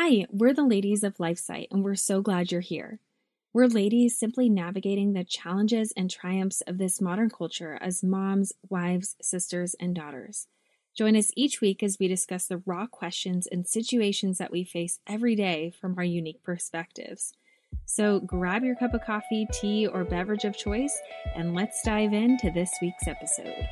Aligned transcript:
Hi, 0.00 0.26
we're 0.30 0.54
the 0.54 0.62
ladies 0.64 1.02
of 1.02 1.16
LifeSite, 1.16 1.66
and 1.72 1.82
we're 1.82 1.96
so 1.96 2.22
glad 2.22 2.52
you're 2.52 2.60
here. 2.60 3.00
We're 3.52 3.66
ladies 3.66 4.16
simply 4.16 4.48
navigating 4.48 5.12
the 5.12 5.24
challenges 5.24 5.92
and 5.96 6.08
triumphs 6.08 6.60
of 6.68 6.78
this 6.78 7.00
modern 7.00 7.30
culture 7.30 7.76
as 7.80 8.04
moms, 8.04 8.52
wives, 8.70 9.16
sisters, 9.20 9.74
and 9.80 9.96
daughters. 9.96 10.46
Join 10.96 11.16
us 11.16 11.32
each 11.34 11.60
week 11.60 11.82
as 11.82 11.98
we 11.98 12.06
discuss 12.06 12.46
the 12.46 12.62
raw 12.64 12.86
questions 12.86 13.48
and 13.48 13.66
situations 13.66 14.38
that 14.38 14.52
we 14.52 14.62
face 14.62 15.00
every 15.04 15.34
day 15.34 15.72
from 15.80 15.96
our 15.98 16.04
unique 16.04 16.44
perspectives. 16.44 17.32
So 17.84 18.20
grab 18.20 18.62
your 18.62 18.76
cup 18.76 18.94
of 18.94 19.04
coffee, 19.04 19.48
tea, 19.52 19.88
or 19.88 20.04
beverage 20.04 20.44
of 20.44 20.56
choice, 20.56 20.96
and 21.34 21.56
let's 21.56 21.82
dive 21.82 22.12
into 22.12 22.52
this 22.52 22.70
week's 22.80 23.08
episode. 23.08 23.66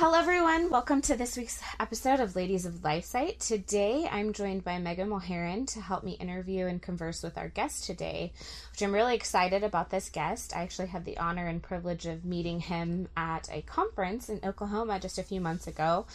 Hello, 0.00 0.16
everyone. 0.16 0.70
Welcome 0.70 1.02
to 1.02 1.16
this 1.16 1.36
week's 1.36 1.60
episode 1.80 2.20
of 2.20 2.36
Ladies 2.36 2.64
of 2.66 2.74
LifeSite. 2.74 3.44
Today, 3.44 4.08
I'm 4.08 4.32
joined 4.32 4.62
by 4.62 4.78
Megan 4.78 5.08
Mulheron 5.08 5.66
to 5.72 5.80
help 5.80 6.04
me 6.04 6.12
interview 6.12 6.66
and 6.66 6.80
converse 6.80 7.20
with 7.20 7.36
our 7.36 7.48
guest 7.48 7.82
today, 7.82 8.32
which 8.70 8.80
I'm 8.80 8.94
really 8.94 9.16
excited 9.16 9.64
about 9.64 9.90
this 9.90 10.08
guest. 10.08 10.54
I 10.54 10.62
actually 10.62 10.86
had 10.86 11.04
the 11.04 11.18
honor 11.18 11.48
and 11.48 11.60
privilege 11.60 12.06
of 12.06 12.24
meeting 12.24 12.60
him 12.60 13.08
at 13.16 13.48
a 13.50 13.62
conference 13.62 14.28
in 14.28 14.38
Oklahoma 14.44 15.00
just 15.00 15.18
a 15.18 15.24
few 15.24 15.40
months 15.40 15.66
ago. 15.66 16.06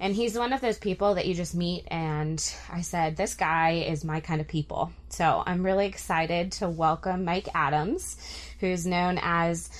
And 0.00 0.12
he's 0.12 0.36
one 0.36 0.52
of 0.52 0.60
those 0.60 0.78
people 0.78 1.14
that 1.14 1.26
you 1.26 1.34
just 1.34 1.54
meet, 1.54 1.84
and 1.88 2.42
I 2.68 2.80
said, 2.80 3.16
This 3.16 3.34
guy 3.34 3.84
is 3.86 4.04
my 4.04 4.18
kind 4.18 4.40
of 4.40 4.48
people. 4.48 4.90
So 5.10 5.44
I'm 5.46 5.64
really 5.64 5.86
excited 5.86 6.50
to 6.52 6.68
welcome 6.68 7.24
Mike 7.24 7.48
Adams, 7.54 8.16
who's 8.58 8.86
known 8.86 9.20
as 9.22 9.70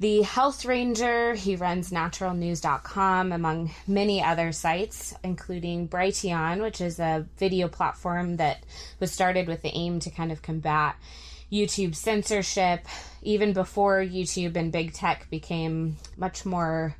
the 0.00 0.22
Health 0.22 0.64
Ranger. 0.64 1.34
He 1.34 1.56
runs 1.56 1.90
naturalnews.com 1.90 3.32
among 3.32 3.70
many 3.86 4.22
other 4.22 4.52
sites, 4.52 5.14
including 5.24 5.88
Brighteon, 5.88 6.62
which 6.62 6.80
is 6.80 7.00
a 7.00 7.26
video 7.36 7.68
platform 7.68 8.36
that 8.36 8.64
was 9.00 9.10
started 9.10 9.48
with 9.48 9.62
the 9.62 9.74
aim 9.74 10.00
to 10.00 10.10
kind 10.10 10.30
of 10.30 10.42
combat 10.42 10.96
YouTube 11.50 11.94
censorship, 11.94 12.86
even 13.22 13.52
before 13.52 14.00
YouTube 14.00 14.56
and 14.56 14.70
big 14.70 14.92
tech 14.92 15.28
became 15.30 15.96
much 16.16 16.44
more 16.44 16.94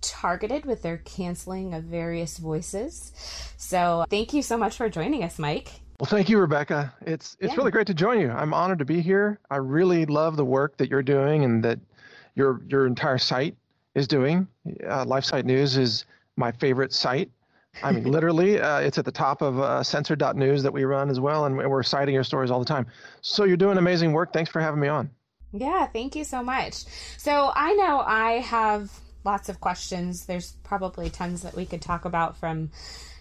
targeted 0.00 0.64
with 0.64 0.82
their 0.82 0.98
canceling 0.98 1.74
of 1.74 1.82
various 1.82 2.38
voices. 2.38 3.12
So, 3.56 4.04
thank 4.08 4.32
you 4.32 4.42
so 4.42 4.56
much 4.56 4.76
for 4.76 4.88
joining 4.88 5.24
us, 5.24 5.38
Mike. 5.38 5.80
Well, 5.98 6.08
thank 6.08 6.28
you, 6.28 6.38
Rebecca. 6.38 6.94
It's 7.00 7.36
it's 7.40 7.52
yeah. 7.52 7.56
really 7.56 7.72
great 7.72 7.88
to 7.88 7.94
join 7.94 8.20
you. 8.20 8.30
I'm 8.30 8.54
honored 8.54 8.78
to 8.78 8.84
be 8.84 9.00
here. 9.00 9.40
I 9.50 9.56
really 9.56 10.06
love 10.06 10.36
the 10.36 10.44
work 10.44 10.76
that 10.76 10.88
you're 10.88 11.02
doing 11.02 11.42
and 11.42 11.64
that 11.64 11.80
your 12.34 12.62
your 12.68 12.86
entire 12.86 13.18
site 13.18 13.56
is 13.94 14.06
doing. 14.06 14.46
Uh, 14.66 15.04
LifeSite 15.04 15.44
News 15.44 15.76
is 15.76 16.04
my 16.36 16.52
favorite 16.52 16.92
site. 16.92 17.30
I 17.82 17.92
mean, 17.92 18.04
literally, 18.10 18.60
uh, 18.60 18.78
it's 18.80 18.98
at 18.98 19.04
the 19.04 19.12
top 19.12 19.42
of 19.42 19.58
uh, 19.60 19.82
censored.news 19.82 20.62
that 20.62 20.72
we 20.72 20.84
run 20.84 21.10
as 21.10 21.20
well, 21.20 21.44
and 21.46 21.56
we're 21.56 21.82
citing 21.82 22.14
your 22.14 22.24
stories 22.24 22.50
all 22.50 22.58
the 22.58 22.64
time. 22.64 22.86
So 23.20 23.44
you're 23.44 23.56
doing 23.56 23.78
amazing 23.78 24.12
work. 24.12 24.32
Thanks 24.32 24.50
for 24.50 24.60
having 24.60 24.80
me 24.80 24.88
on. 24.88 25.10
Yeah, 25.52 25.86
thank 25.86 26.14
you 26.14 26.24
so 26.24 26.42
much. 26.42 26.84
So 27.16 27.52
I 27.54 27.72
know 27.74 28.02
I 28.06 28.32
have 28.40 28.90
lots 29.24 29.48
of 29.48 29.60
questions. 29.60 30.26
There's 30.26 30.52
probably 30.64 31.10
tons 31.10 31.42
that 31.42 31.56
we 31.56 31.66
could 31.66 31.82
talk 31.82 32.04
about 32.04 32.36
from 32.36 32.70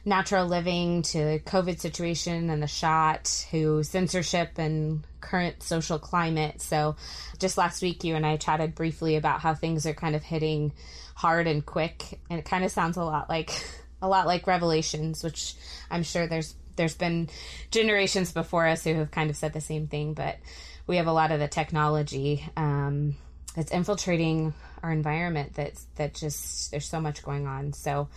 natural 0.05 0.47
living 0.47 1.01
to 1.01 1.39
COVID 1.39 1.79
situation 1.79 2.49
and 2.49 2.63
the 2.63 2.67
shot 2.67 3.25
to 3.51 3.83
censorship 3.83 4.57
and 4.57 5.05
current 5.19 5.61
social 5.61 5.99
climate. 5.99 6.61
So, 6.61 6.95
just 7.39 7.57
last 7.57 7.81
week, 7.81 8.03
you 8.03 8.15
and 8.15 8.25
I 8.25 8.37
chatted 8.37 8.73
briefly 8.73 9.17
about 9.17 9.41
how 9.41 9.53
things 9.53 9.85
are 9.85 9.93
kind 9.93 10.15
of 10.15 10.23
hitting 10.23 10.71
hard 11.15 11.47
and 11.47 11.65
quick, 11.65 12.19
and 12.29 12.39
it 12.39 12.45
kind 12.45 12.63
of 12.63 12.71
sounds 12.71 12.97
a 12.97 13.03
lot 13.03 13.29
like 13.29 13.51
a 14.01 14.07
lot 14.07 14.27
like 14.27 14.47
Revelations, 14.47 15.23
which 15.23 15.55
I'm 15.91 16.03
sure 16.03 16.27
there's 16.27 16.55
there's 16.77 16.95
been 16.95 17.27
generations 17.71 18.31
before 18.31 18.67
us 18.67 18.83
who 18.83 18.93
have 18.95 19.11
kind 19.11 19.29
of 19.29 19.35
said 19.35 19.51
the 19.51 19.61
same 19.61 19.87
thing, 19.87 20.13
but 20.13 20.37
we 20.85 20.97
have 20.97 21.07
a 21.07 21.11
lot 21.11 21.31
of 21.31 21.39
the 21.39 21.47
technology 21.47 22.45
um, 22.55 23.15
that's 23.55 23.71
infiltrating 23.71 24.53
our 24.83 24.91
environment. 24.91 25.53
That's 25.55 25.85
that 25.95 26.13
just 26.13 26.71
there's 26.71 26.87
so 26.87 27.01
much 27.01 27.23
going 27.23 27.47
on. 27.47 27.73
So 27.73 28.09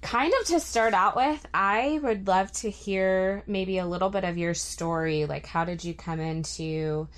kind 0.00 0.32
of 0.40 0.46
to 0.46 0.60
start 0.60 0.94
out 0.94 1.16
with, 1.16 1.44
I 1.52 1.98
would 2.02 2.26
love 2.26 2.52
to 2.52 2.70
hear 2.70 3.42
maybe 3.46 3.78
a 3.78 3.86
little 3.86 4.10
bit 4.10 4.24
of 4.24 4.38
your 4.38 4.54
story. 4.54 5.26
Like, 5.26 5.46
how 5.46 5.64
did 5.64 5.84
you 5.84 5.94
come 5.94 6.20
into 6.20 7.08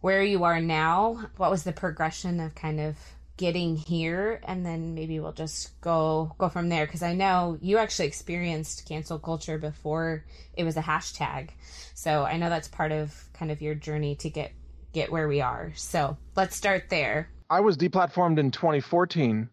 where 0.00 0.22
you 0.22 0.44
are 0.44 0.60
now? 0.60 1.28
What 1.36 1.50
was 1.50 1.64
the 1.64 1.72
progression 1.72 2.40
of 2.40 2.54
kind 2.54 2.80
of 2.80 2.96
getting 3.36 3.76
here? 3.76 4.40
And 4.44 4.64
then 4.64 4.94
maybe 4.94 5.20
we'll 5.20 5.32
just 5.32 5.80
go 5.80 6.34
go 6.38 6.48
from 6.48 6.68
there 6.68 6.86
because 6.86 7.02
I 7.02 7.14
know 7.14 7.58
you 7.60 7.78
actually 7.78 8.06
experienced 8.06 8.86
cancel 8.86 9.18
culture 9.18 9.58
before 9.58 10.24
it 10.56 10.64
was 10.64 10.76
a 10.76 10.82
hashtag. 10.82 11.50
So 11.94 12.24
I 12.24 12.36
know 12.36 12.48
that's 12.48 12.68
part 12.68 12.92
of 12.92 13.14
kind 13.34 13.50
of 13.50 13.60
your 13.60 13.74
journey 13.74 14.14
to 14.16 14.30
get 14.30 14.52
get 14.92 15.10
where 15.10 15.28
we 15.28 15.40
are. 15.40 15.72
So 15.74 16.16
let's 16.36 16.56
start 16.56 16.88
there. 16.88 17.28
I 17.54 17.60
was 17.60 17.76
deplatformed 17.76 18.40
in 18.40 18.50
2014 18.50 19.48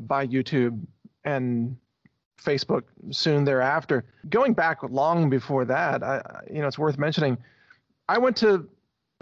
by 0.00 0.26
YouTube 0.26 0.78
and 1.24 1.74
Facebook 2.38 2.82
soon 3.10 3.46
thereafter. 3.46 4.04
Going 4.28 4.52
back 4.52 4.82
long 4.82 5.30
before 5.30 5.64
that, 5.64 6.02
I, 6.02 6.20
you 6.52 6.60
know, 6.60 6.66
it's 6.66 6.78
worth 6.78 6.98
mentioning. 6.98 7.38
I 8.10 8.18
went 8.18 8.36
to 8.38 8.68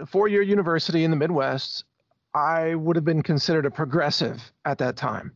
a 0.01 0.05
four-year 0.05 0.41
university 0.41 1.05
in 1.05 1.11
the 1.11 1.15
Midwest. 1.15 1.85
I 2.33 2.75
would 2.75 2.97
have 2.97 3.05
been 3.05 3.23
considered 3.23 3.65
a 3.65 3.71
progressive 3.71 4.51
at 4.65 4.79
that 4.79 4.97
time. 4.97 5.31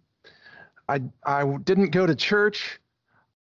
I 0.90 1.02
I 1.24 1.46
didn't 1.64 1.92
go 1.92 2.06
to 2.06 2.16
church. 2.16 2.82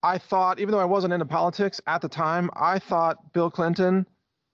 I 0.05 0.19
thought, 0.19 0.61
even 0.61 0.71
though 0.71 0.79
I 0.79 0.85
wasn't 0.85 1.15
into 1.15 1.27
politics 1.27 1.81
at 1.89 2.01
the 2.01 2.09
time, 2.09 2.49
I 2.55 2.79
thought 2.79 3.33
Bill 3.33 3.51
Clinton 3.51 4.07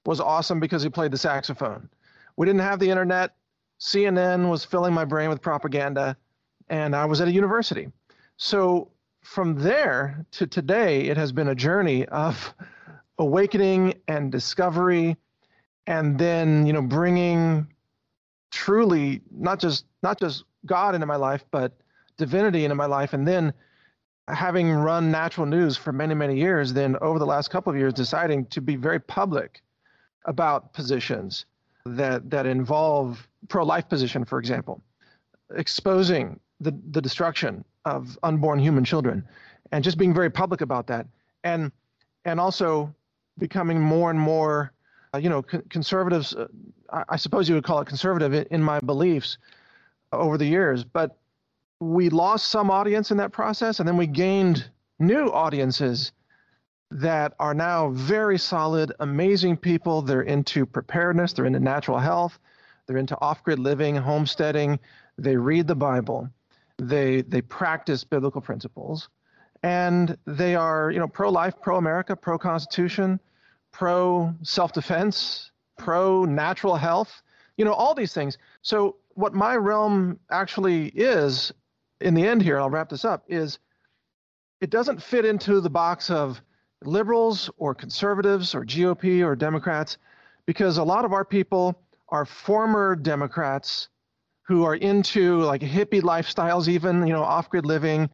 was 0.06 0.18
awesome 0.18 0.60
because 0.60 0.82
he 0.82 0.88
played 0.88 1.10
the 1.10 1.18
saxophone. 1.18 1.90
We 2.38 2.46
didn't 2.46 2.62
have 2.62 2.78
the 2.78 2.88
internet. 2.88 3.34
CNN 3.84 4.48
was 4.48 4.64
filling 4.64 4.94
my 4.94 5.04
brain 5.04 5.28
with 5.28 5.42
propaganda, 5.42 6.16
and 6.70 6.96
I 6.96 7.04
was 7.04 7.20
at 7.20 7.28
a 7.28 7.32
university. 7.32 7.92
So 8.38 8.90
from 9.20 9.56
there 9.62 10.24
to 10.32 10.46
today, 10.46 11.02
it 11.02 11.18
has 11.18 11.32
been 11.32 11.48
a 11.48 11.54
journey 11.54 12.06
of 12.06 12.54
awakening 13.18 14.00
and 14.08 14.32
discovery, 14.32 15.18
and 15.86 16.18
then 16.18 16.66
you 16.66 16.72
know 16.72 16.80
bringing 16.80 17.66
truly 18.50 19.20
not 19.30 19.60
just 19.60 19.84
not 20.02 20.18
just 20.18 20.44
God 20.64 20.94
into 20.94 21.06
my 21.06 21.16
life, 21.16 21.44
but 21.50 21.76
divinity 22.16 22.64
into 22.64 22.74
my 22.74 22.86
life, 22.86 23.12
and 23.12 23.28
then 23.28 23.52
having 24.28 24.72
run 24.72 25.10
natural 25.10 25.44
news 25.44 25.76
for 25.76 25.92
many 25.92 26.14
many 26.14 26.38
years, 26.38 26.72
then 26.72 26.96
over 27.02 27.18
the 27.18 27.26
last 27.26 27.50
couple 27.50 27.70
of 27.70 27.78
years, 27.78 27.92
deciding 27.92 28.46
to 28.46 28.62
be 28.62 28.76
very 28.76 28.98
public 28.98 29.60
about 30.24 30.72
positions 30.72 31.44
that 31.84 32.30
that 32.30 32.46
involve 32.46 33.26
pro-life 33.48 33.88
position, 33.88 34.24
for 34.24 34.38
example, 34.38 34.82
exposing 35.54 36.40
the, 36.60 36.74
the 36.90 37.00
destruction 37.00 37.64
of 37.84 38.18
unborn 38.22 38.58
human 38.58 38.84
children, 38.84 39.26
and 39.72 39.84
just 39.84 39.98
being 39.98 40.14
very 40.14 40.30
public 40.30 40.60
about 40.62 40.86
that, 40.86 41.06
and 41.44 41.70
and 42.24 42.40
also 42.40 42.94
becoming 43.38 43.80
more 43.80 44.10
and 44.10 44.18
more, 44.18 44.72
uh, 45.14 45.18
you 45.18 45.28
know, 45.28 45.42
con- 45.42 45.62
conservatives. 45.68 46.34
Uh, 46.34 46.46
I, 46.90 47.04
I, 47.10 47.16
suppose 47.16 47.48
you 47.48 47.54
would 47.54 47.64
call 47.64 47.80
it 47.80 47.86
conservative 47.86 48.32
in, 48.32 48.44
in 48.50 48.62
my 48.62 48.80
beliefs 48.80 49.36
over 50.12 50.38
the 50.38 50.46
years, 50.46 50.84
but 50.84 51.18
we 51.80 52.08
lost 52.08 52.46
some 52.46 52.70
audience 52.70 53.10
in 53.10 53.18
that 53.18 53.32
process, 53.32 53.78
and 53.78 53.86
then 53.86 53.98
we 53.98 54.06
gained 54.06 54.70
new 54.98 55.26
audiences 55.26 56.12
that 56.90 57.34
are 57.38 57.54
now 57.54 57.90
very 57.90 58.38
solid, 58.38 58.92
amazing 59.00 59.56
people. 59.56 60.02
They're 60.02 60.22
into 60.22 60.66
preparedness, 60.66 61.32
they're 61.32 61.46
into 61.46 61.60
natural 61.60 61.98
health, 61.98 62.38
they're 62.86 62.98
into 62.98 63.18
off 63.20 63.42
grid 63.42 63.58
living, 63.58 63.96
homesteading. 63.96 64.78
They 65.18 65.36
read 65.36 65.66
the 65.66 65.76
Bible 65.76 66.30
they 66.78 67.22
they 67.22 67.42
practice 67.42 68.04
biblical 68.04 68.40
principles, 68.40 69.08
and 69.62 70.16
they 70.26 70.54
are 70.54 70.90
you 70.90 70.98
know 70.98 71.08
pro 71.08 71.30
life, 71.30 71.54
pro 71.60 71.76
America, 71.76 72.16
pro 72.16 72.38
Constitution, 72.38 73.20
pro 73.72 74.34
self 74.42 74.72
defense, 74.72 75.50
pro 75.78 76.24
natural 76.24 76.76
health. 76.76 77.22
You 77.56 77.64
know 77.64 77.72
all 77.72 77.94
these 77.94 78.12
things. 78.12 78.38
So 78.62 78.96
what 79.10 79.34
my 79.34 79.56
realm 79.56 80.18
actually 80.30 80.88
is, 80.88 81.52
in 82.00 82.14
the 82.14 82.26
end 82.26 82.42
here, 82.42 82.58
I'll 82.58 82.70
wrap 82.70 82.88
this 82.88 83.04
up, 83.04 83.24
is 83.28 83.58
it 84.60 84.70
doesn't 84.70 85.02
fit 85.02 85.24
into 85.24 85.60
the 85.60 85.70
box 85.70 86.10
of 86.10 86.40
liberals 86.86 87.50
or 87.56 87.74
conservatives 87.74 88.54
or 88.54 88.64
GOP 88.64 89.24
or 89.24 89.36
Democrats, 89.36 89.98
because 90.46 90.78
a 90.78 90.84
lot 90.84 91.04
of 91.04 91.12
our 91.12 91.24
people 91.24 91.78
are 92.08 92.24
former 92.24 92.96
Democrats 92.96 93.88
who 94.42 94.64
are 94.64 94.76
into 94.76 95.40
like 95.40 95.62
hippie 95.62 96.02
lifestyles, 96.02 96.68
even 96.68 97.06
you 97.06 97.12
know 97.12 97.22
off-grid 97.22 97.64
living, 97.64 98.08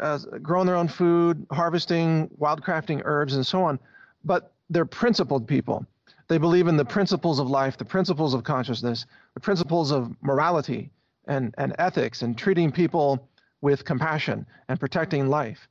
uh, 0.00 0.18
growing 0.42 0.66
their 0.66 0.76
own 0.76 0.88
food, 0.88 1.46
harvesting, 1.52 2.28
wildcrafting 2.40 3.02
herbs, 3.04 3.34
and 3.34 3.46
so 3.46 3.62
on. 3.62 3.78
But 4.24 4.52
they're 4.68 4.84
principled 4.84 5.46
people. 5.46 5.86
They 6.28 6.38
believe 6.38 6.68
in 6.68 6.76
the 6.76 6.84
principles 6.84 7.40
of 7.40 7.48
life, 7.48 7.76
the 7.76 7.84
principles 7.84 8.34
of 8.34 8.44
consciousness, 8.44 9.06
the 9.34 9.40
principles 9.40 9.90
of 9.90 10.14
morality 10.22 10.90
and, 11.26 11.54
and 11.58 11.74
ethics, 11.78 12.22
and 12.22 12.38
treating 12.38 12.70
people 12.70 13.28
with 13.60 13.84
compassion 13.84 14.46
and 14.68 14.78
protecting 14.78 15.28
life. 15.28 15.68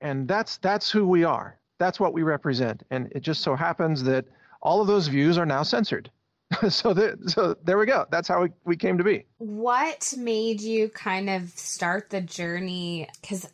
And 0.00 0.28
that's 0.28 0.58
that's 0.58 0.90
who 0.90 1.06
we 1.06 1.24
are. 1.24 1.56
That's 1.82 1.98
what 1.98 2.12
we 2.12 2.22
represent. 2.22 2.84
And 2.92 3.10
it 3.10 3.24
just 3.24 3.40
so 3.40 3.56
happens 3.56 4.04
that 4.04 4.26
all 4.62 4.80
of 4.80 4.86
those 4.86 5.08
views 5.08 5.36
are 5.36 5.44
now 5.44 5.64
censored. 5.64 6.12
so, 6.68 6.94
the, 6.94 7.18
so 7.26 7.56
there 7.64 7.76
we 7.76 7.86
go. 7.86 8.06
That's 8.08 8.28
how 8.28 8.42
we, 8.42 8.50
we 8.64 8.76
came 8.76 8.98
to 8.98 9.04
be. 9.04 9.24
What 9.38 10.14
made 10.16 10.60
you 10.60 10.90
kind 10.90 11.28
of 11.28 11.48
start 11.48 12.08
the 12.08 12.20
journey? 12.20 13.08
Because 13.20 13.48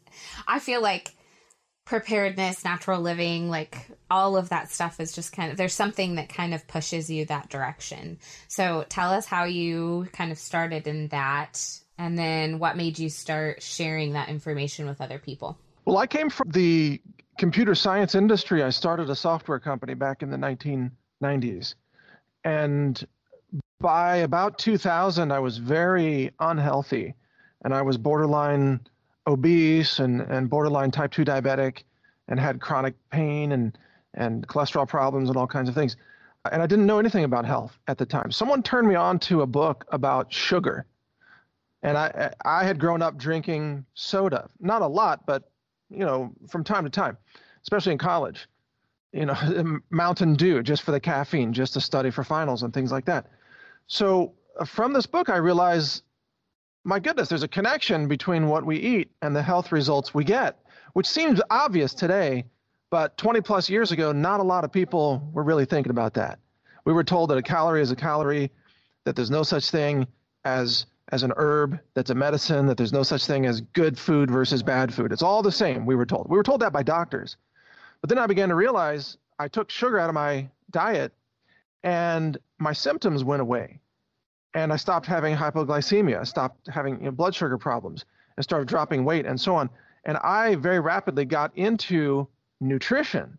I 0.47 0.59
feel 0.59 0.83
like 0.83 1.15
preparedness, 1.87 2.65
natural 2.65 3.01
living, 3.01 3.49
like 3.49 3.89
all 4.11 4.37
of 4.37 4.51
that 4.51 4.71
stuff 4.71 5.01
is 5.01 5.15
just 5.15 5.33
kind 5.33 5.51
of 5.51 5.57
there's 5.57 5.73
something 5.73 6.17
that 6.17 6.29
kind 6.29 6.53
of 6.53 6.69
pushes 6.69 7.09
you 7.09 7.25
that 7.25 7.49
direction. 7.49 8.19
So 8.49 8.85
tell 8.91 9.11
us 9.11 9.25
how 9.25 9.45
you 9.45 10.07
kind 10.13 10.33
of 10.33 10.39
started 10.39 10.87
in 10.87 11.09
that 11.09 11.81
and 11.97 12.19
then 12.19 12.59
what 12.59 12.77
made 12.77 12.99
you 12.99 13.09
start 13.09 13.63
sharing 13.63 14.13
that 14.13 14.29
information 14.29 14.87
with 14.87 15.01
other 15.01 15.19
people. 15.19 15.57
Well, 15.87 15.97
I 15.97 16.07
came 16.07 16.29
from 16.29 16.51
the 16.51 17.01
computer 17.39 17.75
science 17.75 18.15
industry. 18.15 18.63
I 18.63 18.71
started 18.71 19.09
a 19.09 19.17
software 19.17 19.61
company 19.61 19.95
back 19.95 20.23
in 20.23 20.31
the 20.31 20.37
1990s. 20.37 21.75
And 22.45 23.07
by 23.81 24.17
about 24.17 24.59
2000, 24.59 25.33
I 25.33 25.39
was 25.39 25.57
very 25.57 26.33
unhealthy 26.41 27.15
and 27.63 27.73
I 27.73 27.83
was 27.83 27.97
borderline 27.97 28.81
obese 29.27 30.01
and, 30.01 30.21
and 30.21 30.51
borderline 30.51 30.91
type 30.91 31.13
2 31.13 31.25
diabetic 31.25 31.85
and 32.29 32.39
had 32.39 32.61
chronic 32.61 32.95
pain 33.11 33.53
and, 33.53 33.79
and 34.15 34.47
cholesterol 34.47 34.87
problems 34.87 35.29
and 35.29 35.39
all 35.39 35.47
kinds 35.47 35.69
of 35.69 35.75
things. 35.75 35.97
And 36.51 36.63
I 36.63 36.67
didn't 36.67 36.87
know 36.87 36.99
anything 36.99 37.25
about 37.25 37.45
health 37.45 37.79
at 37.89 37.99
the 37.99 38.07
time. 38.07 38.33
Someone 38.33 38.63
turned 38.63 38.89
me 38.89 38.95
on 38.95 39.19
to 39.21 39.43
a 39.43 39.47
book 39.47 39.85
about 39.93 40.33
sugar. 40.33 40.87
And 41.83 41.97
I, 41.97 42.33
I 42.45 42.65
had 42.65 42.81
grown 42.81 43.03
up 43.03 43.17
drinking 43.17 43.85
soda, 43.95 44.49
not 44.61 44.83
a 44.83 44.87
lot, 44.87 45.25
but 45.27 45.51
you 45.91 46.05
know, 46.05 46.33
from 46.49 46.65
time 46.65 46.85
to 46.85 46.91
time, 46.91 47.17
especially 47.63 47.93
in 47.93 47.99
college. 47.99 48.49
You 49.13 49.27
know, 49.27 49.81
Mountain 49.91 50.35
Dew 50.35 50.63
just 50.63 50.83
for 50.83 50.93
the 50.93 51.01
caffeine, 51.01 51.53
just 51.53 51.75
to 51.75 51.81
study 51.81 52.11
for 52.11 52.25
finals 52.25 52.63
and 52.63 52.73
things 52.73 52.93
like 52.93 53.07
that. 53.07 53.27
So 53.87 54.35
uh, 54.59 54.65
from 54.65 54.93
this 54.93 55.07
book, 55.07 55.31
I 55.31 55.37
realize, 55.37 56.03
my 56.85 56.99
goodness, 56.99 57.29
there's 57.29 57.43
a 57.43 57.49
connection 57.49 58.07
between 58.07 58.49
what 58.49 58.65
we 58.65 58.77
eat 58.77 59.11
and 59.23 59.35
the 59.35 59.43
health 59.43 59.73
results 59.73 60.15
we 60.15 60.25
get, 60.25 60.59
which 60.93 61.07
seems 61.07 61.41
obvious 61.51 61.95
today, 61.95 62.45
but 62.91 63.17
20 63.17 63.41
plus 63.41 63.69
years 63.71 63.93
ago, 63.93 64.13
not 64.13 64.41
a 64.41 64.43
lot 64.43 64.65
of 64.65 64.73
people 64.73 65.29
were 65.33 65.43
really 65.43 65.65
thinking 65.65 65.91
about 65.91 66.15
that. 66.15 66.39
We 66.85 66.93
were 66.93 67.05
told 67.05 67.31
that 67.31 67.39
a 67.39 67.43
calorie 67.43 67.83
is 67.83 67.91
a 67.91 67.97
calorie, 67.97 68.51
that 69.05 69.17
there's 69.17 69.31
no 69.31 69.43
such 69.43 69.71
thing 69.71 70.07
as 70.45 70.87
as 71.11 71.23
an 71.23 71.33
herb 71.37 71.79
that's 71.95 72.11
a 72.11 72.15
medicine, 72.15 72.67
that 72.67 72.77
there's 72.77 72.93
no 72.93 73.03
such 73.03 73.27
thing 73.27 73.47
as 73.47 73.61
good 73.61 73.99
food 73.99 74.31
versus 74.31 74.63
bad 74.63 74.93
food. 74.93 75.13
It's 75.13 75.23
all 75.23 75.43
the 75.43 75.53
same, 75.53 75.87
we 75.87 75.95
were 75.95 76.07
told. 76.07 76.29
We 76.29 76.37
were 76.37 76.43
told 76.43 76.61
that 76.61 76.73
by 76.73 76.83
doctors. 76.83 77.37
But 78.01 78.11
then 78.11 78.19
I 78.19 78.27
began 78.27 78.51
to 78.51 78.55
realize 78.55 79.17
I 79.39 79.49
took 79.49 79.71
sugar 79.71 79.99
out 79.99 80.11
of 80.11 80.15
my 80.15 80.49
diet 80.71 81.13
and 81.83 82.37
my 82.59 82.73
symptoms 82.73 83.25
went 83.25 83.41
away. 83.41 83.81
And 84.55 84.73
I 84.73 84.77
stopped 84.77 85.07
having 85.07 85.37
hypoglycemia, 85.37 86.21
I 86.21 86.25
stopped 86.25 86.69
having 86.69 86.99
you 86.99 87.07
know, 87.07 87.11
blood 87.11 87.35
sugar 87.35 87.59
problems, 87.59 88.05
and 88.37 88.45
started 88.45 88.69
dropping 88.69 89.05
weight 89.05 89.27
and 89.27 89.41
so 89.41 89.55
on. 89.55 89.71
And 90.05 90.17
I 90.19 90.57
very 90.57 90.81
rapidly 90.81 91.25
got 91.25 91.57
into 91.57 92.29
nutrition. 92.61 93.39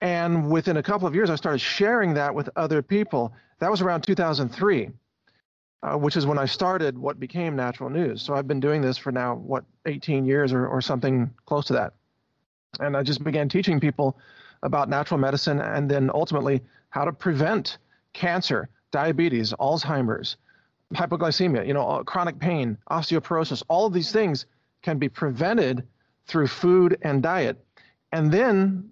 And 0.00 0.50
within 0.50 0.78
a 0.78 0.82
couple 0.82 1.06
of 1.06 1.14
years, 1.14 1.30
I 1.30 1.34
started 1.34 1.58
sharing 1.58 2.14
that 2.14 2.34
with 2.34 2.48
other 2.56 2.80
people. 2.80 3.34
That 3.58 3.70
was 3.70 3.82
around 3.82 4.02
2003 4.02 4.90
uh, 5.82 5.96
which 5.96 6.16
is 6.16 6.26
when 6.26 6.38
I 6.38 6.44
started 6.44 6.98
what 6.98 7.18
became 7.18 7.56
Natural 7.56 7.88
News. 7.88 8.22
So 8.22 8.34
I've 8.34 8.46
been 8.46 8.60
doing 8.60 8.82
this 8.82 8.98
for 8.98 9.12
now, 9.12 9.36
what, 9.36 9.64
18 9.86 10.26
years 10.26 10.52
or, 10.52 10.66
or 10.66 10.80
something 10.80 11.30
close 11.46 11.66
to 11.66 11.72
that. 11.74 11.94
And 12.78 12.96
I 12.96 13.02
just 13.02 13.24
began 13.24 13.48
teaching 13.48 13.80
people 13.80 14.18
about 14.62 14.88
natural 14.88 15.18
medicine 15.18 15.60
and 15.60 15.90
then 15.90 16.10
ultimately 16.12 16.60
how 16.90 17.04
to 17.04 17.12
prevent 17.12 17.78
cancer, 18.12 18.68
diabetes, 18.90 19.54
Alzheimer's, 19.54 20.36
hypoglycemia, 20.94 21.66
you 21.66 21.72
know, 21.72 22.02
chronic 22.04 22.38
pain, 22.38 22.76
osteoporosis. 22.90 23.62
All 23.68 23.86
of 23.86 23.92
these 23.92 24.12
things 24.12 24.46
can 24.82 24.98
be 24.98 25.08
prevented 25.08 25.86
through 26.26 26.48
food 26.48 26.98
and 27.02 27.22
diet. 27.22 27.64
And 28.12 28.30
then 28.30 28.90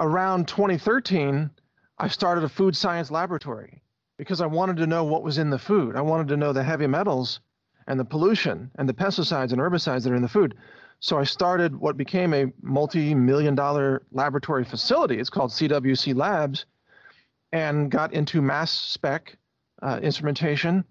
around 0.00 0.48
2013, 0.48 1.50
I 1.98 2.08
started 2.08 2.44
a 2.44 2.48
food 2.48 2.76
science 2.76 3.10
laboratory 3.10 3.82
because 4.20 4.42
I 4.42 4.46
wanted 4.46 4.76
to 4.76 4.86
know 4.86 5.02
what 5.02 5.22
was 5.22 5.38
in 5.38 5.48
the 5.48 5.58
food. 5.58 5.96
I 5.96 6.02
wanted 6.02 6.28
to 6.28 6.36
know 6.36 6.52
the 6.52 6.62
heavy 6.62 6.86
metals 6.86 7.40
and 7.86 7.98
the 7.98 8.04
pollution 8.04 8.70
and 8.74 8.86
the 8.86 8.92
pesticides 8.92 9.52
and 9.52 9.62
herbicides 9.62 10.02
that 10.02 10.12
are 10.12 10.14
in 10.14 10.20
the 10.20 10.28
food. 10.28 10.56
So 11.00 11.18
I 11.18 11.24
started 11.24 11.74
what 11.74 11.96
became 11.96 12.34
a 12.34 12.52
multi 12.60 13.14
million 13.14 13.54
dollar 13.54 14.02
laboratory 14.12 14.66
facility. 14.66 15.18
It's 15.18 15.30
called 15.30 15.52
CWC 15.52 16.14
Labs 16.14 16.66
and 17.52 17.90
got 17.90 18.12
into 18.12 18.42
mass 18.42 18.70
spec 18.70 19.38
uh, 19.80 20.00
instrumentation 20.02 20.84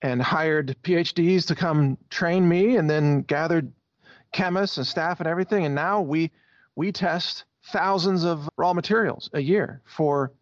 and 0.00 0.22
hired 0.22 0.74
PhDs 0.82 1.46
to 1.48 1.54
come 1.54 1.98
train 2.08 2.48
me 2.48 2.78
and 2.78 2.88
then 2.88 3.20
gathered 3.20 3.70
chemists 4.32 4.78
and 4.78 4.86
staff 4.86 5.20
and 5.20 5.28
everything. 5.28 5.66
And 5.66 5.74
now 5.74 6.00
we, 6.00 6.30
we 6.76 6.92
test 6.92 7.44
thousands 7.66 8.24
of 8.24 8.48
raw 8.56 8.72
materials 8.72 9.28
a 9.34 9.40
year 9.40 9.82
for 9.84 10.32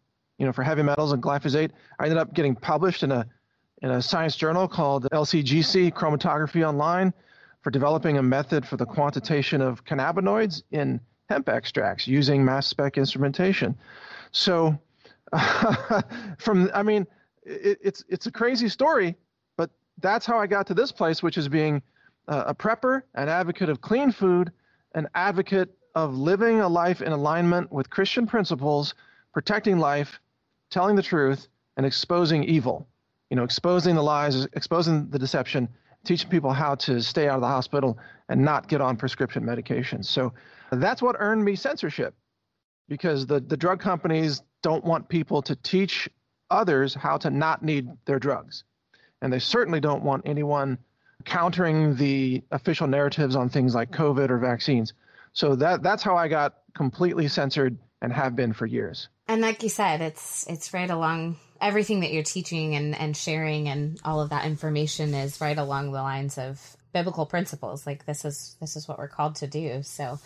you 0.42 0.46
know, 0.46 0.52
for 0.52 0.64
heavy 0.64 0.82
metals 0.82 1.12
and 1.12 1.22
glyphosate. 1.22 1.70
I 2.00 2.02
ended 2.02 2.18
up 2.18 2.34
getting 2.34 2.56
published 2.56 3.04
in 3.04 3.12
a 3.12 3.24
in 3.80 3.92
a 3.92 4.02
science 4.02 4.34
journal 4.34 4.66
called 4.66 5.06
LCGC 5.12 5.92
Chromatography 5.92 6.66
Online 6.66 7.14
for 7.60 7.70
developing 7.70 8.18
a 8.18 8.22
method 8.24 8.66
for 8.66 8.76
the 8.76 8.84
quantitation 8.84 9.60
of 9.60 9.84
cannabinoids 9.84 10.64
in 10.72 11.00
hemp 11.28 11.48
extracts 11.48 12.08
using 12.08 12.44
mass 12.44 12.66
spec 12.66 12.98
instrumentation. 12.98 13.78
So, 14.32 14.76
from 16.38 16.68
I 16.74 16.82
mean, 16.82 17.06
it, 17.44 17.78
it's 17.80 18.04
it's 18.08 18.26
a 18.26 18.32
crazy 18.32 18.68
story, 18.68 19.14
but 19.56 19.70
that's 19.98 20.26
how 20.26 20.38
I 20.38 20.48
got 20.48 20.66
to 20.66 20.74
this 20.74 20.90
place, 20.90 21.22
which 21.22 21.38
is 21.38 21.48
being 21.48 21.80
uh, 22.26 22.42
a 22.48 22.54
prepper, 22.54 23.02
an 23.14 23.28
advocate 23.28 23.68
of 23.68 23.80
clean 23.80 24.10
food, 24.10 24.50
an 24.96 25.06
advocate 25.14 25.70
of 25.94 26.16
living 26.16 26.62
a 26.62 26.68
life 26.68 27.00
in 27.00 27.12
alignment 27.12 27.70
with 27.70 27.88
Christian 27.90 28.26
principles, 28.26 28.94
protecting 29.32 29.78
life, 29.78 30.18
telling 30.72 30.96
the 30.96 31.02
truth 31.02 31.48
and 31.76 31.86
exposing 31.86 32.44
evil. 32.44 32.88
You 33.30 33.36
know, 33.36 33.44
exposing 33.44 33.94
the 33.94 34.02
lies, 34.02 34.44
exposing 34.52 35.08
the 35.08 35.18
deception, 35.18 35.68
teaching 36.04 36.28
people 36.28 36.52
how 36.52 36.74
to 36.74 37.00
stay 37.00 37.28
out 37.28 37.36
of 37.36 37.40
the 37.40 37.46
hospital 37.46 37.98
and 38.28 38.44
not 38.44 38.68
get 38.68 38.80
on 38.80 38.96
prescription 38.96 39.44
medications. 39.44 40.06
So 40.06 40.32
that's 40.70 41.00
what 41.00 41.16
earned 41.18 41.44
me 41.44 41.54
censorship 41.54 42.14
because 42.88 43.26
the, 43.26 43.40
the 43.40 43.56
drug 43.56 43.80
companies 43.80 44.42
don't 44.62 44.84
want 44.84 45.08
people 45.08 45.40
to 45.42 45.56
teach 45.56 46.08
others 46.50 46.94
how 46.94 47.16
to 47.18 47.30
not 47.30 47.62
need 47.62 47.88
their 48.04 48.18
drugs. 48.18 48.64
And 49.22 49.32
they 49.32 49.38
certainly 49.38 49.80
don't 49.80 50.02
want 50.02 50.22
anyone 50.26 50.78
countering 51.24 51.94
the 51.96 52.42
official 52.50 52.86
narratives 52.86 53.36
on 53.36 53.48
things 53.48 53.74
like 53.74 53.90
COVID 53.92 54.28
or 54.28 54.38
vaccines. 54.38 54.92
So 55.32 55.54
that, 55.56 55.82
that's 55.82 56.02
how 56.02 56.16
I 56.16 56.28
got 56.28 56.58
completely 56.74 57.28
censored 57.28 57.78
and 58.02 58.12
have 58.12 58.36
been 58.36 58.52
for 58.52 58.66
years. 58.66 59.08
And 59.28 59.40
like 59.40 59.62
you 59.62 59.70
said 59.70 60.02
it's 60.02 60.46
it's 60.48 60.74
right 60.74 60.90
along 60.90 61.36
everything 61.60 62.00
that 62.00 62.12
you're 62.12 62.24
teaching 62.24 62.74
and 62.74 62.94
and 62.94 63.16
sharing 63.16 63.68
and 63.68 63.98
all 64.04 64.20
of 64.20 64.30
that 64.30 64.44
information 64.44 65.14
is 65.14 65.40
right 65.40 65.56
along 65.56 65.92
the 65.92 66.02
lines 66.02 66.36
of 66.36 66.76
biblical 66.92 67.24
principles. 67.24 67.86
Like 67.86 68.04
this 68.04 68.24
is 68.24 68.56
this 68.60 68.76
is 68.76 68.86
what 68.86 68.98
we're 68.98 69.08
called 69.08 69.36
to 69.36 69.46
do. 69.46 69.82
So 69.84 70.18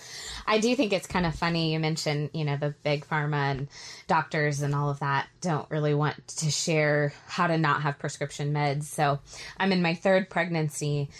i 0.47 0.59
do 0.59 0.75
think 0.75 0.92
it's 0.92 1.06
kind 1.06 1.26
of 1.26 1.35
funny 1.35 1.75
you 1.75 1.78
mentioned 1.78 2.30
you 2.33 2.45
know 2.45 2.56
the 2.56 2.75
big 2.83 3.06
pharma 3.06 3.50
and 3.50 3.68
doctors 4.09 4.62
and 4.62 4.75
all 4.75 4.90
of 4.90 5.00
that 5.00 5.28
don't 5.40 5.71
really 5.71 5.95
want 5.95 6.26
to 6.28 6.50
share 6.50 7.12
how 7.28 7.47
to 7.47 7.59
not 7.59 7.83
have 7.83 7.99
prescription 7.99 8.52
meds. 8.54 8.85
So 8.85 9.21
i'm 9.59 9.71
in 9.71 9.83
my 9.83 9.95
third 9.95 10.30
pregnancy 10.30 11.11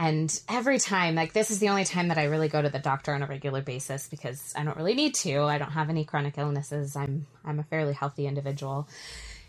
and 0.00 0.40
every 0.48 0.78
time, 0.78 1.14
like 1.14 1.34
this 1.34 1.50
is 1.50 1.58
the 1.58 1.68
only 1.68 1.84
time 1.84 2.08
that 2.08 2.16
I 2.16 2.24
really 2.24 2.48
go 2.48 2.62
to 2.62 2.70
the 2.70 2.78
doctor 2.78 3.12
on 3.12 3.22
a 3.22 3.26
regular 3.26 3.60
basis 3.60 4.08
because 4.08 4.54
I 4.56 4.64
don't 4.64 4.78
really 4.78 4.94
need 4.94 5.14
to. 5.16 5.42
I 5.42 5.58
don't 5.58 5.72
have 5.72 5.90
any 5.90 6.06
chronic 6.06 6.38
illnesses. 6.38 6.96
I'm 6.96 7.26
I'm 7.44 7.58
a 7.58 7.64
fairly 7.64 7.92
healthy 7.92 8.26
individual. 8.26 8.88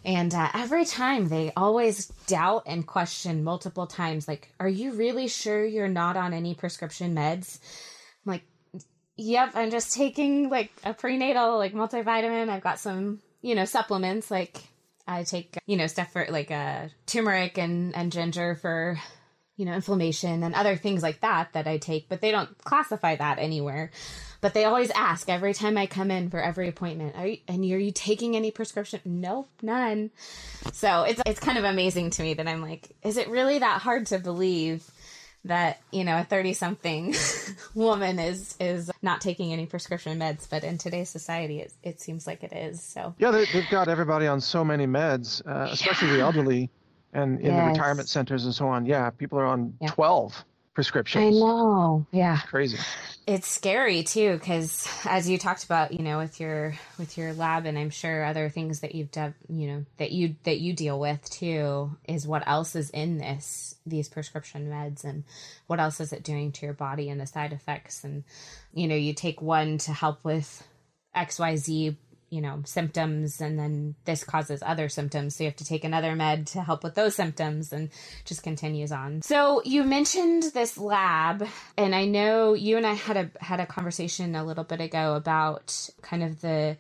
And 0.03 0.33
uh, 0.33 0.49
every 0.53 0.83
time 0.83 1.29
they 1.29 1.53
always 1.55 2.07
doubt 2.27 2.63
and 2.65 2.85
question 2.85 3.45
multiple 3.45 3.87
times, 3.87 4.27
like, 4.27 4.51
"Are 4.59 4.67
you 4.67 4.91
really 4.91 5.29
sure 5.29 5.63
you're 5.63 5.87
not 5.87 6.17
on 6.17 6.33
any 6.33 6.53
prescription 6.53 7.15
meds?" 7.15 7.59
I'm 8.25 8.33
like, 8.33 8.43
"Yep, 9.15 9.51
I'm 9.55 9.71
just 9.71 9.93
taking 9.93 10.49
like 10.49 10.73
a 10.83 10.93
prenatal 10.93 11.59
like 11.59 11.73
multivitamin. 11.73 12.49
I've 12.49 12.63
got 12.63 12.77
some, 12.77 13.21
you 13.41 13.55
know, 13.55 13.63
supplements 13.63 14.29
like 14.29 14.61
I 15.07 15.23
take, 15.23 15.57
you 15.65 15.77
know, 15.77 15.87
stuff 15.87 16.11
for 16.11 16.27
like 16.29 16.51
uh, 16.51 16.89
turmeric 17.05 17.57
and 17.57 17.95
and 17.95 18.11
ginger 18.11 18.55
for 18.55 18.99
you 19.57 19.65
know, 19.65 19.73
inflammation 19.73 20.43
and 20.43 20.55
other 20.55 20.75
things 20.75 21.03
like 21.03 21.21
that 21.21 21.53
that 21.53 21.67
I 21.67 21.77
take, 21.77 22.09
but 22.09 22.21
they 22.21 22.31
don't 22.31 22.57
classify 22.63 23.15
that 23.15 23.39
anywhere. 23.39 23.91
But 24.39 24.55
they 24.55 24.65
always 24.65 24.89
ask 24.91 25.29
every 25.29 25.53
time 25.53 25.77
I 25.77 25.85
come 25.85 26.09
in 26.09 26.31
for 26.31 26.41
every 26.41 26.67
appointment, 26.67 27.15
are 27.15 27.27
you, 27.27 27.37
and 27.47 27.63
are 27.63 27.77
you 27.77 27.91
taking 27.91 28.35
any 28.35 28.49
prescription? 28.49 28.99
Nope, 29.05 29.49
none. 29.61 30.09
So 30.73 31.03
it's 31.03 31.21
it's 31.27 31.39
kind 31.39 31.59
of 31.59 31.63
amazing 31.63 32.09
to 32.11 32.23
me 32.23 32.33
that 32.33 32.47
I'm 32.47 32.61
like, 32.61 32.95
is 33.03 33.17
it 33.17 33.29
really 33.29 33.59
that 33.59 33.81
hard 33.81 34.07
to 34.07 34.17
believe 34.17 34.89
that 35.45 35.81
you 35.91 36.03
know 36.03 36.19
a 36.19 36.23
30 36.23 36.53
something 36.53 37.15
woman 37.73 38.19
is 38.19 38.55
is 38.59 38.91
not 39.01 39.21
taking 39.21 39.51
any 39.51 39.65
prescription 39.65 40.19
meds 40.19 40.47
but 40.47 40.63
in 40.63 40.77
today's 40.77 41.09
society 41.09 41.61
it, 41.61 41.73
it 41.81 41.99
seems 41.99 42.27
like 42.27 42.43
it 42.43 42.53
is 42.53 42.81
so 42.81 43.15
yeah 43.17 43.31
they, 43.31 43.45
have 43.45 43.69
got 43.71 43.87
everybody 43.87 44.27
on 44.27 44.39
so 44.39 44.63
many 44.63 44.85
meds 44.85 45.41
uh, 45.47 45.67
especially 45.71 46.09
yeah. 46.09 46.17
the 46.17 46.21
elderly 46.21 46.69
and 47.13 47.39
in 47.39 47.47
yes. 47.47 47.55
the 47.55 47.67
retirement 47.71 48.09
centers 48.09 48.45
and 48.45 48.53
so 48.53 48.67
on 48.67 48.85
yeah 48.85 49.09
people 49.09 49.37
are 49.39 49.45
on 49.45 49.73
yeah. 49.81 49.89
12 49.89 50.45
prescriptions. 50.73 51.35
I 51.35 51.39
know. 51.39 52.05
Yeah. 52.11 52.39
Crazy. 52.47 52.77
It's 53.27 53.47
scary 53.47 54.03
too 54.03 54.39
cuz 54.39 54.87
as 55.05 55.29
you 55.29 55.37
talked 55.37 55.63
about, 55.63 55.91
you 55.91 56.03
know, 56.03 56.17
with 56.17 56.39
your 56.39 56.73
with 56.97 57.17
your 57.17 57.33
lab 57.33 57.65
and 57.65 57.77
I'm 57.77 57.89
sure 57.89 58.23
other 58.23 58.49
things 58.49 58.79
that 58.79 58.95
you've 58.95 59.11
done, 59.11 59.35
you 59.47 59.67
know, 59.67 59.85
that 59.97 60.11
you 60.11 60.35
that 60.43 60.59
you 60.59 60.73
deal 60.73 60.99
with 60.99 61.29
too 61.29 61.95
is 62.07 62.27
what 62.27 62.47
else 62.47 62.75
is 62.75 62.89
in 62.89 63.17
this 63.17 63.75
these 63.85 64.09
prescription 64.09 64.69
meds 64.69 65.03
and 65.03 65.23
what 65.67 65.79
else 65.79 65.99
is 65.99 66.13
it 66.13 66.23
doing 66.23 66.51
to 66.53 66.65
your 66.65 66.73
body 66.73 67.09
and 67.09 67.19
the 67.19 67.27
side 67.27 67.53
effects 67.53 68.03
and 68.03 68.23
you 68.73 68.87
know, 68.87 68.95
you 68.95 69.13
take 69.13 69.41
one 69.41 69.77
to 69.79 69.91
help 69.91 70.23
with 70.23 70.65
XYZ 71.15 71.95
you 72.31 72.41
know 72.41 72.63
symptoms 72.65 73.41
and 73.41 73.59
then 73.59 73.93
this 74.05 74.23
causes 74.23 74.63
other 74.65 74.89
symptoms. 74.89 75.35
So 75.35 75.43
you 75.43 75.49
have 75.49 75.57
to 75.57 75.65
take 75.65 75.83
another 75.83 76.15
med 76.15 76.47
to 76.47 76.61
help 76.61 76.83
with 76.83 76.95
those 76.95 77.15
symptoms 77.15 77.71
and 77.71 77.89
just 78.25 78.41
continues 78.41 78.91
on. 78.91 79.21
So 79.21 79.61
you 79.63 79.83
mentioned 79.83 80.43
this 80.53 80.77
lab 80.77 81.45
and 81.77 81.93
i 81.93 82.05
know 82.05 82.53
you 82.53 82.77
and 82.77 82.87
i 82.87 82.93
had 82.93 83.17
a 83.17 83.29
had 83.39 83.59
a 83.59 83.65
conversation 83.65 84.35
a 84.35 84.45
little 84.45 84.63
bit 84.63 84.81
ago 84.81 85.15
about 85.15 85.89
kind 86.01 86.23
of 86.23 86.41
the 86.41 86.77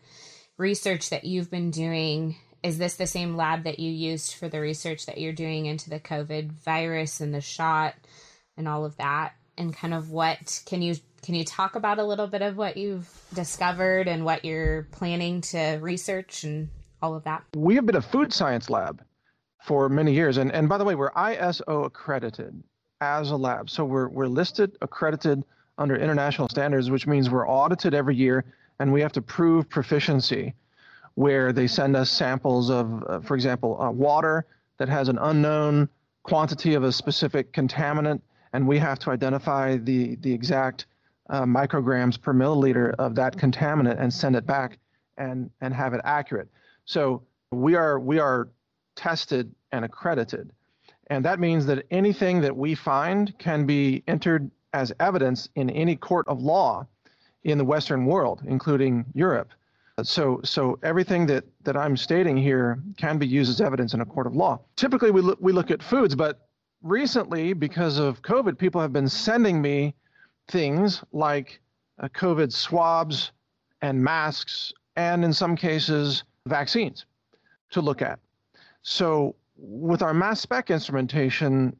research 0.57 1.09
that 1.09 1.25
you've 1.25 1.51
been 1.51 1.71
doing. 1.71 2.37
Is 2.63 2.77
this 2.77 2.95
the 2.95 3.07
same 3.07 3.35
lab 3.35 3.63
that 3.63 3.79
you 3.79 3.91
used 3.91 4.35
for 4.35 4.47
the 4.47 4.61
research 4.61 5.07
that 5.07 5.17
you're 5.17 5.33
doing 5.33 5.65
into 5.65 5.89
the 5.89 5.99
covid 5.99 6.51
virus 6.51 7.19
and 7.19 7.33
the 7.33 7.41
shot 7.41 7.95
and 8.55 8.67
all 8.67 8.85
of 8.85 8.95
that? 8.97 9.33
And 9.57 9.75
kind 9.75 9.93
of 9.93 10.11
what 10.11 10.61
can 10.65 10.81
you 10.81 10.95
can 11.21 11.35
you 11.35 11.43
talk 11.43 11.75
about 11.75 11.99
a 11.99 12.03
little 12.03 12.27
bit 12.27 12.41
of 12.41 12.57
what 12.57 12.77
you've 12.77 13.09
discovered 13.33 14.07
and 14.07 14.25
what 14.25 14.43
you're 14.43 14.87
planning 14.91 15.41
to 15.41 15.77
research 15.81 16.43
and 16.43 16.69
all 17.01 17.15
of 17.15 17.23
that? 17.23 17.43
We 17.55 17.75
have 17.75 17.85
been 17.85 17.95
a 17.95 18.01
food 18.01 18.33
science 18.33 18.69
lab 18.69 19.03
for 19.63 19.89
many 19.89 20.13
years. 20.13 20.37
And, 20.37 20.51
and 20.51 20.67
by 20.67 20.77
the 20.77 20.83
way, 20.83 20.95
we're 20.95 21.11
ISO 21.11 21.85
accredited 21.85 22.63
as 23.01 23.31
a 23.31 23.35
lab. 23.35 23.69
So 23.69 23.85
we're, 23.85 24.09
we're 24.09 24.27
listed, 24.27 24.77
accredited 24.81 25.43
under 25.77 25.95
international 25.95 26.49
standards, 26.49 26.89
which 26.89 27.07
means 27.07 27.29
we're 27.29 27.47
audited 27.47 27.93
every 27.93 28.15
year 28.15 28.45
and 28.79 28.91
we 28.91 29.01
have 29.01 29.11
to 29.13 29.21
prove 29.21 29.69
proficiency 29.69 30.53
where 31.15 31.53
they 31.53 31.67
send 31.67 31.95
us 31.95 32.09
samples 32.09 32.69
of, 32.69 33.03
uh, 33.07 33.19
for 33.19 33.35
example, 33.35 33.79
uh, 33.81 33.91
water 33.91 34.45
that 34.77 34.89
has 34.89 35.07
an 35.07 35.19
unknown 35.19 35.87
quantity 36.23 36.73
of 36.73 36.83
a 36.83 36.91
specific 36.91 37.51
contaminant, 37.51 38.21
and 38.53 38.67
we 38.67 38.77
have 38.77 38.97
to 38.99 39.11
identify 39.11 39.77
the, 39.77 40.15
the 40.17 40.31
exact 40.33 40.85
uh, 41.31 41.43
micrograms 41.43 42.21
per 42.21 42.33
milliliter 42.33 42.93
of 42.99 43.15
that 43.15 43.35
contaminant 43.37 43.99
and 43.99 44.13
send 44.13 44.35
it 44.35 44.45
back 44.45 44.77
and 45.17 45.49
and 45.61 45.73
have 45.73 45.93
it 45.93 46.01
accurate. 46.03 46.49
So 46.85 47.23
we 47.51 47.75
are 47.75 47.99
we 47.99 48.19
are 48.19 48.49
tested 48.95 49.53
and 49.71 49.83
accredited, 49.83 50.51
and 51.07 51.25
that 51.25 51.39
means 51.39 51.65
that 51.65 51.85
anything 51.89 52.41
that 52.41 52.55
we 52.55 52.75
find 52.75 53.37
can 53.39 53.65
be 53.65 54.03
entered 54.07 54.51
as 54.73 54.93
evidence 54.99 55.49
in 55.55 55.69
any 55.69 55.95
court 55.95 56.27
of 56.27 56.41
law 56.41 56.85
in 57.43 57.57
the 57.57 57.65
Western 57.65 58.05
world, 58.05 58.41
including 58.45 59.05
Europe. 59.13 59.49
So, 60.03 60.39
so 60.43 60.79
everything 60.83 61.25
that, 61.27 61.43
that 61.63 61.75
I'm 61.75 61.97
stating 61.97 62.37
here 62.37 62.81
can 62.97 63.17
be 63.17 63.27
used 63.27 63.49
as 63.49 63.61
evidence 63.61 63.93
in 63.93 64.01
a 64.01 64.05
court 64.05 64.25
of 64.25 64.35
law. 64.35 64.59
Typically, 64.75 65.11
we 65.11 65.21
look, 65.21 65.37
we 65.41 65.51
look 65.51 65.69
at 65.69 65.83
foods, 65.83 66.15
but 66.15 66.47
recently, 66.81 67.53
because 67.53 67.99
of 67.99 68.21
COVID, 68.21 68.57
people 68.57 68.81
have 68.81 68.93
been 68.93 69.09
sending 69.09 69.61
me 69.61 69.93
things 70.47 71.03
like 71.11 71.61
uh, 71.99 72.07
COVID 72.09 72.51
swabs 72.51 73.31
and 73.81 74.01
masks, 74.01 74.73
and 74.95 75.23
in 75.23 75.33
some 75.33 75.55
cases, 75.55 76.23
vaccines 76.45 77.05
to 77.71 77.81
look 77.81 78.01
at. 78.01 78.19
So, 78.83 79.35
with 79.57 80.01
our 80.01 80.13
mass 80.13 80.41
spec 80.41 80.71
instrumentation, 80.71 81.75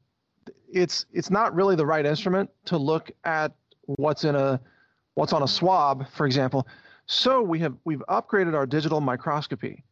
it's 0.72 1.06
it's 1.12 1.30
not 1.30 1.54
really 1.54 1.76
the 1.76 1.86
right 1.86 2.06
instrument 2.06 2.50
to 2.66 2.78
look 2.78 3.12
at 3.24 3.54
what's 3.86 4.24
in 4.24 4.36
a 4.36 4.60
what's 5.16 5.34
on 5.34 5.44
a 5.44 5.48
swab, 5.48 6.08
for 6.12 6.26
example. 6.26 6.68
So 7.06 7.42
we 7.42 7.60
have 7.60 7.76
we've 7.84 8.04
upgraded 8.10 8.54
our 8.54 8.66
digital 8.66 9.02
microscopy 9.02 9.84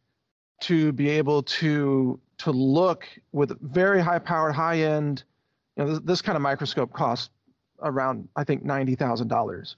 to 0.62 0.92
be 0.92 1.08
able 1.08 1.42
to 1.42 2.18
to 2.38 2.50
look 2.50 3.06
with 3.32 3.58
very 3.60 4.00
high 4.00 4.18
powered, 4.18 4.54
high 4.54 4.78
end. 4.78 5.24
You 5.76 5.84
know, 5.84 5.90
this, 5.90 6.00
this 6.04 6.22
kind 6.22 6.36
of 6.36 6.42
microscope 6.42 6.92
costs 6.92 7.30
around 7.82 8.28
I 8.36 8.44
think 8.44 8.64
ninety 8.64 8.94
thousand 8.94 9.28
dollars 9.28 9.76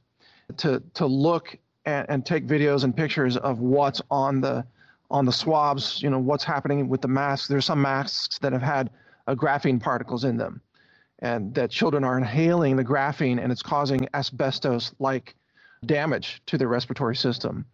to 0.58 0.82
to 0.94 1.06
look 1.06 1.56
and, 1.84 2.06
and 2.08 2.26
take 2.26 2.46
videos 2.46 2.84
and 2.84 2.96
pictures 2.96 3.36
of 3.36 3.60
what's 3.60 4.02
on 4.10 4.40
the 4.40 4.64
on 5.10 5.24
the 5.24 5.32
swabs. 5.32 6.02
You 6.02 6.10
know 6.10 6.18
what's 6.18 6.44
happening 6.44 6.88
with 6.88 7.00
the 7.00 7.08
masks. 7.08 7.48
There's 7.48 7.66
some 7.66 7.82
masks 7.82 8.38
that 8.38 8.52
have 8.52 8.62
had 8.62 8.90
uh, 9.26 9.34
graphene 9.34 9.80
particles 9.80 10.24
in 10.24 10.36
them, 10.36 10.60
and 11.20 11.54
that 11.54 11.70
children 11.70 12.04
are 12.04 12.18
inhaling 12.18 12.76
the 12.76 12.84
graphene 12.84 13.42
and 13.42 13.52
it's 13.52 13.62
causing 13.62 14.08
asbestos-like 14.14 15.34
damage 15.86 16.42
to 16.46 16.58
their 16.58 16.68
respiratory 16.68 17.16
system. 17.16 17.64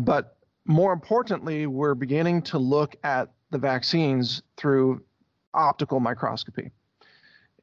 But 0.00 0.36
more 0.66 0.92
importantly, 0.92 1.66
we're 1.66 1.94
beginning 1.94 2.42
to 2.42 2.58
look 2.58 2.96
at 3.04 3.30
the 3.50 3.58
vaccines 3.58 4.42
through 4.56 5.02
optical 5.54 6.00
microscopy. 6.00 6.70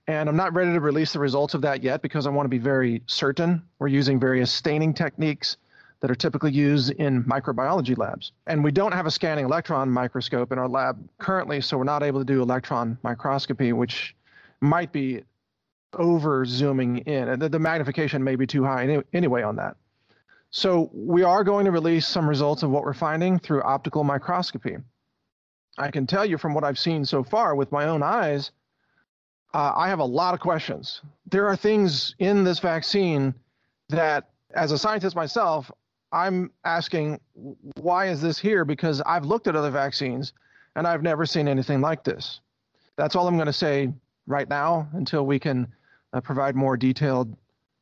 And 0.08 0.30
I'm 0.30 0.38
not 0.38 0.54
ready 0.54 0.72
to 0.72 0.80
release 0.80 1.12
the 1.12 1.20
results 1.20 1.54
of 1.54 1.62
that 1.64 1.84
yet 1.84 2.02
because 2.02 2.26
I 2.26 2.30
want 2.30 2.46
to 2.46 2.50
be 2.50 2.60
very 2.60 3.02
certain. 3.08 3.62
We're 3.80 3.90
using 3.90 4.20
various 4.20 4.52
staining 4.52 4.94
techniques 4.94 5.58
that 6.00 6.10
are 6.10 6.16
typically 6.16 6.52
used 6.52 6.92
in 6.92 7.24
microbiology 7.26 7.98
labs. 7.98 8.32
And 8.46 8.64
we 8.64 8.72
don't 8.72 8.94
have 8.94 9.06
a 9.06 9.12
scanning 9.12 9.44
electron 9.44 9.90
microscope 9.90 10.52
in 10.52 10.60
our 10.60 10.70
lab 10.70 10.98
currently, 11.18 11.60
so 11.60 11.78
we're 11.78 11.84
not 11.84 12.04
able 12.04 12.20
to 12.20 12.26
do 12.26 12.42
electron 12.42 12.98
microscopy, 13.04 13.74
which 13.74 14.16
might 14.62 14.92
be 14.94 15.24
over 15.94 16.46
zooming 16.46 17.00
in. 17.00 17.40
The, 17.40 17.50
the 17.50 17.60
magnification 17.60 18.24
may 18.24 18.36
be 18.36 18.48
too 18.48 18.64
high 18.64 18.84
any, 18.84 19.04
anyway 19.12 19.42
on 19.42 19.56
that. 19.58 19.76
So 20.52 20.90
we 20.94 21.24
are 21.24 21.44
going 21.44 21.66
to 21.66 21.72
release 21.72 22.08
some 22.08 22.30
results 22.30 22.64
of 22.64 22.70
what 22.70 22.84
we're 22.84 22.94
finding 22.94 23.40
through 23.40 23.64
optical 23.64 24.04
microscopy. 24.04 24.78
I 25.78 25.92
can 25.92 26.08
tell 26.08 26.26
you 26.26 26.38
from 26.38 26.54
what 26.54 26.64
I've 26.64 26.80
seen 26.80 27.04
so 27.04 27.24
far 27.24 27.56
with 27.56 27.72
my 27.72 27.88
own 27.88 28.02
eyes 28.02 28.52
uh, 29.54 29.74
I 29.76 29.88
have 29.90 30.00
a 30.00 30.06
lot 30.06 30.34
of 30.34 30.40
questions. 30.40 31.02
There 31.30 31.48
are 31.48 31.56
things 31.56 32.16
in 32.20 32.44
this 32.44 32.60
vaccine 32.60 33.34
that, 33.90 34.30
as 34.56 34.72
a 34.72 34.78
scientist 34.78 35.16
myself, 35.16 35.72
I'm 36.12 36.52
asking, 36.64 37.20
why 37.80 38.08
is 38.08 38.22
this 38.22 38.38
here? 38.38 38.66
Because 38.66 39.02
I've 39.02 39.26
looked 39.26 39.48
at 39.48 39.56
other 39.56 39.72
vaccines 39.72 40.34
and 40.76 40.88
I've 40.88 41.04
never 41.04 41.26
seen 41.26 41.48
anything 41.48 41.82
like 41.82 42.04
this. 42.04 42.40
That's 42.96 43.16
all 43.16 43.28
I'm 43.28 43.36
going 43.36 43.48
to 43.48 43.54
say 43.54 43.92
right 44.26 44.48
now 44.48 44.88
until 44.94 45.26
we 45.26 45.40
can 45.40 45.68
uh, 46.14 46.22
provide 46.22 46.56
more 46.56 46.78
detailed, 46.78 47.36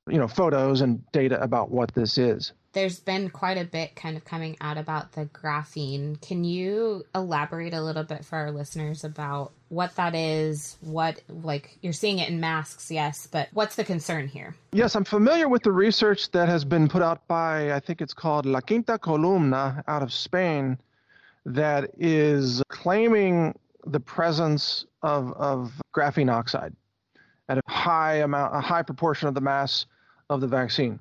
you 0.10 0.18
know, 0.18 0.28
photos 0.28 0.82
and 0.82 1.04
data 1.12 1.42
about 1.42 1.72
what 1.72 1.94
this 1.94 2.18
is 2.18 2.54
there's 2.76 3.00
been 3.00 3.30
quite 3.30 3.58
a 3.58 3.64
bit 3.64 3.96
kind 3.96 4.18
of 4.18 4.26
coming 4.26 4.58
out 4.60 4.78
about 4.78 5.14
the 5.14 5.26
graphene. 5.28 6.22
Can 6.22 6.44
you 6.44 7.06
elaborate 7.16 7.74
a 7.74 7.82
little 7.82 8.04
bit 8.04 8.26
for 8.26 8.36
our 8.36 8.52
listeners 8.52 9.06
about 9.06 9.54
what 9.70 9.96
that 9.96 10.14
is? 10.14 10.78
What, 10.82 11.22
like, 11.30 11.78
you're 11.82 11.94
seeing 11.94 12.20
it 12.20 12.28
in 12.28 12.42
masks, 12.42 12.92
yes, 12.92 13.28
but 13.32 13.48
what's 13.54 13.78
the 13.78 13.86
concern 13.86 14.28
here? 14.28 14.56
Yes, 14.74 14.94
I'm 14.94 15.06
familiar 15.06 15.48
with 15.48 15.64
the 15.64 15.72
research 15.72 16.30
that 16.32 16.50
has 16.50 16.66
been 16.66 16.90
put 16.90 17.02
out 17.02 17.26
by, 17.30 17.74
I 17.74 17.80
think 17.80 18.02
it's 18.02 18.14
called 18.14 18.46
La 18.46 18.60
Quinta 18.60 19.00
Columna 19.00 19.82
out 19.88 20.04
of 20.04 20.12
Spain, 20.12 20.78
that 21.46 21.92
is 21.98 22.62
claiming 22.68 23.58
the 23.88 24.02
presence 24.02 24.86
of, 25.02 25.32
of 25.34 25.72
graphene 25.96 26.32
oxide 26.32 26.76
at 27.48 27.58
a 27.58 27.62
high 27.68 28.16
amount, 28.16 28.54
a 28.54 28.60
high 28.60 28.82
proportion 28.82 29.30
of 29.30 29.34
the 29.34 29.42
mass 29.42 29.86
of 30.30 30.42
the 30.42 30.48
vaccine. 30.48 31.00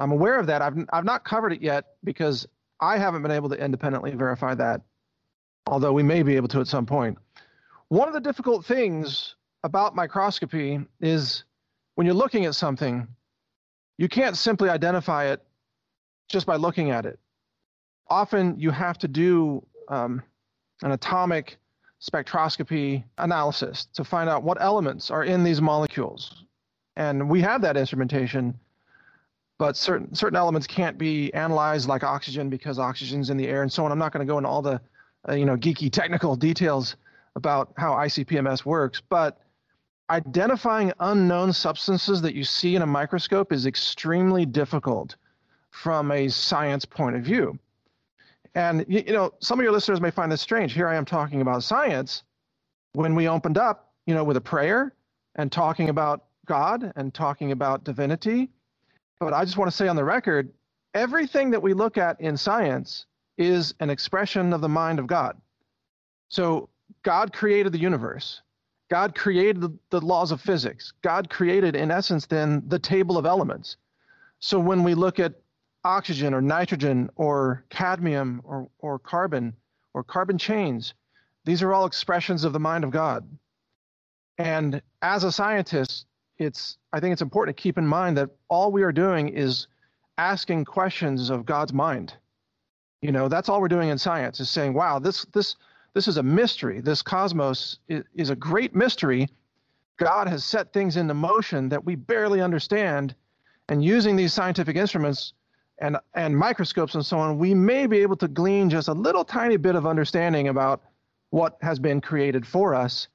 I'm 0.00 0.12
aware 0.12 0.38
of 0.38 0.46
that. 0.46 0.62
I've 0.62 0.74
I've 0.92 1.04
not 1.04 1.24
covered 1.24 1.52
it 1.52 1.62
yet 1.62 1.84
because 2.02 2.48
I 2.80 2.96
haven't 2.96 3.22
been 3.22 3.30
able 3.30 3.50
to 3.50 3.62
independently 3.62 4.12
verify 4.12 4.54
that, 4.54 4.80
although 5.66 5.92
we 5.92 6.02
may 6.02 6.22
be 6.22 6.36
able 6.36 6.48
to 6.48 6.60
at 6.60 6.66
some 6.66 6.86
point. 6.86 7.18
One 7.88 8.08
of 8.08 8.14
the 8.14 8.20
difficult 8.20 8.64
things 8.64 9.34
about 9.62 9.94
microscopy 9.94 10.80
is 11.00 11.44
when 11.96 12.06
you're 12.06 12.14
looking 12.14 12.46
at 12.46 12.54
something, 12.54 13.06
you 13.98 14.08
can't 14.08 14.36
simply 14.36 14.70
identify 14.70 15.26
it 15.26 15.42
just 16.28 16.46
by 16.46 16.56
looking 16.56 16.90
at 16.90 17.04
it. 17.04 17.18
Often 18.08 18.58
you 18.58 18.70
have 18.70 18.96
to 18.98 19.08
do 19.08 19.62
um, 19.88 20.22
an 20.82 20.92
atomic 20.92 21.58
spectroscopy 22.00 23.04
analysis 23.18 23.86
to 23.92 24.02
find 24.02 24.30
out 24.30 24.42
what 24.44 24.56
elements 24.62 25.10
are 25.10 25.24
in 25.24 25.44
these 25.44 25.60
molecules. 25.60 26.44
And 26.96 27.28
we 27.28 27.42
have 27.42 27.60
that 27.62 27.76
instrumentation 27.76 28.58
but 29.60 29.76
certain 29.76 30.12
certain 30.14 30.36
elements 30.36 30.66
can't 30.66 30.96
be 30.96 31.32
analyzed 31.34 31.86
like 31.86 32.02
oxygen 32.02 32.48
because 32.48 32.78
oxygen's 32.78 33.28
in 33.28 33.36
the 33.36 33.46
air 33.46 33.60
and 33.60 33.70
so 33.70 33.84
on. 33.84 33.92
I'm 33.92 33.98
not 33.98 34.10
going 34.10 34.26
to 34.26 34.32
go 34.32 34.38
into 34.38 34.48
all 34.48 34.62
the 34.62 34.80
uh, 35.28 35.34
you 35.34 35.44
know 35.44 35.54
geeky 35.54 35.92
technical 36.00 36.34
details 36.34 36.96
about 37.36 37.74
how 37.76 37.92
ICP-MS 37.92 38.64
works, 38.64 39.02
but 39.06 39.42
identifying 40.08 40.94
unknown 41.00 41.52
substances 41.52 42.22
that 42.22 42.34
you 42.34 42.42
see 42.42 42.74
in 42.74 42.80
a 42.80 42.86
microscope 42.86 43.52
is 43.52 43.66
extremely 43.66 44.46
difficult 44.46 45.14
from 45.70 46.10
a 46.10 46.28
science 46.28 46.86
point 46.86 47.14
of 47.14 47.22
view. 47.22 47.58
And 48.54 48.86
you, 48.88 49.04
you 49.06 49.12
know, 49.12 49.34
some 49.40 49.60
of 49.60 49.62
your 49.62 49.72
listeners 49.72 50.00
may 50.00 50.10
find 50.10 50.32
this 50.32 50.40
strange. 50.40 50.72
Here 50.72 50.88
I 50.88 50.96
am 50.96 51.04
talking 51.04 51.42
about 51.42 51.62
science 51.64 52.22
when 52.94 53.14
we 53.14 53.28
opened 53.28 53.58
up, 53.58 53.92
you 54.06 54.14
know, 54.14 54.24
with 54.24 54.38
a 54.38 54.40
prayer 54.40 54.94
and 55.36 55.52
talking 55.52 55.90
about 55.90 56.24
God 56.46 56.94
and 56.96 57.12
talking 57.12 57.52
about 57.52 57.84
divinity. 57.84 58.48
But 59.20 59.34
I 59.34 59.44
just 59.44 59.58
want 59.58 59.70
to 59.70 59.76
say 59.76 59.86
on 59.86 59.96
the 59.96 60.04
record, 60.04 60.50
everything 60.94 61.50
that 61.50 61.62
we 61.62 61.74
look 61.74 61.98
at 61.98 62.20
in 62.20 62.36
science 62.36 63.06
is 63.36 63.74
an 63.78 63.90
expression 63.90 64.52
of 64.52 64.62
the 64.62 64.68
mind 64.68 64.98
of 64.98 65.06
God. 65.06 65.40
So 66.28 66.70
God 67.02 67.32
created 67.32 67.72
the 67.72 67.78
universe. 67.78 68.40
God 68.90 69.14
created 69.14 69.60
the, 69.60 69.72
the, 69.90 70.00
laws 70.00 70.32
of 70.32 70.40
physics. 70.40 70.92
God 71.02 71.30
created, 71.30 71.76
in 71.76 71.90
essence, 71.90 72.26
then 72.26 72.62
the 72.66 72.78
table 72.78 73.16
of 73.16 73.26
elements. 73.26 73.76
So 74.40 74.58
when 74.58 74.82
we 74.82 74.94
look 74.94 75.20
at 75.20 75.34
oxygen 75.84 76.34
or 76.34 76.40
nitrogen 76.40 77.10
or 77.14 77.64
cadmium 77.70 78.40
or, 78.42 78.68
or 78.78 78.98
carbon 78.98 79.54
or 79.94 80.02
carbon 80.02 80.38
chains, 80.38 80.94
these 81.44 81.62
are 81.62 81.72
all 81.72 81.86
expressions 81.86 82.44
of 82.44 82.52
the 82.52 82.58
mind 82.58 82.84
of 82.84 82.90
God. 82.90 83.28
And 84.38 84.82
as 85.02 85.24
a 85.24 85.32
scientist, 85.32 86.06
it's 86.40 86.78
I 86.92 87.00
think 87.00 87.12
it's 87.12 87.22
important 87.22 87.56
to 87.56 87.62
keep 87.62 87.78
in 87.78 87.86
mind 87.86 88.16
that 88.16 88.30
all 88.48 88.72
we 88.72 88.82
are 88.82 88.92
doing 88.92 89.28
is 89.28 89.68
asking 90.18 90.64
questions 90.64 91.30
of 91.30 91.46
God's 91.46 91.72
mind. 91.72 92.14
You 93.02 93.12
know, 93.12 93.28
that's 93.28 93.48
all 93.48 93.60
we're 93.60 93.68
doing 93.68 93.88
in 93.88 93.98
science 93.98 94.40
is 94.40 94.50
saying, 94.50 94.74
wow, 94.74 94.98
this 94.98 95.24
this 95.32 95.56
this 95.94 96.08
is 96.08 96.16
a 96.16 96.22
mystery. 96.22 96.80
This 96.80 97.02
cosmos 97.02 97.78
is, 97.88 98.04
is 98.14 98.30
a 98.30 98.36
great 98.36 98.74
mystery. 98.74 99.28
God 99.96 100.28
has 100.28 100.44
set 100.44 100.72
things 100.72 100.96
into 100.96 101.14
motion 101.14 101.68
that 101.68 101.84
we 101.84 101.94
barely 101.94 102.40
understand. 102.40 103.14
And 103.68 103.84
using 103.84 104.16
these 104.16 104.32
scientific 104.32 104.76
instruments 104.76 105.34
and, 105.78 105.96
and 106.14 106.36
microscopes 106.36 106.94
and 106.94 107.04
so 107.04 107.18
on, 107.18 107.38
we 107.38 107.54
may 107.54 107.86
be 107.86 107.98
able 107.98 108.16
to 108.16 108.28
glean 108.28 108.70
just 108.70 108.88
a 108.88 108.92
little 108.92 109.24
tiny 109.24 109.56
bit 109.56 109.74
of 109.74 109.86
understanding 109.86 110.48
about 110.48 110.82
what 111.30 111.56
has 111.60 111.78
been 111.78 112.00
created 112.00 112.46
for 112.46 112.74
us. 112.74 113.08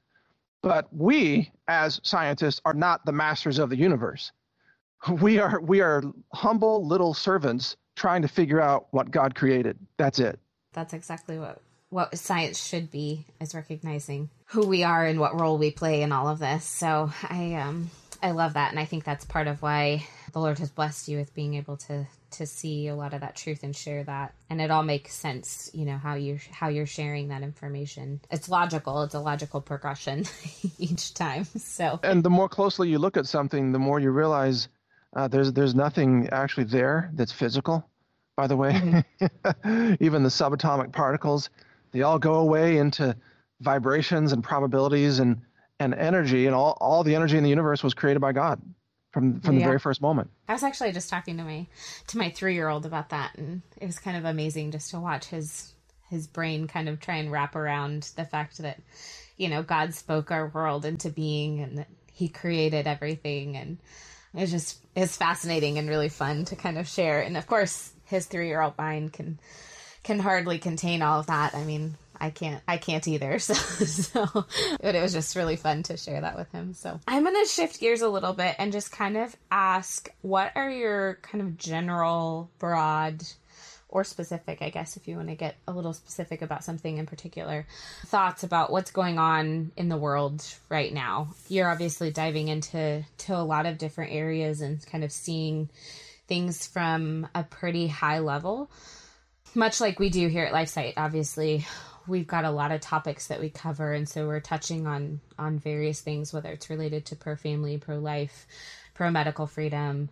But 0.65 0.87
we, 0.91 1.51
as 1.67 2.01
scientists, 2.01 2.59
are 2.65 2.73
not 2.73 3.05
the 3.05 3.11
masters 3.11 3.59
of 3.59 3.69
the 3.69 3.77
universe. 3.77 4.31
We 5.21 5.37
are, 5.37 5.61
we 5.61 5.81
are 5.81 6.01
humble 6.33 6.87
little 6.87 7.13
servants 7.13 7.77
trying 7.95 8.23
to 8.23 8.27
figure 8.27 8.59
out 8.59 8.87
what 8.89 9.11
God 9.11 9.35
created. 9.35 9.77
That's 9.97 10.17
it. 10.17 10.39
That's 10.73 10.93
exactly 10.93 11.37
what 11.37 11.61
what 11.89 12.17
science 12.17 12.65
should 12.65 12.89
be 12.89 13.25
is 13.39 13.53
recognizing 13.53 14.31
who 14.47 14.65
we 14.65 14.83
are 14.83 15.05
and 15.05 15.19
what 15.19 15.39
role 15.39 15.59
we 15.59 15.69
play 15.69 16.01
in 16.01 16.11
all 16.11 16.27
of 16.27 16.39
this. 16.39 16.65
So 16.65 17.11
I 17.21 17.53
um 17.53 17.91
I 18.25 18.31
love 18.31 18.55
that 18.55 18.71
and 18.71 18.79
I 18.79 18.85
think 18.85 19.03
that's 19.03 19.23
part 19.23 19.45
of 19.45 19.61
why 19.61 20.03
the 20.33 20.39
Lord 20.39 20.57
has 20.57 20.71
blessed 20.71 21.07
you 21.07 21.19
with 21.19 21.35
being 21.35 21.53
able 21.53 21.77
to 21.77 22.07
to 22.31 22.47
see 22.47 22.87
a 22.87 22.95
lot 22.95 23.13
of 23.13 23.21
that 23.21 23.35
truth 23.35 23.61
and 23.61 23.75
share 23.75 24.03
that. 24.03 24.33
And 24.49 24.59
it 24.59 24.71
all 24.71 24.81
makes 24.81 25.13
sense, 25.13 25.69
you 25.75 25.85
know, 25.85 25.97
how 25.97 26.15
you 26.15 26.39
how 26.49 26.69
you're 26.69 26.87
sharing 26.87 27.27
that 27.27 27.43
information. 27.43 28.19
It's 28.31 28.49
logical, 28.49 29.03
it's 29.03 29.13
a 29.13 29.19
logical 29.19 29.61
progression 29.61 30.25
each 30.79 31.13
time. 31.13 31.43
So 31.43 31.99
And 32.01 32.23
the 32.23 32.31
more 32.31 32.49
closely 32.49 32.89
you 32.89 32.97
look 32.97 33.15
at 33.15 33.27
something, 33.27 33.71
the 33.71 33.77
more 33.77 33.99
you 33.99 34.09
realize 34.09 34.69
uh, 35.15 35.27
there's 35.27 35.53
there's 35.53 35.75
nothing 35.75 36.27
actually 36.31 36.63
there 36.63 37.11
that's 37.13 37.31
physical 37.31 37.87
by 38.35 38.47
the 38.47 38.57
way. 38.57 38.71
Mm-hmm. 38.73 39.93
Even 40.03 40.23
the 40.23 40.29
subatomic 40.29 40.91
particles, 40.91 41.51
they 41.91 42.01
all 42.01 42.17
go 42.17 42.33
away 42.35 42.77
into 42.77 43.15
vibrations 43.61 44.33
and 44.33 44.43
probabilities 44.43 45.19
and, 45.19 45.41
and 45.79 45.93
energy, 45.93 46.45
and 46.45 46.55
all, 46.55 46.77
all 46.79 47.03
the 47.03 47.15
energy 47.15 47.37
in 47.37 47.43
the 47.43 47.49
universe 47.49 47.83
was 47.83 47.93
created 47.93 48.19
by 48.19 48.31
God 48.31 48.61
from 49.11 49.39
from 49.39 49.55
yeah. 49.55 49.59
the 49.59 49.65
very 49.65 49.79
first 49.79 50.01
moment. 50.01 50.29
I 50.47 50.53
was 50.53 50.63
actually 50.63 50.91
just 50.91 51.09
talking 51.09 51.37
to 51.37 51.43
my 51.43 51.67
to 52.07 52.17
my 52.17 52.29
three 52.29 52.53
year 52.53 52.67
old 52.67 52.85
about 52.85 53.09
that, 53.09 53.35
and 53.37 53.61
it 53.79 53.85
was 53.85 53.97
kind 53.97 54.17
of 54.17 54.25
amazing 54.25 54.71
just 54.71 54.91
to 54.91 54.99
watch 54.99 55.25
his 55.25 55.73
his 56.09 56.27
brain 56.27 56.67
kind 56.67 56.89
of 56.89 56.99
try 56.99 57.15
and 57.15 57.31
wrap 57.31 57.55
around 57.55 58.11
the 58.15 58.25
fact 58.25 58.57
that 58.59 58.79
you 59.37 59.49
know 59.49 59.63
God 59.63 59.93
spoke 59.93 60.31
our 60.31 60.47
world 60.47 60.85
into 60.85 61.09
being 61.09 61.61
and 61.61 61.77
that 61.77 61.87
He 62.11 62.27
created 62.27 62.87
everything, 62.87 63.55
and 63.55 63.77
it's 64.33 64.51
just 64.51 64.79
it's 64.95 65.17
fascinating 65.17 65.77
and 65.77 65.89
really 65.89 66.09
fun 66.09 66.45
to 66.45 66.55
kind 66.55 66.77
of 66.77 66.87
share. 66.87 67.21
And 67.21 67.37
of 67.37 67.47
course, 67.47 67.91
his 68.05 68.25
three 68.25 68.47
year 68.47 68.61
old 68.61 68.77
mind 68.77 69.13
can 69.13 69.39
can 70.03 70.19
hardly 70.19 70.59
contain 70.59 71.01
all 71.01 71.21
of 71.21 71.27
that. 71.27 71.55
I 71.55 71.63
mean, 71.63 71.95
I 72.19 72.29
can't 72.29 72.61
I 72.67 72.77
can't 72.77 73.07
either. 73.07 73.39
So, 73.45 73.53
so 73.53 74.45
but 74.81 74.95
it 74.95 75.01
was 75.01 75.13
just 75.13 75.35
really 75.35 75.55
fun 75.55 75.83
to 75.83 75.97
share 75.97 76.21
that 76.21 76.35
with 76.35 76.51
him. 76.51 76.73
So 76.73 76.99
I'm 77.07 77.23
gonna 77.23 77.45
shift 77.45 77.79
gears 77.79 78.01
a 78.01 78.09
little 78.09 78.33
bit 78.33 78.55
and 78.57 78.71
just 78.71 78.91
kind 78.91 79.17
of 79.17 79.35
ask 79.51 80.09
what 80.21 80.51
are 80.55 80.69
your 80.69 81.19
kind 81.21 81.43
of 81.43 81.57
general 81.57 82.49
broad 82.57 83.23
or 83.87 84.03
specific, 84.03 84.61
I 84.61 84.71
guess, 84.71 84.97
if 84.97 85.07
you 85.07 85.15
want 85.15 85.29
to 85.29 85.35
get 85.35 85.55
a 85.67 85.71
little 85.71 85.93
specific 85.93 86.41
about 86.41 86.63
something 86.63 86.97
in 86.97 87.05
particular, 87.05 87.65
thoughts 88.07 88.43
about 88.43 88.71
what's 88.71 88.91
going 88.91 89.19
on 89.19 89.71
in 89.77 89.87
the 89.87 89.95
world 89.95 90.43
right 90.69 90.91
now. 90.91 91.29
You're 91.47 91.69
obviously 91.69 92.11
diving 92.11 92.49
into 92.49 93.05
to 93.19 93.35
a 93.35 93.43
lot 93.43 93.65
of 93.65 93.77
different 93.77 94.11
areas 94.11 94.61
and 94.61 94.85
kind 94.87 95.03
of 95.03 95.11
seeing 95.11 95.69
things 96.27 96.67
from 96.67 97.27
a 97.35 97.43
pretty 97.43 97.87
high 97.87 98.19
level 98.19 98.69
much 99.55 99.81
like 99.81 99.99
we 99.99 100.09
do 100.09 100.27
here 100.27 100.45
at 100.45 100.53
LifeSite, 100.53 100.93
obviously, 100.97 101.65
we've 102.07 102.27
got 102.27 102.45
a 102.45 102.51
lot 102.51 102.71
of 102.71 102.81
topics 102.81 103.27
that 103.27 103.39
we 103.39 103.49
cover, 103.49 103.93
and 103.93 104.07
so 104.07 104.27
we're 104.27 104.39
touching 104.39 104.87
on 104.87 105.21
on 105.37 105.59
various 105.59 106.01
things, 106.01 106.33
whether 106.33 106.51
it's 106.51 106.69
related 106.69 107.05
to 107.07 107.15
pro 107.15 107.35
family, 107.35 107.77
pro 107.77 107.97
life, 107.97 108.47
pro 108.93 109.11
medical 109.11 109.47
freedom, 109.47 110.09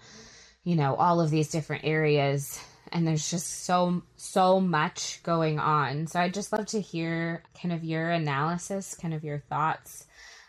you 0.63 0.75
know, 0.75 0.95
all 0.95 1.21
of 1.21 1.29
these 1.29 1.49
different 1.49 1.85
areas. 1.85 2.59
And 2.91 3.07
there's 3.07 3.29
just 3.29 3.65
so 3.65 4.03
so 4.15 4.59
much 4.59 5.21
going 5.23 5.59
on. 5.59 6.07
So 6.07 6.19
I'd 6.19 6.33
just 6.33 6.51
love 6.51 6.67
to 6.67 6.81
hear 6.81 7.43
kind 7.59 7.73
of 7.73 7.83
your 7.83 8.09
analysis, 8.09 8.95
kind 8.95 9.13
of 9.13 9.23
your 9.23 9.39
thoughts, 9.39 10.05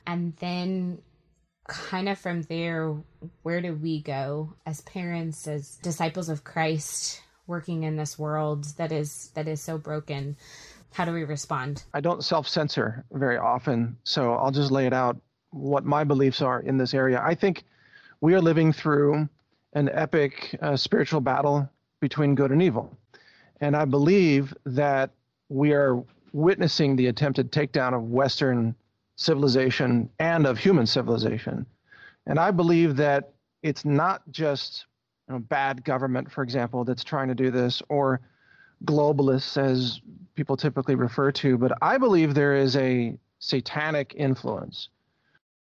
and 0.06 0.34
then 0.36 1.00
kind 1.66 2.08
of 2.08 2.18
from 2.18 2.42
there, 2.42 2.94
where 3.42 3.62
do 3.62 3.74
we 3.74 4.02
go 4.02 4.54
as 4.66 4.82
parents, 4.82 5.48
as 5.48 5.76
disciples 5.76 6.28
of 6.28 6.44
Christ? 6.44 7.20
working 7.46 7.82
in 7.82 7.96
this 7.96 8.18
world 8.18 8.64
that 8.76 8.92
is 8.92 9.30
that 9.34 9.48
is 9.48 9.60
so 9.60 9.76
broken 9.76 10.36
how 10.94 11.04
do 11.04 11.12
we 11.12 11.24
respond? 11.24 11.82
I 11.92 12.00
don't 12.00 12.22
self-censor 12.22 13.04
very 13.12 13.36
often 13.36 13.96
so 14.04 14.34
i'll 14.34 14.52
just 14.52 14.70
lay 14.70 14.86
it 14.86 14.92
out 14.92 15.16
what 15.50 15.84
my 15.84 16.02
beliefs 16.04 16.42
are 16.42 16.60
in 16.60 16.76
this 16.78 16.94
area. 16.94 17.22
I 17.24 17.34
think 17.34 17.64
we 18.20 18.34
are 18.34 18.40
living 18.40 18.72
through 18.72 19.28
an 19.74 19.88
epic 19.92 20.56
uh, 20.62 20.76
spiritual 20.76 21.20
battle 21.20 21.68
between 22.00 22.34
good 22.34 22.50
and 22.50 22.62
evil. 22.62 22.96
And 23.60 23.76
i 23.76 23.84
believe 23.84 24.54
that 24.66 25.10
we 25.48 25.72
are 25.72 26.02
witnessing 26.32 26.96
the 26.96 27.08
attempted 27.08 27.52
takedown 27.52 27.94
of 27.94 28.10
western 28.10 28.74
civilization 29.16 30.10
and 30.18 30.46
of 30.46 30.58
human 30.58 30.86
civilization. 30.86 31.66
And 32.26 32.38
i 32.38 32.50
believe 32.50 32.96
that 32.96 33.32
it's 33.62 33.84
not 33.84 34.22
just 34.30 34.86
you 35.28 35.34
know, 35.34 35.40
bad 35.40 35.84
government, 35.84 36.30
for 36.30 36.44
example, 36.44 36.84
that's 36.84 37.02
trying 37.02 37.28
to 37.28 37.34
do 37.34 37.50
this, 37.50 37.82
or 37.88 38.20
globalists, 38.84 39.56
as 39.56 40.00
people 40.34 40.56
typically 40.56 40.94
refer 40.94 41.32
to. 41.32 41.56
But 41.58 41.72
I 41.82 41.98
believe 41.98 42.34
there 42.34 42.56
is 42.56 42.76
a 42.76 43.18
satanic 43.38 44.14
influence 44.16 44.88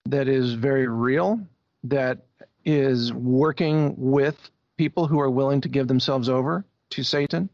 that 0.05 0.27
is 0.27 0.53
very 0.53 0.87
real, 0.87 1.39
that 1.83 2.25
is 2.63 3.13
working 3.13 3.95
with 3.97 4.37
people 4.77 5.07
who 5.07 5.19
are 5.19 5.29
willing 5.29 5.61
to 5.61 5.69
give 5.69 5.87
themselves 5.87 6.29
over 6.29 6.65
to 6.91 7.03
Satan, 7.03 7.49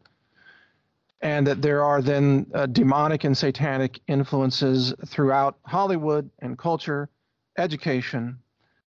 and 1.22 1.46
that 1.48 1.62
there 1.62 1.84
are 1.84 2.02
then 2.02 2.48
uh, 2.54 2.66
demonic 2.66 3.24
and 3.24 3.38
satanic 3.38 4.00
influences 4.08 4.94
throughout 5.08 5.58
Hollywood 5.66 6.30
and 6.40 6.58
culture, 6.58 7.10
education, 7.58 8.40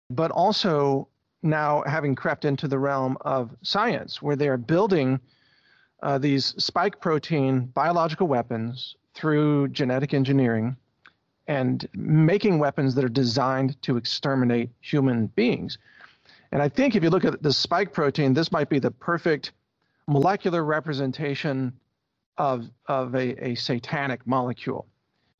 but 0.09 0.31
also 0.31 1.07
now 1.43 1.83
having 1.85 2.15
crept 2.15 2.45
into 2.45 2.67
the 2.67 2.79
realm 2.79 3.17
of 3.21 3.51
science, 3.63 4.21
where 4.21 4.35
they 4.35 4.47
are 4.47 4.57
building 4.57 5.19
uh, 6.01 6.17
these 6.17 6.55
spike 6.57 6.99
protein 6.99 7.61
biological 7.73 8.27
weapons 8.27 8.95
through 9.13 9.67
genetic 9.69 10.13
engineering 10.13 10.75
and 11.47 11.87
making 11.93 12.59
weapons 12.59 12.95
that 12.95 13.03
are 13.03 13.09
designed 13.09 13.81
to 13.81 13.97
exterminate 13.97 14.69
human 14.79 15.27
beings. 15.27 15.77
And 16.51 16.61
I 16.61 16.69
think 16.69 16.95
if 16.95 17.03
you 17.03 17.09
look 17.09 17.25
at 17.25 17.41
the 17.41 17.53
spike 17.53 17.93
protein, 17.93 18.33
this 18.33 18.51
might 18.51 18.69
be 18.69 18.79
the 18.79 18.91
perfect 18.91 19.51
molecular 20.07 20.63
representation 20.63 21.73
of, 22.37 22.69
of 22.87 23.15
a, 23.15 23.49
a 23.49 23.55
satanic 23.55 24.25
molecule. 24.25 24.87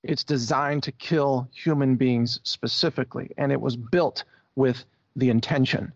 It's 0.03 0.23
designed 0.23 0.83
to 0.83 0.91
kill 0.91 1.47
human 1.53 1.95
beings 1.95 2.39
specifically, 2.43 3.31
and 3.37 3.51
it 3.51 3.61
was 3.61 3.75
built 3.75 4.23
with 4.55 4.83
the 5.15 5.29
intention 5.29 5.91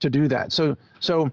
to 0.00 0.10
do 0.10 0.28
that. 0.28 0.52
So, 0.52 0.76
so 1.00 1.30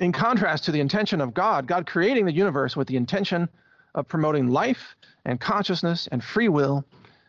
in 0.00 0.12
contrast 0.12 0.64
to 0.64 0.72
the 0.72 0.80
intention 0.80 1.20
of 1.20 1.34
God, 1.34 1.66
God 1.66 1.86
creating 1.86 2.26
the 2.26 2.32
universe 2.32 2.76
with 2.76 2.88
the 2.88 2.96
intention 2.96 3.48
of 3.94 4.08
promoting 4.08 4.48
life 4.48 4.96
and 5.24 5.40
consciousness 5.40 6.08
and 6.10 6.22
free 6.22 6.48
will, 6.48 6.84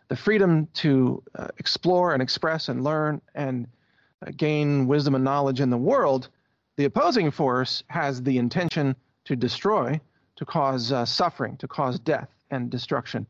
the 0.10 0.16
freedom 0.16 0.68
to 0.74 1.24
uh, 1.36 1.48
explore 1.58 2.14
and 2.14 2.22
express 2.22 2.70
and 2.70 2.84
learn 2.84 3.22
and 3.36 3.68
uh, 4.26 4.32
gain 4.36 4.88
wisdom 4.88 5.16
and 5.16 5.24
knowledge 5.24 5.62
in 5.62 5.70
the 5.70 5.78
world, 5.78 6.30
the 6.76 6.86
opposing 6.86 7.32
force 7.32 7.84
has 7.88 8.22
the 8.24 8.38
intention 8.38 8.96
to 9.26 9.36
destroy, 9.36 10.00
to 10.36 10.46
cause 10.46 10.92
uh, 10.92 11.06
suffering, 11.06 11.58
to 11.58 11.68
cause 11.68 12.00
death 12.00 12.30
and 12.52 12.70
destruction. 12.70 13.28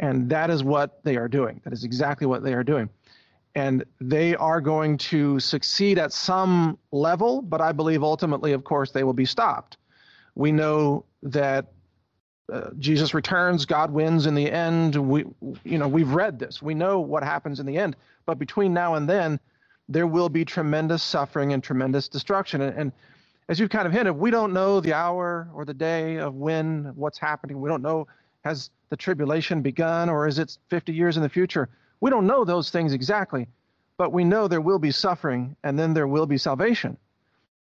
And 0.00 0.28
that 0.30 0.50
is 0.50 0.64
what 0.64 1.02
they 1.04 1.16
are 1.16 1.28
doing. 1.28 1.60
That 1.64 1.72
is 1.72 1.84
exactly 1.84 2.26
what 2.26 2.42
they 2.42 2.54
are 2.54 2.64
doing. 2.64 2.88
And 3.54 3.84
they 4.00 4.34
are 4.34 4.60
going 4.60 4.96
to 4.98 5.38
succeed 5.38 5.98
at 5.98 6.12
some 6.12 6.78
level, 6.90 7.40
but 7.40 7.60
I 7.60 7.72
believe 7.72 8.02
ultimately, 8.02 8.52
of 8.52 8.64
course, 8.64 8.90
they 8.90 9.04
will 9.04 9.12
be 9.12 9.24
stopped. 9.24 9.76
We 10.34 10.50
know 10.50 11.04
that 11.22 11.72
uh, 12.52 12.70
Jesus 12.78 13.14
returns, 13.14 13.64
God 13.64 13.90
wins 13.90 14.26
in 14.26 14.34
the 14.34 14.50
end. 14.50 14.96
We, 14.96 15.24
you 15.64 15.78
know, 15.78 15.88
we've 15.88 16.10
read 16.10 16.38
this. 16.38 16.60
We 16.60 16.74
know 16.74 17.00
what 17.00 17.22
happens 17.22 17.60
in 17.60 17.66
the 17.66 17.78
end. 17.78 17.96
But 18.26 18.38
between 18.38 18.74
now 18.74 18.94
and 18.94 19.08
then, 19.08 19.38
there 19.88 20.06
will 20.06 20.28
be 20.28 20.44
tremendous 20.44 21.02
suffering 21.02 21.52
and 21.52 21.62
tremendous 21.62 22.08
destruction. 22.08 22.60
And, 22.60 22.76
and 22.76 22.92
as 23.48 23.60
you've 23.60 23.70
kind 23.70 23.86
of 23.86 23.92
hinted, 23.92 24.16
we 24.16 24.30
don't 24.30 24.52
know 24.52 24.80
the 24.80 24.94
hour 24.94 25.48
or 25.54 25.64
the 25.64 25.74
day 25.74 26.16
of 26.16 26.34
when 26.34 26.92
what's 26.96 27.18
happening. 27.18 27.60
We 27.60 27.68
don't 27.68 27.82
know 27.82 28.06
has 28.44 28.70
the 28.90 28.96
tribulation 28.96 29.62
begun 29.62 30.10
or 30.10 30.26
is 30.26 30.38
it 30.38 30.58
50 30.68 30.92
years 30.92 31.16
in 31.16 31.22
the 31.22 31.28
future? 31.28 31.68
We 32.04 32.10
don't 32.10 32.26
know 32.26 32.44
those 32.44 32.68
things 32.68 32.92
exactly, 32.92 33.48
but 33.96 34.12
we 34.12 34.24
know 34.24 34.46
there 34.46 34.60
will 34.60 34.78
be 34.78 34.90
suffering 34.90 35.56
and 35.64 35.78
then 35.78 35.94
there 35.94 36.06
will 36.06 36.26
be 36.26 36.36
salvation. 36.36 36.98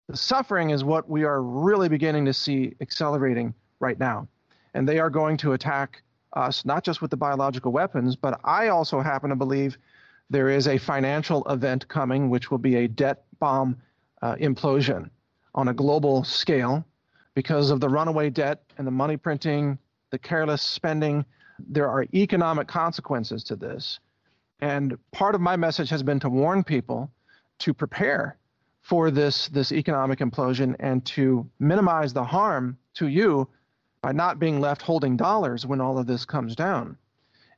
The 0.08 0.16
suffering 0.16 0.70
is 0.70 0.82
what 0.82 1.08
we 1.08 1.22
are 1.22 1.40
really 1.40 1.88
beginning 1.88 2.24
to 2.24 2.32
see 2.32 2.74
accelerating 2.80 3.54
right 3.78 3.96
now. 3.96 4.26
And 4.74 4.88
they 4.88 4.98
are 4.98 5.10
going 5.10 5.36
to 5.36 5.52
attack 5.52 6.02
us, 6.32 6.64
not 6.64 6.82
just 6.82 7.00
with 7.00 7.12
the 7.12 7.16
biological 7.16 7.70
weapons, 7.70 8.16
but 8.16 8.40
I 8.42 8.66
also 8.66 8.98
happen 8.98 9.30
to 9.30 9.36
believe 9.36 9.78
there 10.28 10.48
is 10.48 10.66
a 10.66 10.76
financial 10.76 11.44
event 11.44 11.86
coming, 11.86 12.28
which 12.28 12.50
will 12.50 12.58
be 12.58 12.74
a 12.78 12.88
debt 12.88 13.22
bomb 13.38 13.76
uh, 14.22 14.34
implosion 14.40 15.08
on 15.54 15.68
a 15.68 15.72
global 15.72 16.24
scale 16.24 16.84
because 17.34 17.70
of 17.70 17.78
the 17.78 17.88
runaway 17.88 18.28
debt 18.28 18.64
and 18.76 18.88
the 18.88 18.90
money 18.90 19.16
printing, 19.16 19.78
the 20.10 20.18
careless 20.18 20.62
spending. 20.62 21.24
There 21.60 21.88
are 21.88 22.06
economic 22.12 22.66
consequences 22.66 23.44
to 23.44 23.54
this. 23.54 24.00
And 24.62 24.96
part 25.10 25.34
of 25.34 25.40
my 25.40 25.56
message 25.56 25.90
has 25.90 26.04
been 26.04 26.20
to 26.20 26.28
warn 26.30 26.62
people 26.62 27.10
to 27.58 27.74
prepare 27.74 28.38
for 28.80 29.10
this, 29.10 29.48
this 29.48 29.72
economic 29.72 30.20
implosion 30.20 30.76
and 30.78 31.04
to 31.06 31.48
minimize 31.58 32.12
the 32.12 32.22
harm 32.22 32.78
to 32.94 33.08
you 33.08 33.48
by 34.02 34.12
not 34.12 34.38
being 34.38 34.60
left 34.60 34.80
holding 34.80 35.16
dollars 35.16 35.66
when 35.66 35.80
all 35.80 35.98
of 35.98 36.06
this 36.06 36.24
comes 36.24 36.54
down. 36.54 36.96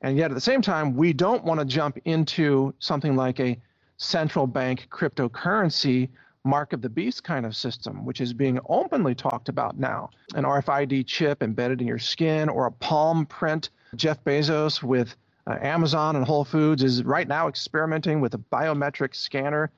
And 0.01 0.17
yet 0.17 0.31
at 0.31 0.35
the 0.35 0.41
same 0.41 0.63
time, 0.63 0.97
we 0.97 1.13
don't 1.13 1.45
want 1.45 1.61
to 1.61 1.67
jump 1.67 1.99
into 2.07 2.75
something 2.79 3.17
like 3.17 3.39
a 3.39 3.61
central 3.99 4.47
bank 4.47 4.89
cryptocurrency 4.91 6.09
mark 6.45 6.73
of 6.73 6.81
the 6.81 6.91
beast 6.91 7.23
kind 7.23 7.45
of 7.45 7.55
system, 7.55 8.05
which 8.07 8.23
is 8.23 8.33
being 8.33 8.59
openly 8.69 9.15
talked 9.15 9.51
about 9.51 9.79
now. 9.79 10.09
An 10.35 10.45
RFID 10.45 11.07
chip 11.07 11.43
embedded 11.43 11.83
in 11.83 11.87
your 11.87 11.99
skin 11.99 12.49
or 12.49 12.67
a 12.67 12.73
palm 12.73 13.27
print. 13.27 13.69
Jeff 13.95 14.23
Bezos 14.25 14.83
with 14.83 15.17
uh, 15.47 15.57
Amazon 15.61 16.17
and 16.17 16.25
Whole 16.25 16.45
Foods 16.45 16.83
is 16.83 17.03
right 17.05 17.29
now 17.29 17.49
experimenting 17.49 18.21
with 18.21 18.35
a 18.35 18.39
biometric 18.39 19.15
scanner 19.15 19.71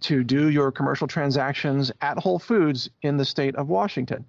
to 0.00 0.22
do 0.22 0.50
your 0.50 0.70
commercial 0.70 1.06
transactions 1.06 1.90
at 2.00 2.18
Whole 2.18 2.38
Foods 2.38 2.88
in 3.02 3.16
the 3.16 3.24
state 3.24 3.56
of 3.56 3.68
Washington. 3.68 4.24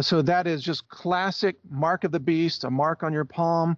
So 0.00 0.22
that 0.22 0.46
is 0.46 0.62
just 0.62 0.88
classic 0.88 1.56
mark 1.70 2.04
of 2.04 2.12
the 2.12 2.20
beast, 2.20 2.64
a 2.64 2.70
mark 2.70 3.02
on 3.02 3.12
your 3.12 3.24
palm 3.24 3.76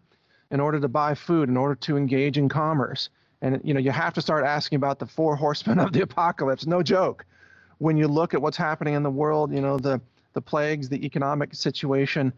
in 0.50 0.60
order 0.60 0.78
to 0.80 0.88
buy 0.88 1.14
food, 1.14 1.48
in 1.48 1.56
order 1.56 1.74
to 1.76 1.96
engage 1.96 2.38
in 2.38 2.48
commerce. 2.48 3.10
And 3.42 3.60
you 3.64 3.74
know, 3.74 3.80
you 3.80 3.90
have 3.90 4.14
to 4.14 4.22
start 4.22 4.44
asking 4.44 4.76
about 4.76 4.98
the 4.98 5.06
four 5.06 5.36
horsemen 5.44 5.78
of 5.78 5.92
the 5.92 6.02
apocalypse. 6.02 6.66
No 6.66 6.82
joke. 6.82 7.24
When 7.78 7.96
you 7.96 8.06
look 8.06 8.34
at 8.34 8.40
what's 8.40 8.56
happening 8.56 8.94
in 8.94 9.02
the 9.02 9.10
world, 9.10 9.52
you 9.52 9.60
know, 9.60 9.78
the 9.78 10.00
the 10.32 10.40
plagues, 10.40 10.88
the 10.88 11.04
economic 11.04 11.54
situation, 11.54 12.32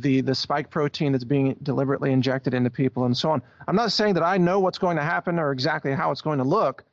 the 0.00 0.20
the 0.20 0.34
spike 0.34 0.70
protein 0.70 1.12
that's 1.12 1.24
being 1.24 1.56
deliberately 1.62 2.12
injected 2.12 2.54
into 2.54 2.70
people 2.70 3.04
and 3.04 3.16
so 3.16 3.30
on. 3.30 3.42
I'm 3.66 3.76
not 3.76 3.92
saying 3.92 4.14
that 4.14 4.22
I 4.22 4.38
know 4.38 4.60
what's 4.60 4.78
going 4.78 4.96
to 4.96 5.02
happen 5.02 5.38
or 5.38 5.52
exactly 5.52 5.92
how 5.92 6.10
it's 6.10 6.20
going 6.20 6.38
to 6.38 6.44
look, 6.44 6.84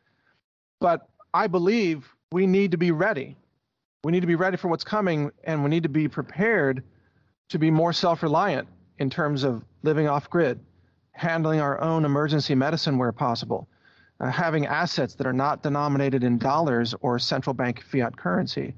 but 0.80 1.08
I 1.34 1.48
believe 1.48 2.08
we 2.32 2.48
need 2.48 2.72
to 2.72 2.78
be 2.78 2.92
ready. 2.92 3.36
We 4.04 4.12
need 4.12 4.22
to 4.22 4.28
be 4.28 4.36
ready 4.36 4.58
for 4.58 4.68
what's 4.68 4.84
coming 4.84 5.32
and 5.44 5.64
we 5.64 5.70
need 5.70 5.84
to 5.84 5.90
be 5.90 6.08
prepared 6.08 6.84
to 7.50 7.60
be 7.60 7.72
more 7.72 7.94
self-reliant 7.94 8.68
in 9.00 9.10
terms 9.10 9.44
of 9.44 9.64
living 9.84 10.08
off 10.08 10.30
grid, 10.30 10.60
handling 11.12 11.60
our 11.60 11.80
own 11.82 12.06
emergency 12.06 12.56
medicine 12.56 12.98
where 12.98 13.12
possible, 13.12 13.68
uh, 14.20 14.30
having 14.30 14.66
assets 14.66 15.16
that 15.16 15.28
are 15.28 15.34
not 15.34 15.64
denominated 15.64 16.24
in 16.24 16.38
dollars 16.38 16.94
or 17.02 17.20
central 17.20 17.54
bank 17.54 17.84
fiat 17.84 18.16
currency. 18.16 18.74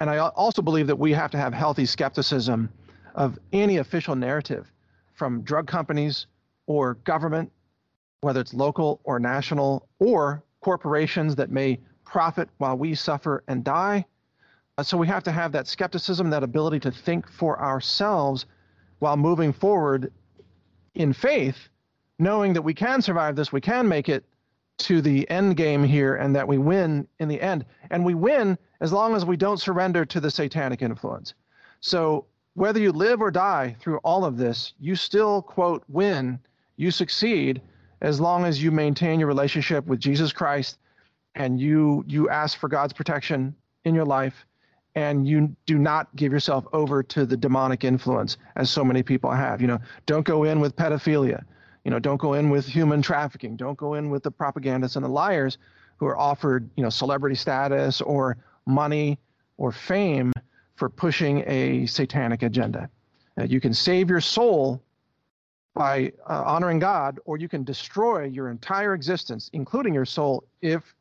And 0.00 0.08
I 0.08 0.18
also 0.18 0.62
believe 0.62 0.86
that 0.86 0.98
we 0.98 1.12
have 1.12 1.30
to 1.32 1.38
have 1.38 1.52
healthy 1.52 1.86
skepticism 1.86 2.68
of 3.14 3.38
any 3.52 3.78
official 3.78 4.14
narrative 4.14 4.70
from 5.14 5.42
drug 5.42 5.66
companies 5.66 6.26
or 6.66 6.94
government, 6.94 7.50
whether 8.20 8.40
it's 8.40 8.54
local 8.54 9.00
or 9.04 9.18
national, 9.18 9.88
or 9.98 10.42
corporations 10.60 11.36
that 11.36 11.50
may 11.50 11.78
profit 12.04 12.48
while 12.58 12.76
we 12.76 12.94
suffer 12.94 13.42
and 13.48 13.64
die. 13.64 14.04
Uh, 14.76 14.82
so 14.82 14.96
we 14.96 15.06
have 15.06 15.24
to 15.24 15.32
have 15.32 15.52
that 15.52 15.66
skepticism, 15.66 16.30
that 16.30 16.42
ability 16.42 16.80
to 16.80 16.90
think 16.90 17.28
for 17.30 17.60
ourselves 17.60 18.46
while 18.98 19.16
moving 19.16 19.52
forward 19.52 20.12
in 20.94 21.12
faith, 21.12 21.68
knowing 22.18 22.52
that 22.52 22.62
we 22.62 22.74
can 22.74 23.00
survive 23.02 23.36
this, 23.36 23.52
we 23.52 23.60
can 23.60 23.88
make 23.88 24.08
it 24.08 24.24
to 24.78 25.00
the 25.00 25.28
end 25.28 25.56
game 25.56 25.82
here, 25.82 26.14
and 26.16 26.34
that 26.36 26.46
we 26.46 26.56
win 26.56 27.06
in 27.18 27.28
the 27.28 27.40
end. 27.40 27.64
And 27.90 28.04
we 28.04 28.14
win 28.14 28.56
as 28.80 28.92
long 28.92 29.16
as 29.16 29.24
we 29.24 29.36
don't 29.36 29.60
surrender 29.60 30.04
to 30.04 30.20
the 30.20 30.30
satanic 30.30 30.82
influence. 30.82 31.34
So 31.80 32.26
whether 32.58 32.80
you 32.80 32.90
live 32.90 33.20
or 33.20 33.30
die 33.30 33.76
through 33.80 33.98
all 33.98 34.24
of 34.24 34.36
this, 34.36 34.72
you 34.80 34.96
still, 34.96 35.42
quote, 35.42 35.84
win, 35.88 36.40
you 36.76 36.90
succeed 36.90 37.62
as 38.00 38.20
long 38.20 38.44
as 38.44 38.60
you 38.60 38.72
maintain 38.72 39.20
your 39.20 39.28
relationship 39.28 39.86
with 39.86 40.00
Jesus 40.00 40.32
Christ 40.32 40.78
and 41.36 41.60
you 41.60 42.04
you 42.08 42.28
ask 42.28 42.58
for 42.58 42.68
God's 42.68 42.92
protection 42.92 43.54
in 43.84 43.94
your 43.94 44.04
life 44.04 44.44
and 44.96 45.26
you 45.26 45.54
do 45.66 45.78
not 45.78 46.14
give 46.16 46.32
yourself 46.32 46.66
over 46.72 47.02
to 47.04 47.24
the 47.24 47.36
demonic 47.36 47.84
influence 47.84 48.36
as 48.56 48.70
so 48.70 48.84
many 48.84 49.04
people 49.04 49.30
have. 49.30 49.60
You 49.60 49.68
know, 49.68 49.78
don't 50.06 50.24
go 50.24 50.42
in 50.42 50.58
with 50.58 50.74
pedophilia. 50.74 51.44
You 51.84 51.92
know, 51.92 52.00
don't 52.00 52.20
go 52.20 52.34
in 52.34 52.50
with 52.50 52.66
human 52.66 53.02
trafficking. 53.02 53.56
Don't 53.56 53.78
go 53.78 53.94
in 53.94 54.10
with 54.10 54.24
the 54.24 54.32
propagandists 54.32 54.96
and 54.96 55.04
the 55.04 55.08
liars 55.08 55.58
who 55.98 56.06
are 56.06 56.18
offered, 56.18 56.68
you 56.76 56.82
know, 56.82 56.90
celebrity 56.90 57.36
status 57.36 58.00
or 58.00 58.36
money 58.66 59.18
or 59.56 59.70
fame 59.70 60.32
for 60.78 60.88
pushing 60.88 61.42
a 61.46 61.86
satanic 61.86 62.42
agenda. 62.42 62.88
Uh, 63.38 63.44
you 63.44 63.60
can 63.60 63.74
save 63.74 64.08
your 64.08 64.20
soul 64.20 64.80
by 65.74 66.12
uh, 66.28 66.42
honoring 66.46 66.78
God, 66.78 67.18
or 67.24 67.36
you 67.36 67.48
can 67.48 67.64
destroy 67.64 68.24
your 68.24 68.48
entire 68.48 68.94
existence, 68.94 69.50
including 69.52 69.92
your 69.92 70.06
soul, 70.06 70.44
if 70.62 70.94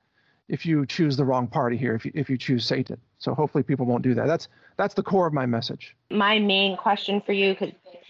if 0.49 0.65
you 0.65 0.85
choose 0.85 1.17
the 1.17 1.25
wrong 1.25 1.45
party 1.45 1.75
here, 1.75 1.93
if 1.93 2.05
you, 2.05 2.11
if 2.15 2.29
you 2.29 2.37
choose 2.37 2.65
Satan. 2.65 2.97
So 3.19 3.33
hopefully 3.33 3.63
people 3.63 3.85
won't 3.85 4.01
do 4.01 4.13
that. 4.13 4.27
That's 4.27 4.47
that's 4.77 4.93
the 4.93 5.03
core 5.03 5.27
of 5.27 5.33
my 5.33 5.45
message. 5.45 5.95
My 6.09 6.39
main 6.39 6.77
question 6.77 7.21
for 7.21 7.33
you 7.33 7.55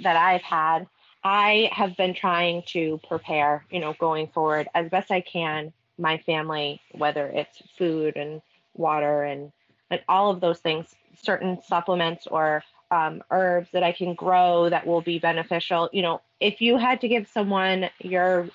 that 0.03 0.15
I've 0.15 0.43
had, 0.43 0.87
I 1.23 1.69
have 1.73 1.97
been 1.97 2.13
trying 2.13 2.63
to 2.67 2.99
prepare, 3.07 3.65
you 3.71 3.79
know, 3.79 3.93
going 3.99 4.27
forward 4.27 4.67
as 4.75 4.89
best 4.89 5.11
I 5.11 5.21
can, 5.21 5.73
my 5.97 6.17
family, 6.19 6.79
whether 6.91 7.27
it's 7.27 7.61
food 7.77 8.15
and 8.15 8.41
water 8.75 9.23
and, 9.23 9.51
and 9.89 10.01
all 10.07 10.29
of 10.29 10.39
those 10.41 10.59
things, 10.59 10.93
certain 11.21 11.59
supplements 11.67 12.27
or 12.27 12.63
um, 12.91 13.21
herbs 13.31 13.69
that 13.73 13.83
I 13.83 13.91
can 13.91 14.13
grow 14.13 14.69
that 14.69 14.87
will 14.87 15.01
be 15.01 15.19
beneficial. 15.19 15.89
You 15.91 16.01
know, 16.01 16.21
if 16.39 16.61
you 16.61 16.77
had 16.77 17.01
to 17.01 17.07
give 17.07 17.27
someone 17.27 17.89
your 17.99 18.49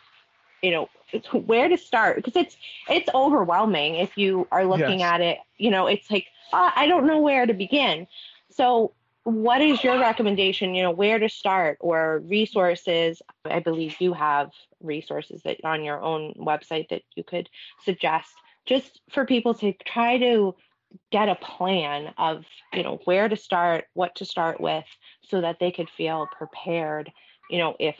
you 0.62 0.70
know 0.70 0.88
where 1.32 1.68
to 1.68 1.76
start 1.76 2.16
because 2.16 2.36
it's 2.36 2.56
it's 2.88 3.08
overwhelming 3.14 3.96
if 3.96 4.16
you 4.16 4.46
are 4.50 4.64
looking 4.64 5.00
yes. 5.00 5.12
at 5.12 5.20
it 5.20 5.38
you 5.58 5.70
know 5.70 5.86
it's 5.86 6.10
like 6.10 6.26
oh, 6.52 6.70
i 6.74 6.86
don't 6.86 7.06
know 7.06 7.18
where 7.18 7.44
to 7.44 7.52
begin 7.52 8.06
so 8.50 8.92
what 9.24 9.60
is 9.60 9.84
your 9.84 9.98
recommendation 9.98 10.74
you 10.74 10.82
know 10.82 10.90
where 10.90 11.18
to 11.18 11.28
start 11.28 11.76
or 11.80 12.20
resources 12.26 13.20
i 13.44 13.58
believe 13.58 13.94
you 14.00 14.12
have 14.12 14.50
resources 14.80 15.42
that 15.42 15.62
on 15.64 15.84
your 15.84 16.00
own 16.00 16.32
website 16.34 16.88
that 16.88 17.02
you 17.14 17.22
could 17.22 17.48
suggest 17.84 18.32
just 18.64 19.00
for 19.10 19.26
people 19.26 19.52
to 19.52 19.72
try 19.84 20.16
to 20.18 20.54
get 21.10 21.28
a 21.28 21.34
plan 21.36 22.12
of 22.18 22.44
you 22.72 22.82
know 22.82 23.00
where 23.04 23.28
to 23.28 23.36
start 23.36 23.84
what 23.94 24.14
to 24.16 24.24
start 24.24 24.60
with 24.60 24.84
so 25.28 25.40
that 25.40 25.56
they 25.60 25.70
could 25.70 25.88
feel 25.96 26.26
prepared 26.36 27.10
you 27.50 27.58
know 27.58 27.74
if 27.78 27.96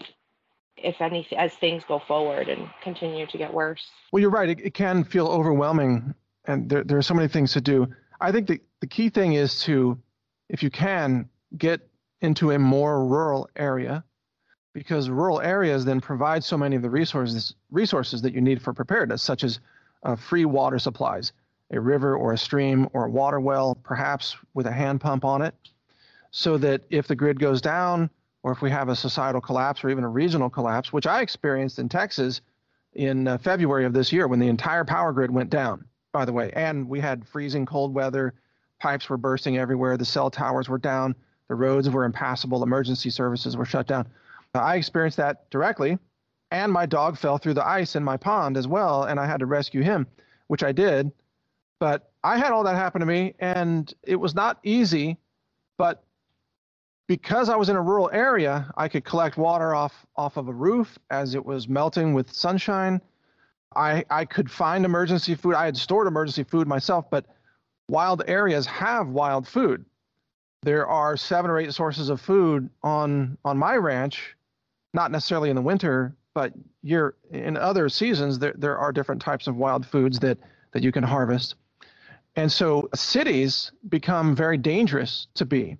if 0.77 1.01
any 1.01 1.27
as 1.37 1.55
things 1.55 1.85
go 1.85 1.99
forward 1.99 2.49
and 2.49 2.69
continue 2.83 3.27
to 3.27 3.39
get 3.39 3.53
worse. 3.53 3.87
Well 4.13 4.21
you're 4.21 4.31
right. 4.31 4.49
It, 4.49 4.61
it 4.61 4.75
can 4.75 5.05
feel 5.05 5.29
overwhelming 5.29 6.15
and 6.47 6.69
there, 6.69 6.83
there 6.83 6.99
are 6.99 7.03
so 7.03 7.15
many 7.15 7.29
things 7.29 7.53
to 7.53 7.61
do. 7.61 7.87
I 8.21 8.33
think 8.33 8.49
the, 8.49 8.61
the 8.81 8.87
key 8.87 9.09
thing 9.09 9.35
is 9.35 9.61
to 9.63 9.99
if 10.49 10.63
you 10.63 10.71
can 10.71 11.29
get 11.59 11.81
into 12.21 12.53
a 12.53 12.59
more 12.59 13.05
rural 13.05 13.49
area 13.57 14.05
because 14.75 15.11
rural 15.11 15.41
areas 15.41 15.85
then 15.85 16.01
provide 16.01 16.43
so 16.43 16.57
many 16.57 16.77
of 16.77 16.83
the 16.83 16.91
resources 16.91 17.55
resources 17.71 18.23
that 18.23 18.33
you 18.33 18.41
need 18.41 18.61
for 18.63 18.73
preparedness, 18.73 19.23
such 19.23 19.45
as 19.45 19.61
uh, 20.05 20.17
free 20.17 20.45
water 20.45 20.79
supplies, 20.79 21.33
a 21.73 21.81
river 21.81 22.17
or 22.17 22.33
a 22.33 22.39
stream 22.39 22.89
or 22.93 23.07
a 23.07 23.11
water 23.11 23.41
well, 23.41 23.75
perhaps 23.83 24.37
with 24.55 24.67
a 24.67 24.73
hand 24.73 25.01
pump 25.01 25.25
on 25.25 25.43
it, 25.43 25.55
so 26.31 26.59
that 26.59 26.83
if 26.91 27.09
the 27.09 27.17
grid 27.17 27.41
goes 27.41 27.61
down 27.61 28.11
or 28.43 28.53
if 28.53 28.61
we 28.61 28.71
have 28.71 28.89
a 28.89 28.97
societal 28.97 29.41
collapse 29.41 29.83
or 29.83 29.91
even 29.91 30.05
a 30.05 30.09
regional 30.09 30.51
collapse, 30.51 30.93
which 30.93 31.07
I 31.07 31.23
experienced 31.23 31.79
in 31.79 31.89
Texas 31.89 32.41
in 32.95 33.27
uh, 33.27 33.39
February 33.39 33.85
of 33.85 33.93
this 33.93 34.13
year 34.13 34.29
when 34.29 34.39
the 34.39 34.49
entire 34.49 34.85
power 34.85 35.13
grid 35.13 35.31
went 35.31 35.51
down, 35.51 35.85
by 36.13 36.25
the 36.25 36.33
way, 36.33 36.51
and 36.55 36.89
we 36.89 37.01
had 37.01 37.27
freezing 37.27 37.65
cold 37.65 37.95
weather, 37.95 38.35
pipes 38.81 39.09
were 39.09 39.17
bursting 39.17 39.59
everywhere, 39.59 39.97
the 39.97 40.05
cell 40.05 40.31
towers 40.31 40.69
were 40.69 40.79
down, 40.79 41.15
the 41.49 41.55
roads 41.55 41.89
were 41.89 42.05
impassable, 42.05 42.63
emergency 42.63 43.11
services 43.11 43.57
were 43.57 43.65
shut 43.65 43.87
down. 43.87 44.07
I 44.55 44.77
experienced 44.77 45.17
that 45.17 45.49
directly, 45.51 45.99
and 46.51 46.71
my 46.71 46.85
dog 46.85 47.17
fell 47.17 47.39
through 47.39 47.55
the 47.55 47.67
ice 47.67 47.97
in 47.97 48.05
my 48.05 48.19
pond 48.19 48.59
as 48.59 48.69
well, 48.69 49.05
and 49.05 49.19
I 49.19 49.27
had 49.27 49.41
to 49.41 49.47
rescue 49.47 49.83
him, 49.83 50.07
which 50.49 50.63
I 50.63 50.73
did. 50.73 51.11
But 51.83 52.13
I 52.23 52.39
had 52.39 52.53
all 52.53 52.63
that 52.63 52.77
happen 52.77 53.01
to 53.01 53.07
me, 53.07 53.35
and 53.41 53.93
it 54.05 54.15
was 54.15 54.37
not 54.37 54.61
easy, 54.63 55.19
but 55.77 56.05
because 57.09 57.49
I 57.49 57.57
was 57.57 57.69
in 57.71 57.75
a 57.75 57.83
rural 57.83 58.09
area, 58.13 58.73
I 58.77 58.87
could 58.87 59.05
collect 59.05 59.37
water 59.37 59.75
off 59.75 60.07
off 60.15 60.37
of 60.37 60.47
a 60.47 60.53
roof 60.53 60.97
as 61.11 61.35
it 61.35 61.45
was 61.45 61.67
melting 61.67 62.15
with 62.15 62.33
sunshine. 62.33 63.01
I 63.75 64.05
I 64.11 64.25
could 64.27 64.49
find 64.49 64.85
emergency 64.85 65.35
food. 65.35 65.57
I 65.57 65.65
had 65.65 65.77
stored 65.77 66.07
emergency 66.07 66.45
food 66.45 66.69
myself, 66.69 67.11
but 67.11 67.27
wild 67.89 68.23
areas 68.29 68.65
have 68.67 69.09
wild 69.09 69.49
food. 69.49 69.85
There 70.63 70.87
are 70.87 71.17
seven 71.17 71.51
or 71.51 71.59
eight 71.59 71.75
sources 71.75 72.11
of 72.11 72.21
food 72.21 72.71
on 72.85 73.37
on 73.45 73.59
my 73.59 73.75
ranch 73.75 74.37
not 74.95 75.11
necessarily 75.11 75.51
in 75.51 75.57
the 75.57 75.63
winter, 75.63 76.15
but 76.33 76.53
year 76.85 77.17
in 77.33 77.57
other 77.57 77.89
seasons 77.89 78.39
there 78.39 78.55
there 78.57 78.79
are 78.79 78.93
different 78.93 79.21
types 79.21 79.49
of 79.49 79.57
wild 79.57 79.85
foods 79.85 80.21
that 80.21 80.39
that 80.71 80.85
you 80.85 80.93
can 80.93 81.03
harvest. 81.03 81.57
And 82.37 82.51
so 82.51 82.89
cities 82.95 83.73
become 83.89 84.35
very 84.35 84.57
dangerous 84.57 85.27
to 85.35 85.45
be 85.45 85.77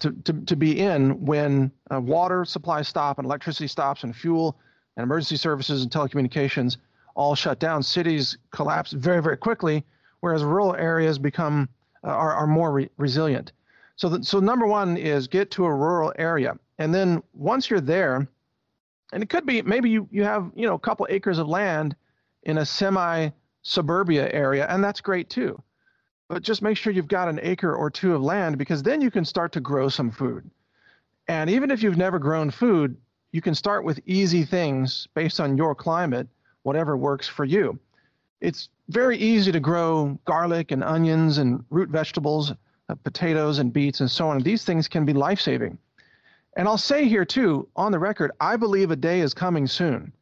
to, 0.00 0.12
to, 0.24 0.32
to 0.32 0.56
be 0.56 0.80
in 0.80 1.24
when 1.24 1.70
uh, 1.92 2.00
water 2.00 2.44
supplies 2.44 2.88
stop 2.88 3.18
and 3.18 3.26
electricity 3.26 3.66
stops 3.66 4.02
and 4.02 4.16
fuel 4.16 4.56
and 4.96 5.04
emergency 5.04 5.36
services 5.36 5.82
and 5.82 5.90
telecommunications 5.90 6.78
all 7.14 7.34
shut 7.34 7.58
down. 7.58 7.82
Cities 7.82 8.38
collapse 8.50 8.92
very, 8.92 9.22
very 9.22 9.36
quickly, 9.36 9.84
whereas 10.20 10.42
rural 10.42 10.74
areas 10.74 11.18
become 11.18 11.68
uh, 12.02 12.08
are, 12.08 12.32
are 12.32 12.46
more 12.46 12.72
re- 12.72 12.90
resilient. 12.96 13.52
So, 13.96 14.08
the, 14.08 14.24
so 14.24 14.40
number 14.40 14.66
one 14.66 14.96
is 14.96 15.28
get 15.28 15.50
to 15.52 15.66
a 15.66 15.74
rural 15.74 16.14
area, 16.16 16.58
and 16.78 16.94
then 16.94 17.22
once 17.34 17.68
you're 17.68 17.82
there, 17.82 18.26
and 19.12 19.22
it 19.22 19.28
could 19.28 19.44
be 19.44 19.60
maybe 19.62 19.90
you, 19.90 20.08
you 20.10 20.24
have 20.24 20.50
you 20.54 20.66
know 20.66 20.74
a 20.74 20.78
couple 20.78 21.06
acres 21.10 21.38
of 21.38 21.48
land 21.48 21.96
in 22.44 22.58
a 22.58 22.64
semi 22.64 23.30
suburbia 23.62 24.32
area 24.32 24.66
and 24.70 24.82
that's 24.82 25.00
great 25.00 25.28
too 25.28 25.60
but 26.30 26.42
just 26.42 26.62
make 26.62 26.76
sure 26.76 26.92
you've 26.92 27.08
got 27.08 27.28
an 27.28 27.40
acre 27.42 27.74
or 27.74 27.90
two 27.90 28.14
of 28.14 28.22
land 28.22 28.56
because 28.56 28.82
then 28.82 29.00
you 29.00 29.10
can 29.10 29.24
start 29.24 29.50
to 29.52 29.60
grow 29.60 29.88
some 29.88 30.12
food. 30.12 30.48
And 31.26 31.50
even 31.50 31.70
if 31.70 31.82
you've 31.82 31.98
never 31.98 32.18
grown 32.18 32.50
food 32.50 32.96
you 33.32 33.40
can 33.40 33.54
start 33.54 33.84
with 33.84 34.00
easy 34.06 34.44
things 34.44 35.06
based 35.14 35.40
on 35.40 35.56
your 35.56 35.74
climate 35.74 36.28
whatever 36.62 36.96
works 36.96 37.26
for 37.26 37.44
you. 37.44 37.78
It's 38.40 38.68
very 38.88 39.16
easy 39.16 39.52
to 39.52 39.60
grow 39.60 40.18
garlic 40.24 40.72
and 40.72 40.82
onions 40.84 41.38
and 41.38 41.64
root 41.70 41.88
vegetables 41.88 42.52
uh, 42.88 42.94
potatoes 42.96 43.58
and 43.58 43.72
beets 43.72 44.00
and 44.00 44.10
so 44.10 44.28
on. 44.28 44.42
These 44.42 44.64
things 44.64 44.88
can 44.88 45.04
be 45.04 45.12
life-saving. 45.12 45.78
And 46.56 46.66
I'll 46.66 46.78
say 46.78 47.08
here 47.08 47.24
too, 47.24 47.68
on 47.76 47.92
the 47.92 47.98
record, 47.98 48.32
I 48.40 48.56
believe 48.56 48.90
a 48.90 48.96
day 48.96 49.20
is 49.20 49.32
coming 49.32 49.66
soon 49.66 50.12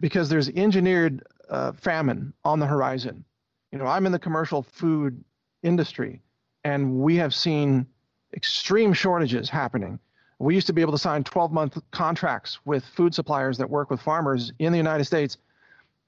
because 0.00 0.28
there's 0.28 0.48
engineered 0.50 1.22
uh, 1.48 1.72
famine 1.72 2.32
on 2.44 2.58
the 2.58 2.66
horizon. 2.66 3.24
You 3.72 3.78
know, 3.78 3.86
I'm 3.86 4.06
in 4.06 4.12
the 4.12 4.18
commercial 4.18 4.62
food 4.62 5.24
industry, 5.64 6.20
and 6.62 7.00
we 7.00 7.16
have 7.16 7.34
seen 7.34 7.86
extreme 8.34 8.92
shortages 8.92 9.50
happening. 9.50 9.98
We 10.38 10.54
used 10.54 10.66
to 10.68 10.72
be 10.72 10.82
able 10.82 10.92
to 10.92 10.98
sign 10.98 11.24
12 11.24 11.52
month 11.52 11.78
contracts 11.90 12.58
with 12.64 12.84
food 12.84 13.14
suppliers 13.14 13.58
that 13.58 13.68
work 13.68 13.90
with 13.90 14.00
farmers 14.00 14.52
in 14.58 14.72
the 14.72 14.78
United 14.78 15.04
States. 15.04 15.38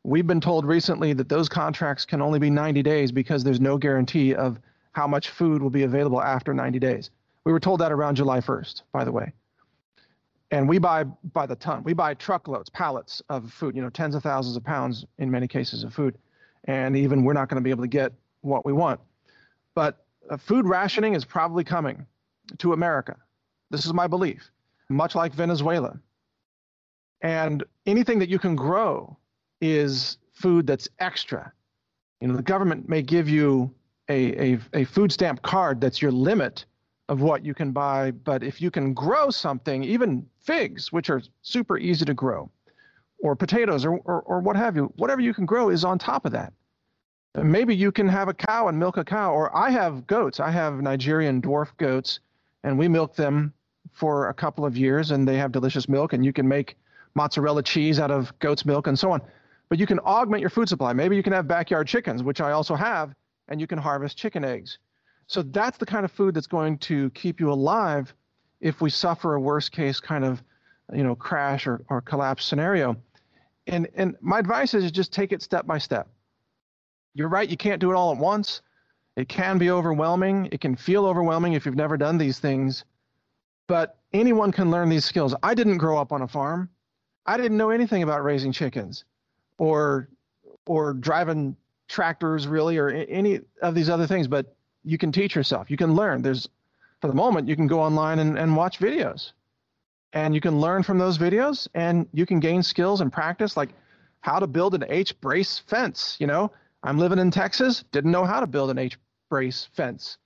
We've 0.05 0.27
been 0.27 0.41
told 0.41 0.65
recently 0.65 1.13
that 1.15 1.29
those 1.29 1.49
contracts 1.49 2.05
can 2.05 2.23
only 2.23 2.39
be 2.39 2.51
90 2.51 2.83
days 2.83 3.11
because 3.11 3.43
there's 3.43 3.61
no 3.61 3.77
guarantee 3.77 4.35
of 4.35 4.59
how 4.93 5.07
much 5.07 5.31
food 5.31 5.63
will 5.63 5.71
be 5.71 5.83
available 5.83 6.23
after 6.23 6.55
90 6.55 6.79
days. 6.79 7.11
We 7.45 7.53
were 7.53 7.61
told 7.61 7.81
that 7.81 7.93
around 7.93 8.17
July 8.17 8.41
1st, 8.41 8.83
by 8.93 9.05
the 9.05 9.13
way 9.13 9.33
and 10.51 10.69
we 10.69 10.79
buy 10.79 11.05
by 11.33 11.47
the 11.47 11.57
ton. 11.57 11.83
We 11.83 11.93
buy 11.93 12.15
truckloads, 12.15 12.71
pallets 12.71 13.21
of 13.29 13.53
food, 13.53 13.75
you 13.75 13.83
know, 13.83 13.91
tens 13.91 14.15
of 14.15 14.23
thousands 14.23 14.57
of 14.57 14.65
pounds 14.65 15.05
in 15.19 15.31
many 15.31 15.49
cases 15.49 15.83
of 15.83 15.93
food. 15.93 16.17
And 16.65 16.97
even 16.97 17.25
we're 17.25 17.33
not 17.33 17.49
going 17.49 17.61
to 17.61 17.65
be 17.65 17.71
able 17.71 17.85
to 17.85 17.89
get 17.89 18.13
what 18.43 18.65
we 18.65 18.73
want. 18.73 19.01
But 19.77 20.07
uh, 20.29 20.39
food 20.39 20.67
rationing 20.67 21.15
is 21.15 21.25
probably 21.25 21.63
coming 21.63 22.05
to 22.59 22.73
America. 22.73 23.15
This 23.71 23.85
is 23.85 23.93
my 23.93 24.09
belief, 24.09 24.51
much 24.89 25.15
like 25.15 25.33
Venezuela. 25.35 26.01
And 27.21 27.63
anything 27.85 28.19
that 28.19 28.29
you 28.29 28.39
can 28.39 28.57
grow 28.57 29.17
is 29.61 30.19
food 30.33 30.67
that's 30.67 30.89
extra. 30.99 31.53
You 32.21 32.29
know, 32.29 32.37
the 32.37 32.43
government 32.43 32.89
may 32.89 33.03
give 33.03 33.29
you 33.29 33.73
a, 34.09 34.55
a, 34.55 34.59
a 34.73 34.85
food 34.85 35.13
stamp 35.13 35.43
card 35.43 35.81
that's 35.81 36.01
your 36.01 36.13
limit 36.13 36.65
of 37.09 37.21
what 37.21 37.45
you 37.45 37.55
can 37.55 37.73
buy. 37.73 38.11
But 38.11 38.43
if 38.43 38.61
you 38.61 38.71
can 38.71 38.95
grow 38.95 39.31
something, 39.31 39.85
even 39.85 40.27
figs, 40.41 40.91
which 40.91 41.11
are 41.11 41.23
super 41.43 41.79
easy 41.79 42.05
to 42.07 42.15
grow, 42.15 42.51
or 43.19 43.37
potatoes, 43.37 43.85
or, 43.85 43.99
or, 44.05 44.23
or 44.23 44.41
what 44.41 44.57
have 44.57 44.77
you, 44.77 44.93
whatever 44.97 45.21
you 45.21 45.35
can 45.35 45.47
grow 45.47 45.69
is 45.69 45.85
on 45.85 45.99
top 45.99 46.25
of 46.25 46.33
that. 46.33 46.53
Maybe 47.43 47.75
you 47.75 47.93
can 47.93 48.09
have 48.09 48.29
a 48.29 48.35
cow 48.35 48.69
and 48.69 48.79
milk 48.79 48.97
a 48.97 49.05
cow, 49.05 49.33
or 49.33 49.55
I 49.55 49.71
have 49.71 50.07
goats. 50.07 50.41
I 50.41 50.51
have 50.51 50.81
Nigerian 50.81 51.43
dwarf 51.43 51.69
goats, 51.77 52.21
and 52.65 52.79
we 52.79 52.89
milk 52.89 53.15
them 53.15 53.53
for 53.93 54.29
a 54.29 54.35
couple 54.35 54.65
of 54.65 54.77
years, 54.77 55.11
and 55.11 55.27
they 55.27 55.37
have 55.37 55.53
delicious 55.53 55.89
milk, 55.89 56.13
and 56.13 56.25
you 56.25 56.33
can 56.33 56.49
make 56.49 56.77
mozzarella 57.15 57.63
cheese 57.63 57.99
out 57.99 58.11
of 58.11 58.37
goat's 58.39 58.65
milk 58.65 58.87
and 58.87 58.99
so 58.99 59.11
on. 59.11 59.21
But 59.69 59.79
you 59.79 59.87
can 59.87 59.99
augment 60.01 60.41
your 60.41 60.51
food 60.51 60.69
supply. 60.69 60.93
Maybe 60.93 61.17
you 61.17 61.23
can 61.23 61.33
have 61.33 61.49
backyard 61.49 61.89
chickens, 61.89 62.23
which 62.23 62.41
I 62.41 62.53
also 62.53 62.75
have, 62.75 63.15
and 63.49 63.61
you 63.61 63.67
can 63.67 63.79
harvest 63.79 64.17
chicken 64.17 64.45
eggs. 64.45 64.79
So 65.27 65.43
that's 65.43 65.79
the 65.79 65.87
kind 65.87 66.05
of 66.05 66.13
food 66.13 66.35
that's 66.35 66.47
going 66.47 66.79
to 66.79 67.11
keep 67.11 67.41
you 67.41 67.51
alive 67.51 68.15
if 68.61 68.81
we 68.81 68.91
suffer 68.91 69.35
a 69.35 69.41
worst 69.41 69.73
case 69.73 69.99
kind 70.01 70.25
of, 70.25 70.43
you 70.93 71.03
know, 71.03 71.15
crash 71.15 71.67
or, 71.67 71.83
or 71.89 72.01
collapse 72.01 72.45
scenario. 72.45 72.97
And 73.67 73.89
and 73.95 74.15
my 74.21 74.39
advice 74.39 74.75
is 74.75 74.91
just 74.93 75.13
take 75.13 75.33
it 75.33 75.43
step 75.43 75.67
by 75.67 75.79
step. 75.79 76.09
You're 77.17 77.29
right, 77.29 77.49
you 77.49 77.57
can't 77.57 77.81
do 77.81 77.91
it 77.91 77.95
all 77.95 78.13
at 78.13 78.19
once. 78.19 78.61
It 79.17 79.29
can 79.31 79.57
be 79.57 79.71
overwhelming. 79.71 80.51
It 80.53 80.61
can 80.61 80.77
feel 80.77 81.07
overwhelming 81.07 81.55
if 81.55 81.65
you've 81.65 81.75
never 81.75 81.97
done 81.97 82.19
these 82.19 82.39
things. 82.39 82.85
But 83.67 83.97
anyone 84.13 84.53
can 84.53 84.71
learn 84.71 84.91
these 84.91 85.07
skills. 85.07 85.35
I 85.43 85.55
didn't 85.55 85.79
grow 85.79 85.99
up 85.99 86.13
on 86.13 86.21
a 86.21 86.29
farm. 86.29 86.69
I 87.25 87.39
didn't 87.39 87.57
know 87.57 87.71
anything 87.71 88.03
about 88.03 88.23
raising 88.23 88.53
chickens 88.53 89.05
or 89.59 90.09
or 90.67 90.93
driving 90.93 91.57
tractors 91.89 92.47
really 92.47 92.77
or 92.77 92.91
any 92.91 93.41
of 93.63 93.75
these 93.75 93.89
other 93.89 94.07
things, 94.07 94.29
but 94.29 94.55
you 94.85 94.99
can 94.99 95.11
teach 95.11 95.35
yourself. 95.35 95.71
You 95.71 95.77
can 95.77 95.95
learn. 95.95 96.21
There's, 96.21 96.49
for 97.01 97.09
the 97.09 97.15
moment, 97.15 97.49
you 97.49 97.57
can 97.57 97.67
go 97.67 97.81
online 97.81 98.19
and, 98.19 98.37
and 98.39 98.55
watch 98.57 98.79
videos. 98.79 99.33
And 100.13 100.35
you 100.35 100.41
can 100.41 100.61
learn 100.61 100.83
from 100.83 100.99
those 100.99 101.19
videos 101.19 101.69
and 101.75 102.09
you 102.13 102.27
can 102.27 102.41
gain 102.41 102.63
skills 102.63 103.01
and 103.01 103.13
practice, 103.13 103.57
like 103.57 103.71
how 104.21 104.39
to 104.39 104.47
build 104.47 104.75
an 104.75 104.85
H 104.89 105.19
brace 105.21 105.59
fence. 105.59 106.17
You 106.19 106.27
know, 106.27 106.51
I'm 106.87 106.99
living 106.99 107.19
in 107.19 107.33
Texas, 107.33 107.85
didn't 107.91 108.13
know 108.13 108.25
how 108.25 108.39
to 108.39 108.47
build 108.47 108.71
an 108.71 108.79
H 108.79 108.97
brace 109.29 109.69
fence, 109.73 110.19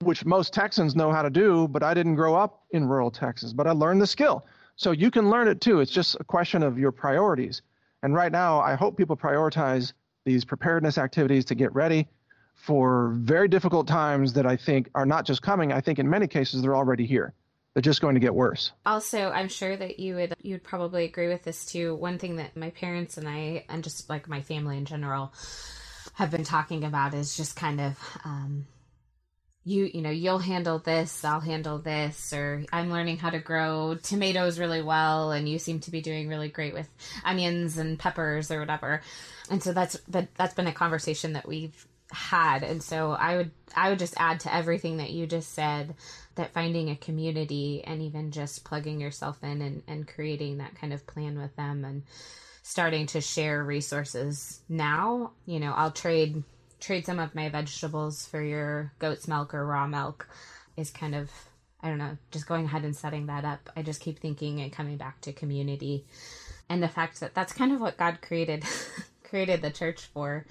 which 0.00 0.26
most 0.26 0.52
Texans 0.52 0.94
know 0.94 1.10
how 1.10 1.22
to 1.22 1.30
do, 1.30 1.66
but 1.66 1.82
I 1.82 1.94
didn't 1.94 2.14
grow 2.14 2.34
up 2.34 2.62
in 2.72 2.86
rural 2.86 3.10
Texas, 3.10 3.54
but 3.54 3.66
I 3.66 3.70
learned 3.70 4.02
the 4.02 4.06
skill. 4.06 4.44
So 4.76 4.90
you 4.90 5.10
can 5.10 5.30
learn 5.30 5.48
it 5.48 5.62
too. 5.62 5.80
It's 5.80 5.90
just 5.90 6.14
a 6.20 6.24
question 6.24 6.62
of 6.62 6.78
your 6.78 6.92
priorities. 6.92 7.62
And 8.02 8.14
right 8.14 8.30
now, 8.30 8.60
I 8.60 8.74
hope 8.74 8.98
people 8.98 9.16
prioritize 9.16 9.94
these 10.26 10.44
preparedness 10.44 10.98
activities 10.98 11.46
to 11.46 11.54
get 11.54 11.74
ready 11.74 12.06
for 12.54 13.14
very 13.16 13.48
difficult 13.48 13.88
times 13.88 14.34
that 14.34 14.44
I 14.44 14.56
think 14.56 14.90
are 14.94 15.06
not 15.06 15.24
just 15.24 15.40
coming. 15.40 15.72
I 15.72 15.80
think 15.80 15.98
in 15.98 16.08
many 16.08 16.26
cases 16.26 16.60
they're 16.60 16.76
already 16.76 17.06
here. 17.06 17.32
They're 17.72 17.80
just 17.80 18.00
going 18.02 18.14
to 18.14 18.20
get 18.20 18.34
worse. 18.34 18.72
Also, 18.84 19.30
I'm 19.30 19.48
sure 19.48 19.76
that 19.76 19.98
you 20.00 20.16
would 20.16 20.34
you 20.42 20.54
would 20.54 20.64
probably 20.64 21.04
agree 21.04 21.28
with 21.28 21.44
this 21.44 21.64
too. 21.64 21.94
One 21.94 22.18
thing 22.18 22.36
that 22.36 22.56
my 22.56 22.70
parents 22.70 23.16
and 23.16 23.28
I 23.28 23.64
and 23.68 23.82
just 23.82 24.10
like 24.10 24.28
my 24.28 24.42
family 24.42 24.76
in 24.76 24.84
general 24.84 25.32
have 26.18 26.30
been 26.30 26.44
talking 26.44 26.84
about 26.84 27.14
is 27.14 27.36
just 27.36 27.56
kind 27.56 27.80
of 27.80 27.98
um, 28.24 28.66
you 29.64 29.90
you 29.92 30.02
know 30.02 30.10
you'll 30.10 30.38
handle 30.38 30.78
this 30.78 31.24
i'll 31.24 31.40
handle 31.40 31.78
this 31.78 32.32
or 32.32 32.64
i'm 32.72 32.90
learning 32.90 33.18
how 33.18 33.28
to 33.28 33.38
grow 33.38 33.96
tomatoes 34.02 34.58
really 34.58 34.82
well 34.82 35.30
and 35.30 35.48
you 35.48 35.58
seem 35.58 35.78
to 35.78 35.90
be 35.90 36.00
doing 36.00 36.28
really 36.28 36.48
great 36.48 36.72
with 36.72 36.88
onions 37.24 37.76
and 37.76 37.98
peppers 37.98 38.50
or 38.50 38.60
whatever 38.60 39.02
and 39.50 39.62
so 39.62 39.72
that's 39.72 39.96
but 40.08 40.28
that's 40.36 40.54
been 40.54 40.66
a 40.66 40.72
conversation 40.72 41.34
that 41.34 41.46
we've 41.46 41.86
had. 42.10 42.62
And 42.62 42.82
so 42.82 43.12
I 43.12 43.36
would 43.36 43.50
I 43.74 43.90
would 43.90 43.98
just 43.98 44.14
add 44.16 44.40
to 44.40 44.54
everything 44.54 44.98
that 44.98 45.10
you 45.10 45.26
just 45.26 45.52
said 45.52 45.94
that 46.36 46.52
finding 46.52 46.90
a 46.90 46.96
community 46.96 47.82
and 47.84 48.02
even 48.02 48.30
just 48.30 48.64
plugging 48.64 49.00
yourself 49.00 49.42
in 49.42 49.60
and, 49.60 49.82
and 49.86 50.08
creating 50.08 50.58
that 50.58 50.74
kind 50.76 50.92
of 50.92 51.06
plan 51.06 51.38
with 51.38 51.54
them 51.56 51.84
and 51.84 52.02
starting 52.68 53.06
to 53.06 53.18
share 53.18 53.64
resources 53.64 54.60
now. 54.68 55.30
You 55.46 55.58
know, 55.58 55.72
I'll 55.72 55.90
trade 55.90 56.42
trade 56.80 57.06
some 57.06 57.18
of 57.18 57.34
my 57.34 57.48
vegetables 57.48 58.26
for 58.26 58.42
your 58.42 58.92
goat's 58.98 59.26
milk 59.26 59.54
or 59.54 59.66
raw 59.66 59.86
milk 59.86 60.28
is 60.76 60.90
kind 60.90 61.14
of 61.14 61.30
I 61.82 61.88
don't 61.88 61.96
know, 61.96 62.18
just 62.30 62.46
going 62.46 62.66
ahead 62.66 62.84
and 62.84 62.94
setting 62.94 63.26
that 63.26 63.46
up. 63.46 63.70
I 63.74 63.82
just 63.82 64.02
keep 64.02 64.18
thinking 64.18 64.60
and 64.60 64.70
coming 64.70 64.98
back 64.98 65.20
to 65.22 65.32
community 65.32 66.04
and 66.68 66.82
the 66.82 66.88
fact 66.88 67.20
that 67.20 67.34
that's 67.34 67.54
kind 67.54 67.72
of 67.72 67.80
what 67.80 67.96
God 67.96 68.18
created 68.20 68.64
created 69.24 69.62
the 69.62 69.70
church 69.70 70.02
for 70.02 70.44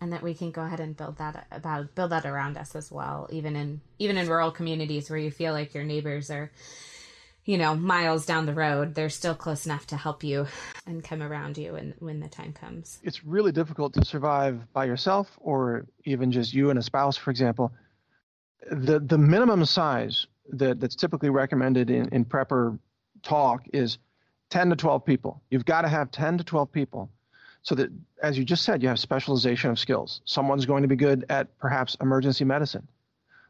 and 0.00 0.14
that 0.14 0.22
we 0.22 0.32
can 0.32 0.50
go 0.50 0.62
ahead 0.62 0.80
and 0.80 0.96
build 0.96 1.18
that 1.18 1.46
about 1.50 1.94
build 1.94 2.12
that 2.12 2.24
around 2.24 2.56
us 2.56 2.74
as 2.74 2.90
well 2.90 3.28
even 3.30 3.56
in 3.56 3.80
even 3.98 4.16
in 4.16 4.28
rural 4.28 4.50
communities 4.50 5.10
where 5.10 5.18
you 5.18 5.30
feel 5.30 5.52
like 5.52 5.74
your 5.74 5.84
neighbors 5.84 6.30
are 6.30 6.50
you 7.48 7.56
know 7.56 7.74
miles 7.74 8.26
down 8.26 8.44
the 8.44 8.52
road 8.52 8.94
they're 8.94 9.08
still 9.08 9.34
close 9.34 9.64
enough 9.64 9.86
to 9.86 9.96
help 9.96 10.22
you 10.22 10.46
and 10.86 11.02
come 11.02 11.22
around 11.22 11.56
you 11.56 11.76
and 11.76 11.94
when 11.98 12.20
the 12.20 12.28
time 12.28 12.52
comes. 12.52 12.98
It's 13.02 13.24
really 13.24 13.52
difficult 13.52 13.94
to 13.94 14.04
survive 14.04 14.70
by 14.74 14.84
yourself 14.84 15.28
or 15.38 15.86
even 16.04 16.30
just 16.30 16.52
you 16.52 16.68
and 16.68 16.78
a 16.78 16.82
spouse 16.82 17.16
for 17.16 17.30
example. 17.30 17.72
The 18.70 19.00
the 19.00 19.16
minimum 19.16 19.64
size 19.64 20.26
that, 20.50 20.78
that's 20.78 20.94
typically 20.94 21.30
recommended 21.30 21.88
in, 21.88 22.08
in 22.10 22.26
prepper 22.26 22.78
talk 23.22 23.62
is 23.72 23.98
10 24.50 24.70
to 24.70 24.76
12 24.76 25.04
people. 25.06 25.42
You've 25.50 25.64
got 25.64 25.82
to 25.82 25.88
have 25.88 26.10
10 26.10 26.38
to 26.38 26.44
12 26.44 26.70
people 26.70 27.10
so 27.62 27.74
that 27.76 27.90
as 28.22 28.36
you 28.36 28.44
just 28.44 28.62
said 28.62 28.82
you 28.82 28.88
have 28.88 28.98
specialization 28.98 29.70
of 29.70 29.78
skills. 29.78 30.20
Someone's 30.26 30.66
going 30.66 30.82
to 30.82 30.88
be 30.88 30.96
good 30.96 31.24
at 31.30 31.58
perhaps 31.58 31.96
emergency 32.02 32.44
medicine 32.44 32.86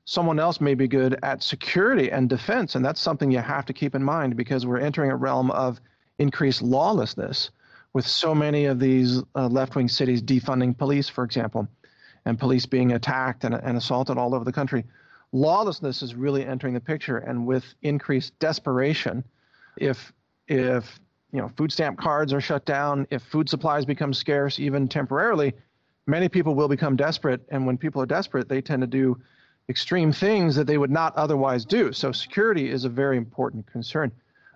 someone 0.09 0.40
else 0.40 0.59
may 0.59 0.73
be 0.73 0.88
good 0.88 1.18
at 1.23 1.42
security 1.42 2.11
and 2.11 2.31
defense 2.31 2.75
and 2.75 2.83
that's 2.83 2.99
something 2.99 3.31
you 3.31 3.40
have 3.40 3.66
to 3.66 3.75
keep 3.75 3.94
in 3.94 4.03
mind 4.03 4.35
because 4.35 4.64
we're 4.64 4.79
entering 4.79 5.11
a 5.11 5.16
realm 5.16 5.51
of 5.51 5.83
increased 6.18 6.62
lawlessness 6.62 7.51
with 7.92 8.07
so 8.07 8.35
many 8.35 8.64
of 8.64 8.81
these 8.81 9.23
uh, 9.35 9.47
left-wing 9.49 9.87
cities 9.87 10.23
defunding 10.23 10.75
police 10.75 11.11
for 11.11 11.25
example 11.25 11.68
and 12.25 12.38
police 12.38 12.64
being 12.64 12.92
attacked 12.92 13.44
and, 13.44 13.55
and 13.55 13.77
assaulted 13.77 14.16
all 14.16 14.35
over 14.35 14.47
the 14.47 14.53
country 14.53 14.83
lawlessness 15.33 16.01
is 16.01 16.14
really 16.14 16.42
entering 16.42 16.73
the 16.73 16.81
picture 16.81 17.18
and 17.18 17.47
with 17.47 17.75
increased 17.83 18.33
desperation 18.38 19.23
if 19.77 20.11
if 20.47 20.99
you 21.33 21.42
know, 21.42 21.51
food 21.59 21.71
stamp 21.71 21.99
cards 21.99 22.33
are 22.33 22.40
shut 22.40 22.64
down. 22.64 23.07
If 23.11 23.23
food 23.23 23.51
supplies 23.51 23.85
become 23.85 24.14
scarce, 24.14 24.59
even 24.59 24.88
temporarily, 24.88 25.53
many 26.07 26.27
people 26.27 26.55
will 26.55 26.68
become 26.68 26.97
desperate. 26.97 27.42
And 27.51 27.66
when 27.66 27.77
people 27.77 28.01
are 28.01 28.07
desperate, 28.07 28.49
they 28.49 28.62
tend 28.62 28.81
to 28.81 28.87
do 28.87 29.21
extreme 29.68 30.12
things 30.12 30.57
that 30.57 30.66
they 30.66 30.78
would 30.78 30.90
not 30.90 31.14
otherwise 31.16 31.64
do. 31.64 31.92
So 31.92 32.12
security 32.12 32.70
is 32.70 32.85
a 32.85 32.88
very 32.88 33.16
important 33.16 33.66
concern. 33.66 34.11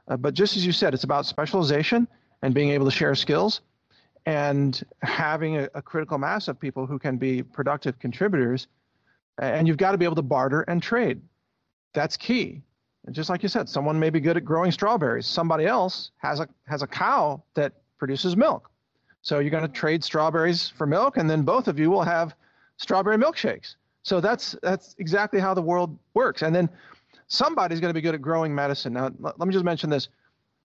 Uh, 0.08 0.16
but 0.16 0.34
just 0.34 0.56
as 0.56 0.64
you 0.64 0.72
said, 0.72 0.94
it's 0.94 1.04
about 1.04 1.26
specialization 1.26 2.08
and 2.42 2.54
being 2.54 2.70
able 2.70 2.86
to 2.86 2.90
share 2.90 3.14
skills 3.14 3.60
and 4.26 4.82
having 5.02 5.58
a, 5.58 5.68
a 5.74 5.82
critical 5.82 6.18
mass 6.18 6.48
of 6.48 6.58
people 6.58 6.86
who 6.86 6.98
can 6.98 7.16
be 7.16 7.42
productive 7.42 7.98
contributors. 7.98 8.68
And 9.38 9.66
you've 9.66 9.76
got 9.76 9.92
to 9.92 9.98
be 9.98 10.04
able 10.04 10.16
to 10.16 10.22
barter 10.22 10.62
and 10.62 10.82
trade. 10.82 11.20
That's 11.94 12.16
key. 12.16 12.62
And 13.06 13.14
just 13.14 13.28
like 13.28 13.42
you 13.42 13.48
said, 13.48 13.68
someone 13.68 13.98
may 13.98 14.10
be 14.10 14.20
good 14.20 14.36
at 14.36 14.44
growing 14.44 14.70
strawberries. 14.70 15.26
Somebody 15.26 15.66
else 15.66 16.12
has 16.18 16.40
a 16.40 16.48
has 16.66 16.82
a 16.82 16.86
cow 16.86 17.42
that 17.54 17.72
produces 17.98 18.36
milk. 18.36 18.70
So 19.22 19.38
you're 19.38 19.50
going 19.50 19.66
to 19.66 19.68
trade 19.68 20.04
strawberries 20.04 20.68
for 20.68 20.86
milk, 20.86 21.16
and 21.16 21.28
then 21.28 21.42
both 21.42 21.68
of 21.68 21.78
you 21.78 21.90
will 21.90 22.02
have 22.02 22.34
strawberry 22.76 23.16
milkshakes. 23.16 23.74
So 24.02 24.20
that's 24.20 24.56
that's 24.62 24.94
exactly 24.98 25.40
how 25.40 25.54
the 25.54 25.62
world 25.62 25.98
works. 26.14 26.42
And 26.42 26.54
then 26.54 26.68
somebody's 27.28 27.80
going 27.80 27.90
to 27.90 27.94
be 27.94 28.00
good 28.00 28.14
at 28.14 28.22
growing 28.22 28.54
medicine. 28.54 28.94
Now, 28.94 29.10
let 29.20 29.38
me 29.38 29.52
just 29.52 29.64
mention 29.64 29.90
this. 29.90 30.08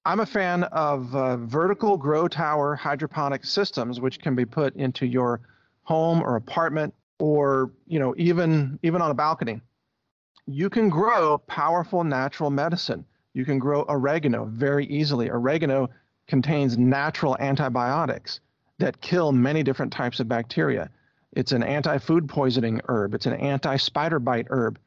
I'm 0.06 0.21
a 0.21 0.26
fan 0.26 0.63
of 0.63 1.13
uh, 1.15 1.38
vertical 1.38 1.97
grow 1.97 2.28
tower 2.28 2.76
hydroponic 2.76 3.45
systems, 3.45 4.00
which 4.00 4.19
can 4.19 4.36
be 4.36 4.45
put 4.45 4.76
into 4.76 5.06
your 5.06 5.41
home 5.84 6.21
or 6.21 6.36
apartment, 6.36 6.93
or 7.19 7.71
you 7.88 8.00
know 8.00 8.15
even 8.17 8.80
even 8.84 9.02
on 9.02 9.12
a 9.12 9.13
balcony 9.15 9.62
you 10.47 10.69
can 10.69 10.89
grow 10.89 11.38
powerful 11.38 12.04
natural 12.04 12.50
medicine. 12.50 13.06
You 13.34 13.45
can 13.45 13.60
grow 13.60 13.86
oregano 13.88 14.45
very 14.45 14.86
easily. 14.88 15.30
Oregano 15.30 15.89
contains 16.28 16.78
natural 16.78 17.38
antibiotics 17.39 18.39
that 18.80 19.02
kill 19.02 19.32
many 19.32 19.62
different 19.62 19.91
types 19.91 20.19
of 20.19 20.28
bacteria. 20.28 20.89
It's 21.33 21.51
an 21.51 21.63
anti 21.63 21.97
food 21.97 22.27
poisoning 22.27 22.81
herb, 22.87 23.13
it's 23.13 23.25
an 23.25 23.33
anti 23.33 23.77
spider 23.77 24.19
bite 24.19 24.47
herb. 24.49 24.79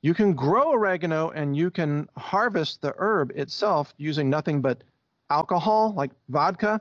You 0.00 0.14
can 0.14 0.34
grow 0.34 0.72
oregano 0.72 1.30
and 1.30 1.56
you 1.56 1.70
can 1.70 2.08
harvest 2.16 2.82
the 2.82 2.94
herb 2.98 3.32
itself 3.34 3.92
using 3.96 4.30
nothing 4.30 4.60
but 4.60 4.84
alcohol, 5.28 5.92
like 5.96 6.12
vodka, 6.28 6.80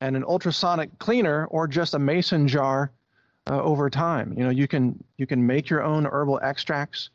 and 0.00 0.16
an 0.16 0.24
ultrasonic 0.24 0.96
cleaner 0.98 1.46
or 1.46 1.66
just 1.66 1.94
a 1.94 1.98
mason 1.98 2.46
jar 2.46 2.92
uh, 3.48 3.60
over 3.60 3.90
time. 3.90 4.32
You 4.36 4.44
know, 4.44 4.50
you 4.50 4.68
can 4.68 5.02
you 5.16 5.26
can 5.26 5.44
make 5.44 5.68
your 5.68 5.82
own 5.82 6.06
herbal 6.06 6.40
extracts. 6.42 7.10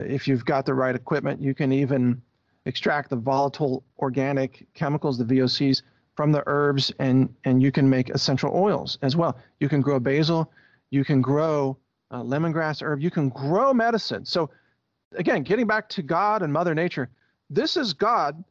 If 0.00 0.26
you've 0.28 0.44
got 0.44 0.66
the 0.66 0.74
right 0.74 0.94
equipment, 0.94 1.40
you 1.40 1.54
can 1.54 1.72
even 1.72 2.20
extract 2.66 3.10
the 3.10 3.16
volatile 3.16 3.82
organic 3.98 4.66
chemicals, 4.74 5.18
the 5.18 5.24
VOCs, 5.24 5.82
from 6.16 6.32
the 6.32 6.42
herbs, 6.46 6.92
and, 6.98 7.32
and 7.44 7.62
you 7.62 7.70
can 7.70 7.88
make 7.88 8.10
essential 8.10 8.50
oils 8.54 8.98
as 9.02 9.16
well. 9.16 9.38
You 9.60 9.68
can 9.68 9.80
grow 9.80 10.00
basil, 10.00 10.50
you 10.90 11.04
can 11.04 11.20
grow 11.20 11.76
uh, 12.10 12.22
lemongrass 12.22 12.82
herb, 12.82 13.00
you 13.00 13.10
can 13.10 13.28
grow 13.28 13.74
medicine. 13.74 14.24
So, 14.24 14.50
again, 15.12 15.42
getting 15.42 15.66
back 15.66 15.88
to 15.90 16.02
God 16.02 16.42
and 16.42 16.52
Mother 16.52 16.74
Nature, 16.74 17.08
this 17.50 17.76
is 17.76 17.92
God 17.92 18.42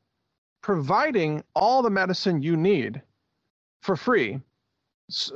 providing 0.61 1.43
all 1.55 1.81
the 1.81 1.89
medicine 1.89 2.41
you 2.41 2.57
need 2.57 3.01
for 3.81 3.95
free 3.95 4.39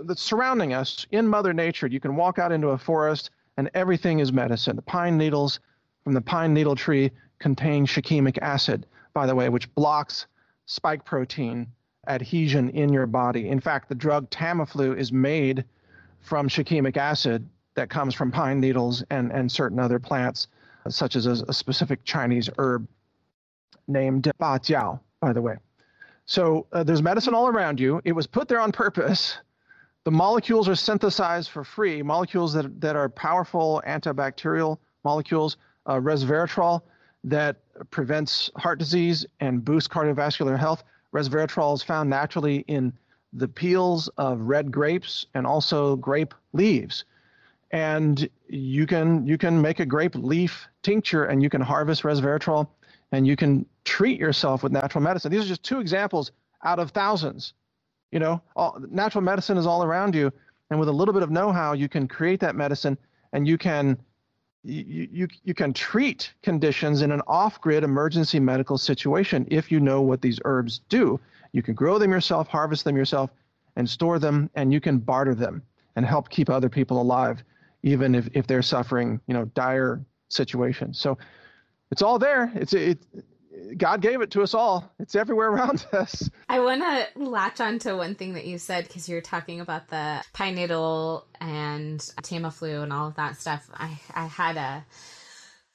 that's 0.04 0.22
surrounding 0.22 0.74
us 0.74 1.06
in 1.12 1.28
Mother 1.28 1.54
Nature. 1.54 1.88
You 1.88 2.00
can 2.00 2.16
walk 2.16 2.40
out 2.40 2.52
into 2.52 2.70
a 2.70 2.78
forest 2.78 3.30
and 3.58 3.70
everything 3.74 4.20
is 4.20 4.34
medicine. 4.34 4.76
The 4.76 4.82
pine 4.82 5.18
needles, 5.18 5.60
from 6.04 6.14
the 6.14 6.22
pine 6.22 6.54
needle 6.54 6.76
tree 6.76 7.12
contain 7.40 7.86
shikimic 7.86 8.38
acid, 8.42 8.86
by 9.14 9.26
the 9.28 9.36
way, 9.36 9.50
which 9.50 9.74
blocks 9.76 10.28
spike 10.66 11.06
protein 11.06 11.68
adhesion 12.08 12.70
in 12.70 12.92
your 12.92 13.06
body. 13.06 13.50
In 13.50 13.60
fact, 13.60 13.90
the 13.90 13.96
drug 13.96 14.30
Tamiflu 14.30 14.98
is 14.98 15.12
made 15.12 15.64
from 16.22 16.48
shikimic 16.48 16.98
acid 16.98 17.48
that 17.76 17.90
comes 17.90 18.14
from 18.14 18.32
pine 18.32 18.60
needles 18.60 19.04
and, 19.10 19.32
and 19.32 19.52
certain 19.52 19.80
other 19.80 20.00
plants, 20.00 20.48
such 20.90 21.16
as 21.16 21.26
a, 21.26 21.44
a 21.48 21.54
specific 21.54 22.04
Chinese 22.04 22.50
herb 22.58 22.88
named 23.88 24.24
Ba 24.38 24.60
Jiao, 24.60 25.00
by 25.20 25.34
the 25.34 25.42
way. 25.42 25.56
So 26.26 26.68
uh, 26.72 26.84
there's 26.84 27.02
medicine 27.02 27.34
all 27.34 27.48
around 27.48 27.80
you. 27.80 28.02
It 28.06 28.12
was 28.12 28.28
put 28.28 28.48
there 28.48 28.60
on 28.60 28.72
purpose. 28.72 29.38
The 30.04 30.12
molecules 30.12 30.70
are 30.70 30.76
synthesized 30.76 31.50
for 31.50 31.64
free, 31.64 32.04
molecules 32.04 32.54
that, 32.54 32.80
that 32.82 32.96
are 32.96 33.10
powerful 33.10 33.82
antibacterial 33.88 34.78
molecules 35.04 35.58
uh, 35.86 35.96
resveratrol 35.96 36.82
that 37.24 37.58
prevents 37.90 38.50
heart 38.56 38.80
disease 38.80 39.26
and 39.40 39.64
boosts 39.66 39.88
cardiovascular 39.88 40.58
health. 40.58 40.84
Resveratrol 41.14 41.74
is 41.74 41.82
found 41.82 42.10
naturally 42.10 42.64
in 42.68 42.94
the 43.34 43.48
peels 43.48 44.08
of 44.18 44.40
red 44.42 44.72
grapes 44.72 45.26
and 45.34 45.46
also 45.46 45.96
grape 45.96 46.34
leaves. 46.54 47.06
And 47.72 48.28
you 48.48 48.88
can 48.88 49.28
you 49.28 49.38
can 49.38 49.62
make 49.62 49.80
a 49.80 49.86
grape 49.86 50.16
leaf 50.16 50.68
tincture 50.82 51.26
and 51.26 51.44
you 51.44 51.50
can 51.50 51.62
harvest 51.62 52.04
resveratrol 52.04 52.68
and 53.12 53.28
you 53.28 53.36
can 53.36 53.66
treat 53.86 54.20
yourself 54.20 54.64
with 54.64 54.72
natural 54.72 55.04
medicine. 55.04 55.32
These 55.32 55.46
are 55.46 55.48
just 55.48 55.64
two 55.64 55.80
examples 55.80 56.32
out 56.64 56.80
of 56.80 56.92
thousands. 56.92 57.54
You 58.12 58.20
know, 58.20 58.42
all, 58.56 58.80
natural 58.90 59.24
medicine 59.24 59.58
is 59.58 59.68
all 59.68 59.84
around 59.84 60.16
you, 60.16 60.32
and 60.72 60.80
with 60.80 60.90
a 60.90 60.92
little 60.92 61.14
bit 61.14 61.22
of 61.22 61.30
know-how, 61.30 61.74
you 61.74 61.88
can 61.88 62.08
create 62.08 62.40
that 62.40 62.56
medicine 62.56 62.98
and 63.34 63.48
you 63.48 63.58
can 63.58 63.98
you, 64.64 65.08
you, 65.12 65.28
you 65.44 65.54
can 65.54 65.72
treat 65.72 66.34
conditions 66.44 67.02
in 67.02 67.12
an 67.12 67.22
off 67.28 67.62
grid 67.62 67.84
emergency 67.84 68.40
medical 68.40 68.78
situation 68.78 69.48
if 69.50 69.72
you 69.72 69.80
know 69.80 70.02
what 70.02 70.22
these 70.22 70.40
herbs 70.44 70.82
do. 70.90 71.20
You 71.52 71.62
can 71.62 71.74
grow 71.74 71.98
them 71.98 72.12
yourself, 72.12 72.48
harvest 72.48 72.84
them 72.84 72.96
yourself, 72.96 73.32
and 73.76 73.90
store 73.90 74.20
them, 74.20 74.50
and 74.56 74.72
you 74.74 74.80
can 74.80 75.00
barter 75.00 75.36
them 75.36 75.64
and 75.96 76.06
help 76.06 76.30
keep 76.30 76.50
other 76.50 76.70
people 76.70 77.02
alive, 77.02 77.44
even 77.84 78.16
if, 78.16 78.28
if 78.34 78.48
they're 78.48 78.62
suffering, 78.62 79.20
you 79.28 79.34
know, 79.34 79.46
dire 79.46 80.02
situations. 80.30 81.00
So 81.00 81.18
it's 81.92 82.02
all 82.02 82.20
there. 82.20 82.52
It's 82.56 82.74
it, 82.74 83.00
God 83.78 84.02
gave 84.02 84.22
it 84.22 84.32
to 84.32 84.44
us 84.44 84.54
all. 84.54 84.92
It's 85.00 85.16
everywhere 85.16 85.50
around 85.52 85.86
us. 85.92 86.30
I 86.48 86.60
want 86.60 86.82
to 86.82 87.24
latch 87.24 87.60
on 87.60 87.80
to 87.80 87.96
one 87.96 88.16
thing 88.16 88.34
that 88.34 88.46
you 88.46 88.58
said 88.58 88.88
because 88.88 89.10
you're 89.10 89.22
talking 89.22 89.60
about 89.60 89.88
the 89.90 90.24
pine 90.34 90.56
needle 90.56 91.26
and 91.40 92.00
Tamiflu 92.00 92.84
and 92.84 92.94
all 92.94 93.08
of 93.08 93.16
that 93.16 93.38
stuff. 93.38 93.70
I, 93.74 94.00
I 94.14 94.28
had 94.28 94.58
a 94.58 94.86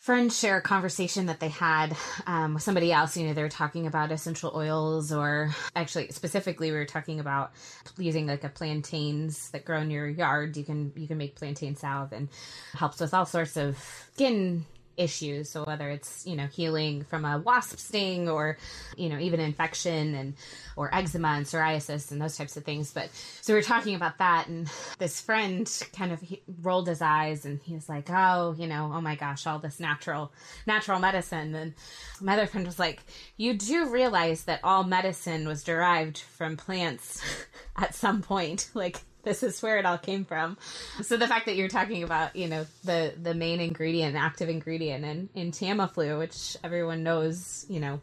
friends 0.05 0.39
share 0.39 0.59
a 0.59 0.61
conversation 0.61 1.25
that 1.27 1.41
they 1.41 1.49
had 1.49 1.97
um, 2.27 2.53
with 2.53 2.63
somebody 2.63 2.93
else. 2.93 3.17
You 3.17 3.27
know, 3.27 3.33
they 3.33 3.43
were 3.43 3.49
talking 3.49 3.87
about 3.87 4.13
essential 4.13 4.53
oils, 4.55 5.11
or 5.11 5.55
actually, 5.75 6.09
specifically, 6.09 6.71
we 6.71 6.77
were 6.77 6.85
talking 6.85 7.21
about 7.21 7.53
using 7.97 8.27
like 8.27 8.45
a 8.45 8.51
plantains 8.51 9.49
that 9.53 9.65
grow 9.65 9.81
in 9.81 9.91
your 9.91 10.07
yard. 10.07 10.59
You 10.59 10.65
can 10.65 10.93
you 10.95 11.09
can 11.09 11.17
make 11.17 11.37
plantain 11.37 11.75
salve 11.75 12.13
and 12.13 12.29
helps 12.75 13.01
with 13.01 13.15
all 13.15 13.25
sorts 13.25 13.57
of 13.57 13.79
skin 14.13 14.67
issues. 14.97 15.51
So 15.51 15.65
whether 15.65 15.91
it's 15.91 16.27
you 16.27 16.37
know 16.37 16.47
healing 16.47 17.05
from 17.05 17.25
a 17.25 17.39
wasp 17.39 17.79
sting 17.79 18.29
or 18.29 18.59
you 18.97 19.09
know 19.09 19.19
even 19.19 19.41
infection 19.41 20.15
and 20.15 20.35
or 20.77 20.95
eczema 20.95 21.29
and 21.29 21.47
psoriasis 21.47 22.11
and 22.11 22.21
those 22.21 22.37
types 22.37 22.57
of 22.57 22.65
things. 22.65 22.93
But 22.93 23.11
so 23.41 23.53
we 23.53 23.59
are 23.59 23.63
talking 23.63 23.95
about 23.95 24.19
that 24.19 24.49
and 24.49 24.69
this 24.99 25.21
friend 25.21 25.71
kind 25.95 26.13
of 26.13 26.23
rolled 26.63 26.89
his 26.89 27.03
eyes 27.03 27.45
and 27.45 27.61
he 27.63 27.75
was 27.75 27.89
like 27.89 28.09
oh 28.11 28.55
you 28.59 28.67
know 28.67 28.91
oh 28.95 29.01
my 29.01 29.15
gosh 29.15 29.47
all 29.47 29.59
this 29.59 29.81
natural 29.81 30.33
natural 30.67 30.99
medicine. 30.99 31.55
And 31.55 31.75
my 32.21 32.35
other 32.35 32.47
friend 32.47 32.67
was 32.67 32.79
like 32.79 33.03
you 33.37 33.55
do 33.55 33.91
realize 33.91 34.45
that 34.45 34.61
all 34.65 34.85
medicine 34.85 35.47
was 35.47 35.65
derived 35.65 36.19
from 36.19 36.57
plants 36.57 37.23
at 37.77 37.95
some 37.95 38.23
point. 38.23 38.71
Like 38.85 39.03
this 39.25 39.43
is 39.43 39.63
where 39.63 39.79
it 39.79 39.87
all 39.87 39.99
came 39.99 40.25
from. 40.25 40.57
So 41.03 41.17
the 41.17 41.27
fact 41.27 41.47
that 41.47 41.57
you're 41.57 41.69
talking 41.69 42.03
about, 42.03 42.37
you 42.37 42.49
know, 42.49 42.67
the 42.85 43.15
the 43.21 43.35
main 43.35 43.61
ingredient, 43.61 44.17
active 44.17 44.49
ingredient 44.49 45.05
in 45.05 45.29
in 45.35 45.51
Tamiflu, 45.51 46.19
which 46.19 46.57
everyone 46.63 47.03
knows, 47.03 47.67
you 47.69 47.81
know, 47.81 48.01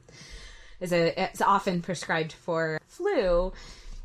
is 0.79 0.91
a 0.91 1.21
it's 1.21 1.41
often 1.41 1.81
prescribed 1.81 2.33
for 2.33 2.79
flu. 2.87 3.53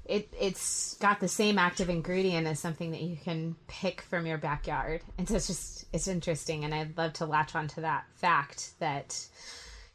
It 0.05 0.33
it's 0.39 0.95
got 0.99 1.19
the 1.19 1.27
same 1.27 1.59
active 1.59 1.91
ingredient 1.91 2.47
as 2.47 2.61
something 2.61 2.93
that 2.93 3.03
you 3.03 3.17
can 3.17 3.57
pick 3.67 4.03
from 4.03 4.25
your 4.25 4.39
backyard, 4.39 5.01
and 5.19 5.29
so 5.29 5.35
it's 5.35 5.49
just 5.49 5.87
it's 5.93 6.07
interesting, 6.07 6.65
and 6.65 6.73
I'd 6.75 6.97
love 6.97 7.15
to 7.15 7.27
latch 7.27 7.57
onto 7.57 7.81
that 7.81 8.05
fact 8.15 8.79
that, 8.79 9.27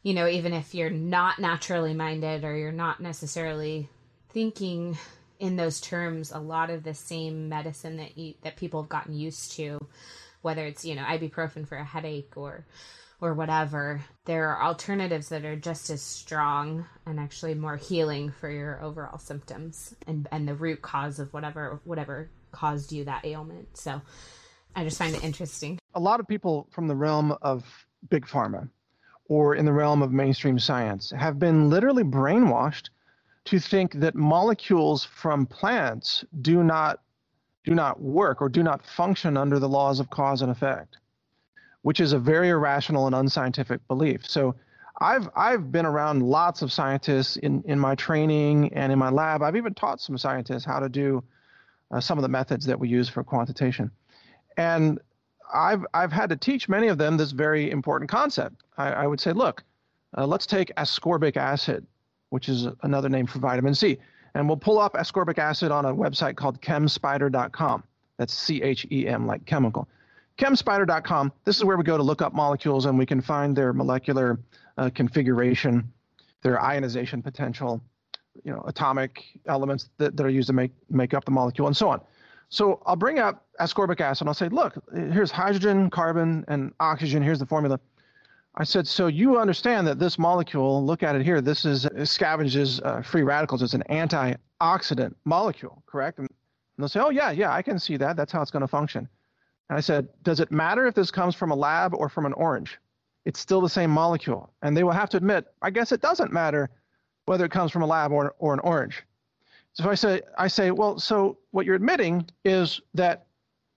you 0.02 0.12
know, 0.12 0.28
even 0.28 0.52
if 0.52 0.74
you're 0.74 0.90
not 0.90 1.38
naturally 1.38 1.94
minded 1.94 2.44
or 2.44 2.54
you're 2.56 2.72
not 2.72 3.00
necessarily 3.00 3.88
thinking 4.30 4.98
in 5.42 5.56
those 5.56 5.80
terms 5.80 6.30
a 6.30 6.38
lot 6.38 6.70
of 6.70 6.84
the 6.84 6.94
same 6.94 7.48
medicine 7.48 7.96
that 7.96 8.16
you, 8.16 8.32
that 8.42 8.56
people 8.56 8.80
have 8.80 8.88
gotten 8.88 9.12
used 9.12 9.50
to, 9.52 9.76
whether 10.40 10.64
it's 10.64 10.84
you 10.84 10.94
know 10.94 11.02
ibuprofen 11.02 11.66
for 11.66 11.76
a 11.76 11.84
headache 11.84 12.32
or 12.36 12.64
or 13.20 13.34
whatever. 13.34 14.00
There 14.24 14.48
are 14.50 14.62
alternatives 14.62 15.28
that 15.30 15.44
are 15.44 15.56
just 15.56 15.90
as 15.90 16.00
strong 16.00 16.86
and 17.06 17.18
actually 17.18 17.54
more 17.54 17.76
healing 17.76 18.30
for 18.30 18.48
your 18.48 18.80
overall 18.82 19.18
symptoms 19.18 19.96
and 20.06 20.28
and 20.30 20.46
the 20.46 20.54
root 20.54 20.80
cause 20.80 21.18
of 21.18 21.34
whatever 21.34 21.80
whatever 21.82 22.30
caused 22.52 22.92
you 22.92 23.04
that 23.06 23.24
ailment. 23.24 23.76
So 23.76 24.00
I 24.76 24.84
just 24.84 24.96
find 24.96 25.14
it 25.14 25.24
interesting. 25.24 25.80
A 25.94 26.00
lot 26.00 26.20
of 26.20 26.28
people 26.28 26.68
from 26.70 26.86
the 26.86 26.94
realm 26.94 27.36
of 27.42 27.64
big 28.08 28.26
pharma 28.26 28.68
or 29.24 29.56
in 29.56 29.64
the 29.64 29.72
realm 29.72 30.02
of 30.02 30.12
mainstream 30.12 30.60
science 30.60 31.12
have 31.18 31.40
been 31.40 31.68
literally 31.68 32.04
brainwashed 32.04 32.90
to 33.44 33.58
think 33.58 33.94
that 33.94 34.14
molecules 34.14 35.04
from 35.04 35.46
plants 35.46 36.24
do 36.40 36.62
not 36.62 37.00
do 37.64 37.74
not 37.74 38.00
work 38.00 38.42
or 38.42 38.48
do 38.48 38.62
not 38.62 38.84
function 38.84 39.36
under 39.36 39.58
the 39.58 39.68
laws 39.68 40.00
of 40.00 40.10
cause 40.10 40.42
and 40.42 40.50
effect, 40.50 40.96
which 41.82 42.00
is 42.00 42.12
a 42.12 42.18
very 42.18 42.48
irrational 42.48 43.06
and 43.06 43.14
unscientific 43.14 43.86
belief. 43.86 44.26
So 44.28 44.56
I've 45.00 45.28
I've 45.36 45.70
been 45.70 45.86
around 45.86 46.22
lots 46.22 46.62
of 46.62 46.72
scientists 46.72 47.36
in 47.36 47.62
in 47.66 47.78
my 47.78 47.94
training 47.94 48.72
and 48.74 48.92
in 48.92 48.98
my 48.98 49.10
lab. 49.10 49.42
I've 49.42 49.56
even 49.56 49.74
taught 49.74 50.00
some 50.00 50.18
scientists 50.18 50.64
how 50.64 50.80
to 50.80 50.88
do 50.88 51.22
uh, 51.90 52.00
some 52.00 52.18
of 52.18 52.22
the 52.22 52.28
methods 52.28 52.66
that 52.66 52.78
we 52.78 52.88
use 52.88 53.08
for 53.08 53.24
quantitation, 53.24 53.90
and 54.56 55.00
I've 55.52 55.84
I've 55.94 56.12
had 56.12 56.28
to 56.30 56.36
teach 56.36 56.68
many 56.68 56.88
of 56.88 56.98
them 56.98 57.16
this 57.16 57.32
very 57.32 57.70
important 57.70 58.10
concept. 58.10 58.62
I, 58.78 58.92
I 58.92 59.06
would 59.06 59.20
say, 59.20 59.32
look, 59.32 59.64
uh, 60.16 60.26
let's 60.26 60.46
take 60.46 60.72
ascorbic 60.76 61.36
acid 61.36 61.86
which 62.32 62.48
is 62.48 62.66
another 62.82 63.10
name 63.10 63.26
for 63.26 63.38
vitamin 63.40 63.74
C. 63.74 63.98
And 64.34 64.48
we'll 64.48 64.56
pull 64.56 64.80
up 64.80 64.94
ascorbic 64.94 65.36
acid 65.36 65.70
on 65.70 65.84
a 65.84 65.94
website 65.94 66.34
called 66.34 66.62
chemspider.com. 66.62 67.84
That's 68.16 68.32
C 68.32 68.62
H 68.62 68.86
E 68.90 69.06
M, 69.06 69.26
like 69.26 69.44
chemical. 69.44 69.86
Chemspider.com, 70.38 71.30
this 71.44 71.58
is 71.58 71.64
where 71.64 71.76
we 71.76 71.84
go 71.84 71.98
to 71.98 72.02
look 72.02 72.22
up 72.22 72.32
molecules 72.32 72.86
and 72.86 72.98
we 72.98 73.04
can 73.04 73.20
find 73.20 73.54
their 73.54 73.74
molecular 73.74 74.40
uh, 74.78 74.88
configuration, 74.94 75.92
their 76.42 76.58
ionization 76.60 77.20
potential, 77.22 77.82
you 78.42 78.50
know, 78.50 78.64
atomic 78.66 79.22
elements 79.46 79.90
that, 79.98 80.16
that 80.16 80.24
are 80.24 80.30
used 80.30 80.46
to 80.46 80.54
make, 80.54 80.70
make 80.88 81.12
up 81.12 81.26
the 81.26 81.30
molecule, 81.30 81.66
and 81.66 81.76
so 81.76 81.90
on. 81.90 82.00
So 82.48 82.82
I'll 82.86 82.96
bring 82.96 83.18
up 83.18 83.46
ascorbic 83.60 84.00
acid 84.00 84.22
and 84.22 84.30
I'll 84.30 84.34
say, 84.34 84.48
look, 84.48 84.74
here's 84.94 85.30
hydrogen, 85.30 85.90
carbon, 85.90 86.46
and 86.48 86.72
oxygen. 86.80 87.22
Here's 87.22 87.38
the 87.38 87.46
formula. 87.46 87.78
I 88.54 88.64
said, 88.64 88.86
so 88.86 89.06
you 89.06 89.38
understand 89.38 89.86
that 89.86 89.98
this 89.98 90.18
molecule, 90.18 90.84
look 90.84 91.02
at 91.02 91.16
it 91.16 91.24
here, 91.24 91.40
this 91.40 91.64
is 91.64 91.86
scavenges 91.86 92.84
uh, 92.84 93.00
free 93.00 93.22
radicals. 93.22 93.62
It's 93.62 93.72
an 93.72 93.84
antioxidant 93.88 95.14
molecule, 95.24 95.82
correct? 95.86 96.18
And 96.18 96.28
they'll 96.76 96.88
say, 96.88 97.00
oh, 97.00 97.08
yeah, 97.08 97.30
yeah, 97.30 97.52
I 97.52 97.62
can 97.62 97.78
see 97.78 97.96
that. 97.96 98.16
That's 98.16 98.30
how 98.30 98.42
it's 98.42 98.50
going 98.50 98.60
to 98.60 98.68
function. 98.68 99.08
And 99.70 99.78
I 99.78 99.80
said, 99.80 100.08
does 100.22 100.40
it 100.40 100.52
matter 100.52 100.86
if 100.86 100.94
this 100.94 101.10
comes 101.10 101.34
from 101.34 101.50
a 101.50 101.54
lab 101.54 101.94
or 101.94 102.10
from 102.10 102.26
an 102.26 102.34
orange? 102.34 102.78
It's 103.24 103.40
still 103.40 103.62
the 103.62 103.70
same 103.70 103.90
molecule. 103.90 104.52
And 104.60 104.76
they 104.76 104.84
will 104.84 104.92
have 104.92 105.08
to 105.10 105.16
admit, 105.16 105.46
I 105.62 105.70
guess 105.70 105.92
it 105.92 106.02
doesn't 106.02 106.30
matter 106.30 106.68
whether 107.24 107.46
it 107.46 107.52
comes 107.52 107.70
from 107.70 107.82
a 107.82 107.86
lab 107.86 108.12
or, 108.12 108.34
or 108.38 108.52
an 108.52 108.60
orange. 108.60 109.02
So 109.72 109.88
I 109.88 109.94
say, 109.94 110.20
I 110.36 110.48
say, 110.48 110.72
well, 110.72 110.98
so 110.98 111.38
what 111.52 111.64
you're 111.64 111.76
admitting 111.76 112.28
is 112.44 112.82
that 112.92 113.26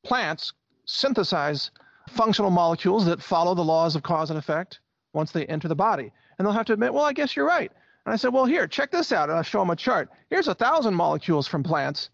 plants 0.04 0.52
synthesize 0.86 1.72
functional 2.16 2.52
molecules 2.52 3.06
that 3.06 3.22
follow 3.22 3.54
the 3.54 3.64
laws 3.64 3.96
of 3.96 4.04
cause 4.04 4.30
and 4.30 4.40
effect 4.40 4.80
once 5.14 5.32
they 5.32 5.46
enter 5.46 5.68
the 5.68 5.76
body. 5.76 6.12
And 6.38 6.46
they'll 6.46 6.54
have 6.54 6.66
to 6.68 6.74
admit, 6.74 6.94
well, 6.94 7.06
I 7.06 7.14
guess 7.14 7.36
you're 7.36 7.46
right. 7.46 7.72
And 8.06 8.14
I 8.14 8.18
said, 8.18 8.34
well, 8.34 8.46
here, 8.46 8.68
check 8.68 8.92
this 8.92 9.12
out. 9.12 9.30
And 9.30 9.38
I 9.38 9.42
show 9.42 9.60
them 9.60 9.70
a 9.70 9.76
chart. 9.76 10.10
Here's 10.30 10.48
a 10.48 10.56
thousand 10.56 10.94
molecules 10.94 11.48
from 11.48 11.64
plants, 11.64 12.10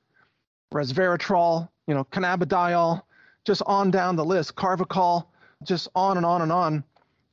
resveratrol, 0.74 1.70
you 1.88 1.94
know, 1.94 2.04
cannabidiol, 2.06 3.02
just 3.46 3.62
on 3.66 3.92
down 3.92 4.16
the 4.16 4.26
list, 4.26 4.56
carvacrol, 4.56 5.26
just 5.64 5.88
on 5.96 6.18
and 6.18 6.26
on 6.26 6.42
and 6.42 6.52
on, 6.52 6.84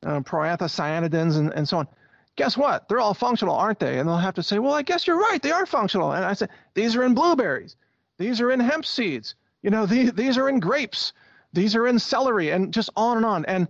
uh, 0.05 0.19
proanthocyanidins 0.21 1.37
and, 1.37 1.53
and 1.53 1.67
so 1.67 1.77
on. 1.77 1.87
Guess 2.35 2.57
what? 2.57 2.87
They're 2.87 2.99
all 2.99 3.13
functional, 3.13 3.55
aren't 3.55 3.79
they? 3.79 3.99
And 3.99 4.07
they'll 4.07 4.17
have 4.17 4.35
to 4.35 4.43
say, 4.43 4.59
well, 4.59 4.73
I 4.73 4.81
guess 4.81 5.05
you're 5.05 5.19
right. 5.19 5.41
They 5.41 5.51
are 5.51 5.65
functional. 5.65 6.13
And 6.13 6.23
I 6.23 6.33
said, 6.33 6.49
these 6.73 6.95
are 6.95 7.03
in 7.03 7.13
blueberries. 7.13 7.75
These 8.17 8.39
are 8.41 8.51
in 8.51 8.59
hemp 8.59 8.85
seeds. 8.85 9.35
You 9.61 9.69
know, 9.69 9.85
these, 9.85 10.13
these 10.13 10.37
are 10.37 10.47
in 10.47 10.59
grapes. 10.59 11.13
These 11.53 11.75
are 11.75 11.87
in 11.87 11.99
celery 11.99 12.51
and 12.51 12.73
just 12.73 12.89
on 12.95 13.17
and 13.17 13.25
on. 13.25 13.45
And 13.45 13.67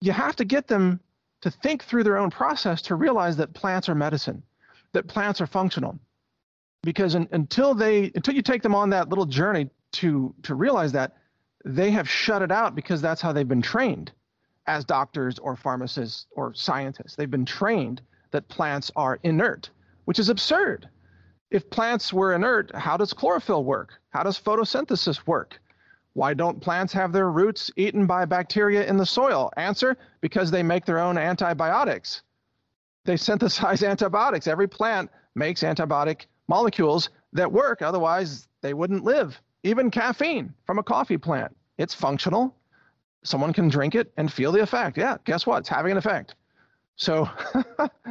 you 0.00 0.12
have 0.12 0.36
to 0.36 0.44
get 0.44 0.66
them 0.66 1.00
to 1.42 1.50
think 1.50 1.84
through 1.84 2.04
their 2.04 2.18
own 2.18 2.30
process 2.30 2.82
to 2.82 2.94
realize 2.94 3.36
that 3.36 3.54
plants 3.54 3.88
are 3.88 3.94
medicine, 3.94 4.42
that 4.92 5.06
plants 5.06 5.40
are 5.40 5.46
functional. 5.46 5.98
Because 6.82 7.14
in, 7.14 7.28
until 7.32 7.74
they 7.74 8.10
until 8.14 8.34
you 8.34 8.42
take 8.42 8.62
them 8.62 8.74
on 8.74 8.90
that 8.90 9.08
little 9.08 9.26
journey 9.26 9.68
to 9.92 10.34
to 10.42 10.54
realize 10.54 10.92
that, 10.92 11.16
they 11.64 11.90
have 11.90 12.08
shut 12.08 12.42
it 12.42 12.52
out 12.52 12.74
because 12.74 13.02
that's 13.02 13.20
how 13.20 13.32
they've 13.32 13.48
been 13.48 13.62
trained 13.62 14.12
as 14.66 14.84
doctors 14.84 15.38
or 15.38 15.56
pharmacists 15.56 16.26
or 16.30 16.54
scientists. 16.54 17.16
They've 17.16 17.30
been 17.30 17.44
trained 17.44 18.02
that 18.30 18.48
plants 18.48 18.92
are 18.94 19.18
inert, 19.22 19.70
which 20.04 20.18
is 20.18 20.28
absurd. 20.28 20.88
If 21.50 21.70
plants 21.70 22.12
were 22.12 22.34
inert, 22.34 22.74
how 22.74 22.96
does 22.96 23.12
chlorophyll 23.12 23.64
work? 23.64 23.94
How 24.10 24.22
does 24.22 24.38
photosynthesis 24.38 25.26
work? 25.26 25.58
Why 26.18 26.34
don't 26.34 26.60
plants 26.60 26.92
have 26.94 27.12
their 27.12 27.30
roots 27.30 27.70
eaten 27.76 28.04
by 28.04 28.24
bacteria 28.24 28.84
in 28.84 28.96
the 28.96 29.06
soil? 29.06 29.52
Answer 29.56 29.96
because 30.20 30.50
they 30.50 30.64
make 30.64 30.84
their 30.84 30.98
own 30.98 31.16
antibiotics. 31.16 32.22
They 33.04 33.16
synthesize 33.16 33.82
antibiotics. 33.84 34.48
Every 34.48 34.66
plant 34.66 35.12
makes 35.36 35.62
antibiotic 35.62 36.22
molecules 36.48 37.10
that 37.34 37.52
work, 37.52 37.82
otherwise, 37.82 38.48
they 38.62 38.74
wouldn't 38.74 39.04
live. 39.04 39.40
Even 39.62 39.92
caffeine 39.92 40.52
from 40.66 40.80
a 40.80 40.82
coffee 40.82 41.18
plant, 41.18 41.56
it's 41.76 41.94
functional. 41.94 42.52
Someone 43.22 43.52
can 43.52 43.68
drink 43.68 43.94
it 43.94 44.12
and 44.16 44.32
feel 44.32 44.50
the 44.50 44.60
effect. 44.60 44.98
Yeah, 44.98 45.18
guess 45.24 45.46
what? 45.46 45.58
It's 45.58 45.68
having 45.68 45.92
an 45.92 45.98
effect. 45.98 46.34
So 46.96 47.30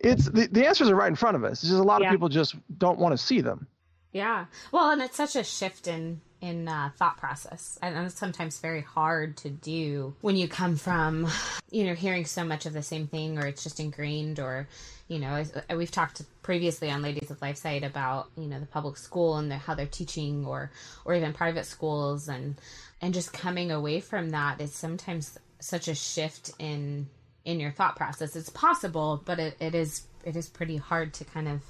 it's 0.00 0.24
the, 0.28 0.48
the 0.50 0.66
answers 0.66 0.88
are 0.88 0.96
right 0.96 1.06
in 1.06 1.14
front 1.14 1.36
of 1.36 1.44
us. 1.44 1.62
It's 1.62 1.70
just 1.70 1.74
a 1.74 1.84
lot 1.84 2.02
yeah. 2.02 2.08
of 2.08 2.12
people 2.12 2.28
just 2.28 2.56
don't 2.78 2.98
want 2.98 3.12
to 3.12 3.18
see 3.18 3.40
them. 3.40 3.68
Yeah. 4.10 4.46
Well, 4.72 4.90
and 4.90 5.00
it's 5.00 5.16
such 5.16 5.36
a 5.36 5.44
shift 5.44 5.86
in 5.86 6.22
in 6.42 6.66
uh, 6.66 6.90
thought 6.96 7.16
process, 7.16 7.78
and 7.80 7.96
it's 8.04 8.18
sometimes 8.18 8.58
very 8.58 8.80
hard 8.80 9.36
to 9.38 9.48
do 9.48 10.12
when 10.20 10.36
you 10.36 10.48
come 10.48 10.76
from, 10.76 11.28
you 11.70 11.86
know, 11.86 11.94
hearing 11.94 12.26
so 12.26 12.44
much 12.44 12.66
of 12.66 12.72
the 12.72 12.82
same 12.82 13.06
thing, 13.06 13.38
or 13.38 13.46
it's 13.46 13.62
just 13.62 13.80
ingrained, 13.80 14.40
or 14.40 14.68
you 15.08 15.20
know, 15.20 15.44
we've 15.76 15.90
talked 15.90 16.22
previously 16.42 16.90
on 16.90 17.00
Ladies 17.00 17.30
of 17.30 17.40
Life 17.40 17.58
site 17.58 17.84
about 17.84 18.28
you 18.36 18.48
know 18.48 18.58
the 18.58 18.66
public 18.66 18.96
school 18.96 19.36
and 19.36 19.50
the, 19.50 19.56
how 19.56 19.74
they're 19.74 19.86
teaching, 19.86 20.44
or 20.44 20.70
or 21.04 21.14
even 21.14 21.32
private 21.32 21.64
schools, 21.64 22.28
and 22.28 22.56
and 23.00 23.14
just 23.14 23.32
coming 23.32 23.70
away 23.70 24.00
from 24.00 24.30
that 24.30 24.60
is 24.60 24.74
sometimes 24.74 25.38
such 25.60 25.86
a 25.86 25.94
shift 25.94 26.50
in 26.58 27.08
in 27.44 27.60
your 27.60 27.70
thought 27.70 27.96
process. 27.96 28.34
It's 28.34 28.50
possible, 28.50 29.22
but 29.24 29.38
it, 29.38 29.56
it 29.60 29.76
is 29.76 30.02
it 30.24 30.36
is 30.36 30.48
pretty 30.48 30.76
hard 30.76 31.14
to 31.14 31.24
kind 31.24 31.46
of 31.46 31.62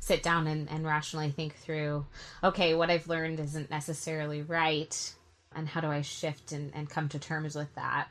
sit 0.00 0.22
down 0.22 0.46
and, 0.46 0.68
and 0.70 0.84
rationally 0.84 1.30
think 1.30 1.54
through 1.54 2.04
okay 2.42 2.74
what 2.74 2.90
i've 2.90 3.08
learned 3.08 3.38
isn't 3.38 3.70
necessarily 3.70 4.42
right 4.42 5.14
and 5.54 5.68
how 5.68 5.80
do 5.80 5.88
i 5.88 6.02
shift 6.02 6.52
and, 6.52 6.72
and 6.74 6.88
come 6.88 7.08
to 7.08 7.18
terms 7.18 7.54
with 7.54 7.72
that? 7.74 8.08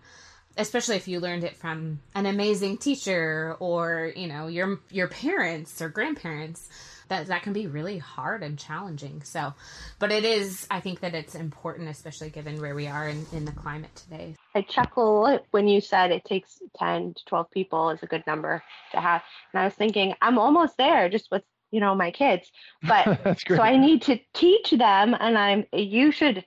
Especially 0.58 0.98
if 0.98 1.08
you 1.08 1.20
learned 1.20 1.44
it 1.44 1.56
from 1.56 2.00
an 2.16 2.26
amazing 2.26 2.78
teacher 2.78 3.56
or 3.60 4.12
you 4.16 4.28
know 4.28 4.48
your 4.48 4.80
your 4.90 5.08
parents 5.08 5.82
or 5.82 5.90
grandparents 5.90 6.68
that 7.08 7.28
that 7.28 7.44
can 7.44 7.54
be 7.54 7.66
really 7.66 7.98
hard 7.98 8.44
and 8.44 8.60
challenging. 8.60 9.22
So 9.24 9.54
but 10.00 10.12
it 10.12 10.26
is 10.26 10.68
i 10.70 10.80
think 10.80 11.00
that 11.00 11.16
it's 11.16 11.36
important 11.36 11.88
especially 11.90 12.30
given 12.30 12.60
where 12.60 12.76
we 12.76 12.88
are 12.88 13.08
in, 13.08 13.26
in 13.32 13.46
the 13.46 13.52
climate 13.52 13.96
today. 13.96 14.36
I 14.54 14.64
chuckle 14.64 15.40
when 15.52 15.68
you 15.68 15.80
said 15.80 16.12
it 16.12 16.26
takes 16.26 16.60
10 16.78 17.14
to 17.14 17.26
12 17.26 17.52
people 17.52 17.92
is 17.92 18.04
a 18.04 18.08
good 18.08 18.26
number 18.28 18.62
to 18.92 19.00
have. 19.00 19.22
And 19.54 19.62
i 19.62 19.66
was 19.66 19.76
thinking 19.76 20.14
i'm 20.22 20.40
almost 20.40 20.76
there 20.78 21.08
just 21.10 21.32
with 21.32 21.44
you 21.72 21.80
know 21.80 21.96
my 21.96 22.12
kids. 22.12 22.52
But 22.84 23.40
so 23.48 23.62
i 23.62 23.78
need 23.78 24.02
to 24.04 24.20
teach 24.34 24.72
them 24.72 25.16
and 25.20 25.38
i'm 25.38 25.66
you 25.74 26.12
should 26.12 26.46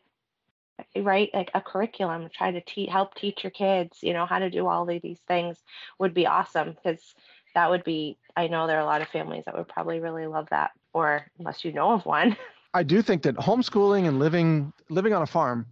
write 0.96 1.30
like 1.32 1.50
a 1.54 1.60
curriculum 1.60 2.28
try 2.32 2.50
to 2.50 2.60
te- 2.62 2.86
help 2.86 3.14
teach 3.14 3.44
your 3.44 3.50
kids 3.50 3.98
you 4.02 4.12
know 4.12 4.26
how 4.26 4.38
to 4.38 4.50
do 4.50 4.66
all 4.66 4.88
of 4.88 5.02
these 5.02 5.20
things 5.28 5.58
would 5.98 6.12
be 6.12 6.26
awesome 6.26 6.72
because 6.72 7.14
that 7.54 7.70
would 7.70 7.84
be 7.84 8.16
i 8.36 8.48
know 8.48 8.66
there 8.66 8.78
are 8.78 8.82
a 8.82 8.86
lot 8.86 9.02
of 9.02 9.08
families 9.08 9.44
that 9.44 9.56
would 9.56 9.68
probably 9.68 10.00
really 10.00 10.26
love 10.26 10.46
that 10.50 10.72
or 10.92 11.26
unless 11.38 11.64
you 11.64 11.72
know 11.72 11.92
of 11.92 12.04
one. 12.06 12.36
I 12.74 12.82
do 12.82 13.02
think 13.02 13.22
that 13.22 13.36
homeschooling 13.36 14.08
and 14.08 14.18
living 14.18 14.72
living 14.88 15.12
on 15.12 15.22
a 15.22 15.26
farm 15.26 15.66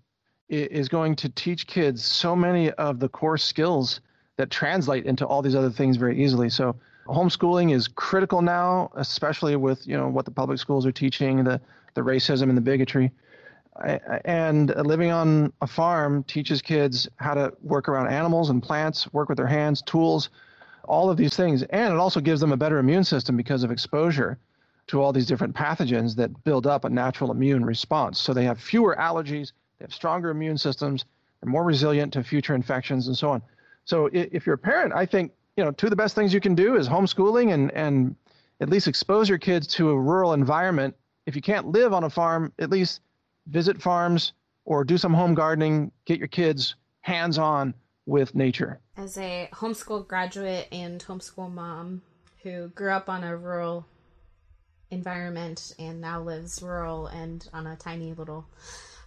is 0.49 0.89
going 0.89 1.15
to 1.15 1.29
teach 1.29 1.67
kids 1.67 2.05
so 2.05 2.35
many 2.35 2.71
of 2.73 2.99
the 2.99 3.09
core 3.09 3.39
skills 3.39 4.01
that 4.37 4.51
translate 4.51 5.07
into 5.07 5.25
all 5.25 5.43
these 5.43 5.55
other 5.55 5.71
things 5.71 5.97
very 5.97 6.21
easily. 6.23 6.51
So 6.51 6.75
homeschooling 7.11 7.75
is 7.75 7.89
critical 7.89 8.41
now 8.43 8.91
especially 8.97 9.57
with 9.57 9.87
you 9.87 9.97
know 9.97 10.09
what 10.09 10.25
the 10.25 10.31
public 10.31 10.59
schools 10.59 10.87
are 10.87 10.93
teaching 10.93 11.45
the 11.45 11.61
the 11.95 12.01
racism 12.01 12.45
and 12.45 12.57
the 12.57 12.63
bigotry 12.63 13.11
and 14.25 14.75
living 14.85 15.11
on 15.11 15.53
a 15.61 15.67
farm 15.67 16.25
teaches 16.25 16.61
kids 16.61 17.09
how 17.17 17.35
to 17.35 17.53
work 17.63 17.89
around 17.89 18.09
animals 18.09 18.51
and 18.51 18.63
plants, 18.63 19.13
work 19.13 19.29
with 19.29 19.39
their 19.39 19.47
hands, 19.47 19.83
tools, 19.83 20.29
all 20.85 21.11
of 21.11 21.17
these 21.17 21.37
things. 21.37 21.63
And 21.65 21.95
it 21.95 21.99
also 21.99 22.21
gives 22.21 22.41
them 22.41 22.53
a 22.53 22.57
better 22.57 22.79
immune 22.79 23.05
system 23.05 23.37
because 23.37 23.63
of 23.63 23.71
exposure 23.71 24.39
to 24.89 25.01
all 25.01 25.13
these 25.13 25.27
different 25.27 25.55
pathogens 25.55 26.17
that 26.17 26.45
build 26.45 26.67
up 26.67 26.85
a 26.85 26.91
natural 26.91 27.31
immune 27.31 27.65
response. 27.65 28.19
So 28.19 28.35
they 28.35 28.45
have 28.45 28.61
fewer 28.61 28.97
allergies, 28.97 29.53
they 29.79 29.85
have 29.85 29.95
stronger 29.95 30.31
immune 30.31 30.59
systems, 30.59 31.05
they're 31.41 31.51
more 31.51 31.65
resilient 31.65 32.13
to 32.15 32.25
future 32.25 32.55
infections 32.55 33.07
and 33.07 33.17
so 33.17 33.31
on. 33.31 33.43
So 33.85 34.11
if 34.13 34.47
you're 34.47 34.57
a 34.57 34.59
parent, 34.59 34.93
I 34.95 35.07
think, 35.07 35.33
you 35.61 35.67
know, 35.67 35.73
two 35.73 35.89
of 35.89 35.91
the 35.91 35.97
best 35.97 36.15
things 36.15 36.33
you 36.33 36.41
can 36.41 36.55
do 36.55 36.77
is 36.77 36.89
homeschooling 36.89 37.53
and, 37.53 37.71
and 37.73 38.17
at 38.63 38.71
least 38.71 38.89
expose 38.89 39.29
your 39.29 39.37
kids 39.37 39.67
to 39.67 39.91
a 39.91 40.01
rural 40.01 40.33
environment. 40.33 40.97
If 41.27 41.37
you 41.37 41.43
can't 41.43 41.67
live 41.67 41.93
on 41.93 42.05
a 42.05 42.09
farm, 42.09 42.55
at 42.59 42.71
least 42.71 43.03
visit 43.47 43.83
farms 43.83 44.33
or 44.65 44.85
do 44.85 44.97
some 44.97 45.13
home 45.13 45.35
gardening, 45.35 45.93
get 46.07 46.19
your 46.19 46.29
kids 46.29 46.77
hands 47.03 47.37
on 47.37 47.75
with 48.07 48.35
nature. 48.35 48.81
As 48.97 49.19
a 49.19 49.51
homeschool 49.53 50.09
graduate 50.09 50.67
and 50.73 51.05
homeschool 51.05 51.53
mom 51.53 52.01
who 52.43 52.69
grew 52.69 52.93
up 52.93 53.11
on 53.11 53.23
a 53.23 53.37
rural 53.37 53.85
environment 54.91 55.75
and 55.79 56.01
now 56.01 56.23
lives 56.23 56.63
rural 56.63 57.07
and 57.09 57.47
on 57.53 57.67
a 57.67 57.77
tiny 57.77 58.15
little 58.15 58.47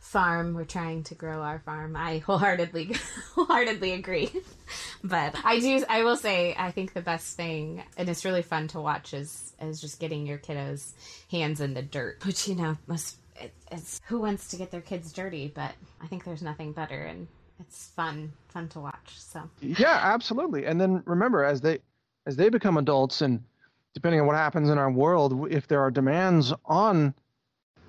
farm 0.04 0.54
we're 0.54 0.66
trying 0.66 1.01
to 1.01 1.16
grow 1.16 1.41
our 1.41 1.60
farm 1.60 1.95
i 1.95 2.18
wholeheartedly 2.28 2.93
wholeheartedly 3.34 3.93
agree 3.93 4.30
but 5.04 5.36
i 5.43 5.60
do 5.60 5.84
i 5.89 6.04
will 6.04 6.18
say 6.18 6.54
i 6.58 6.72
think 6.72 6.93
the 6.93 7.01
best 7.01 7.36
thing 7.36 7.82
and 7.97 8.10
it's 8.10 8.26
really 8.26 8.41
fun 8.41 8.68
to 8.68 8.80
watch 8.80 9.14
is 9.14 9.54
is 9.62 9.80
just 9.80 9.99
getting 9.99 10.28
your 10.28 10.38
kiddos 10.38 10.91
hands 11.32 11.62
in 11.62 11.74
the 11.74 11.82
dirt 11.82 12.24
which 12.26 12.47
you 12.47 12.56
know 12.56 12.78
must 12.86 13.18
it, 13.39 13.54
it's 13.72 14.01
who 14.08 14.20
wants 14.20 14.49
to 14.49 14.58
get 14.58 14.72
their 14.72 14.82
kids 14.82 15.12
dirty, 15.12 15.51
but 15.54 15.74
I 16.01 16.08
think 16.08 16.24
there's 16.24 16.41
nothing 16.41 16.72
better 16.72 17.04
and 17.04 17.28
it's 17.60 17.88
fun 17.89 18.32
fun 18.49 18.70
to 18.70 18.80
watch. 18.80 19.20
So 19.20 19.49
yeah, 19.62 19.99
absolutely. 20.01 20.66
And 20.66 20.80
then 20.80 21.04
remember, 21.06 21.43
as 21.43 21.62
they 21.62 21.80
as 22.26 22.36
they 22.36 22.49
become 22.49 22.78
adults, 22.78 23.22
and 23.22 23.43
depending 23.93 24.22
on 24.22 24.28
what 24.28 24.36
happens 24.36 24.70
in 24.70 24.78
our 24.78 24.91
world, 24.91 25.51
if 25.51 25.68
there 25.68 25.82
are 25.82 25.91
demands 25.91 26.54
on 26.66 27.14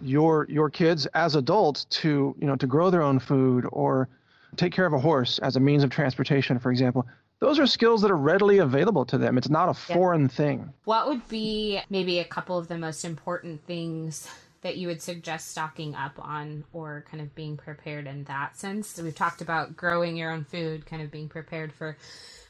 your 0.05 0.47
your 0.49 0.71
kids 0.71 1.07
as 1.07 1.35
adults 1.35 1.85
to 1.87 2.35
you 2.39 2.47
know 2.47 2.57
to 2.57 2.67
grow 2.67 2.91
their 2.91 3.03
own 3.03 3.19
food 3.19 3.67
or 3.73 4.09
take 4.57 4.73
care 4.73 4.87
of 4.87 4.93
a 4.93 4.99
horse 4.99 5.39
as 5.41 5.57
a 5.57 5.61
means 5.61 5.83
of 5.83 5.91
transportation, 5.91 6.59
for 6.59 6.71
example, 6.71 7.07
those 7.41 7.59
are 7.59 7.67
skills 7.67 8.03
that 8.03 8.11
are 8.11 8.17
readily 8.17 8.59
available 8.59 9.05
to 9.07 9.19
them. 9.19 9.37
It's 9.37 9.49
not 9.49 9.69
a 9.69 9.75
foreign 9.75 10.23
yeah. 10.23 10.29
thing. 10.29 10.73
What 10.85 11.09
would 11.09 11.27
be 11.29 11.81
maybe 11.91 12.21
a 12.21 12.25
couple 12.25 12.57
of 12.57 12.69
the 12.69 12.79
most 12.79 13.05
important 13.05 13.67
things 13.67 14.29
that 14.63 14.77
you 14.77 14.89
would 14.89 15.03
suggest 15.03 15.51
stocking 15.51 15.95
up 15.95 16.13
on 16.19 16.65
or 16.73 17.05
kind 17.11 17.23
of 17.23 17.35
being 17.35 17.57
prepared 17.57 18.07
in 18.07 18.25
that 18.25 18.57
sense? 18.57 18.89
So 18.89 19.03
we've 19.03 19.15
talked 19.15 19.43
about 19.43 19.77
growing 19.77 20.17
your 20.17 20.31
own 20.31 20.45
food, 20.45 20.87
kind 20.87 21.03
of 21.03 21.11
being 21.11 21.29
prepared 21.29 21.73
for 21.73 21.97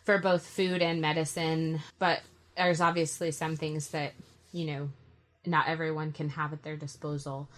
for 0.05 0.19
both 0.19 0.47
food 0.47 0.83
and 0.83 1.01
medicine, 1.01 1.81
but 1.99 2.21
there's 2.57 2.83
obviously 2.83 3.31
some 3.31 3.57
things 3.57 3.89
that, 3.89 4.13
you 4.53 4.67
know, 4.67 4.91
not 5.47 5.69
everyone 5.69 6.13
can 6.13 6.29
have 6.31 6.53
at 6.53 6.63
their 6.63 6.77
disposal 6.77 7.49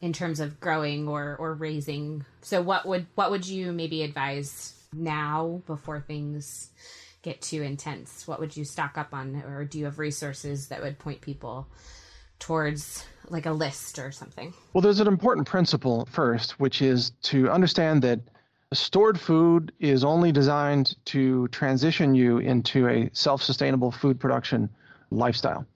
in 0.00 0.12
terms 0.12 0.40
of 0.40 0.60
growing 0.60 1.08
or 1.08 1.36
or 1.38 1.54
raising. 1.54 2.24
So 2.42 2.62
what 2.62 2.86
would 2.86 3.06
what 3.14 3.30
would 3.30 3.46
you 3.46 3.72
maybe 3.72 4.02
advise 4.02 4.74
now 4.92 5.62
before 5.66 6.00
things 6.00 6.70
get 7.22 7.40
too 7.42 7.62
intense? 7.62 8.26
What 8.26 8.40
would 8.40 8.56
you 8.56 8.64
stock 8.64 8.96
up 8.96 9.12
on 9.12 9.42
or 9.46 9.64
do 9.64 9.78
you 9.78 9.84
have 9.86 9.98
resources 9.98 10.68
that 10.68 10.82
would 10.82 10.98
point 10.98 11.20
people 11.20 11.66
towards 12.38 13.04
like 13.28 13.46
a 13.46 13.52
list 13.52 13.98
or 13.98 14.12
something? 14.12 14.54
Well, 14.72 14.82
there's 14.82 15.00
an 15.00 15.08
important 15.08 15.46
principle 15.46 16.08
first, 16.10 16.60
which 16.60 16.80
is 16.80 17.10
to 17.22 17.50
understand 17.50 18.02
that 18.02 18.20
stored 18.72 19.18
food 19.18 19.72
is 19.80 20.04
only 20.04 20.32
designed 20.32 20.96
to 21.06 21.48
transition 21.48 22.14
you 22.14 22.38
into 22.38 22.88
a 22.88 23.10
self 23.12 23.42
sustainable 23.42 23.90
food 23.90 24.20
production 24.20 24.68
lifestyle. 25.10 25.66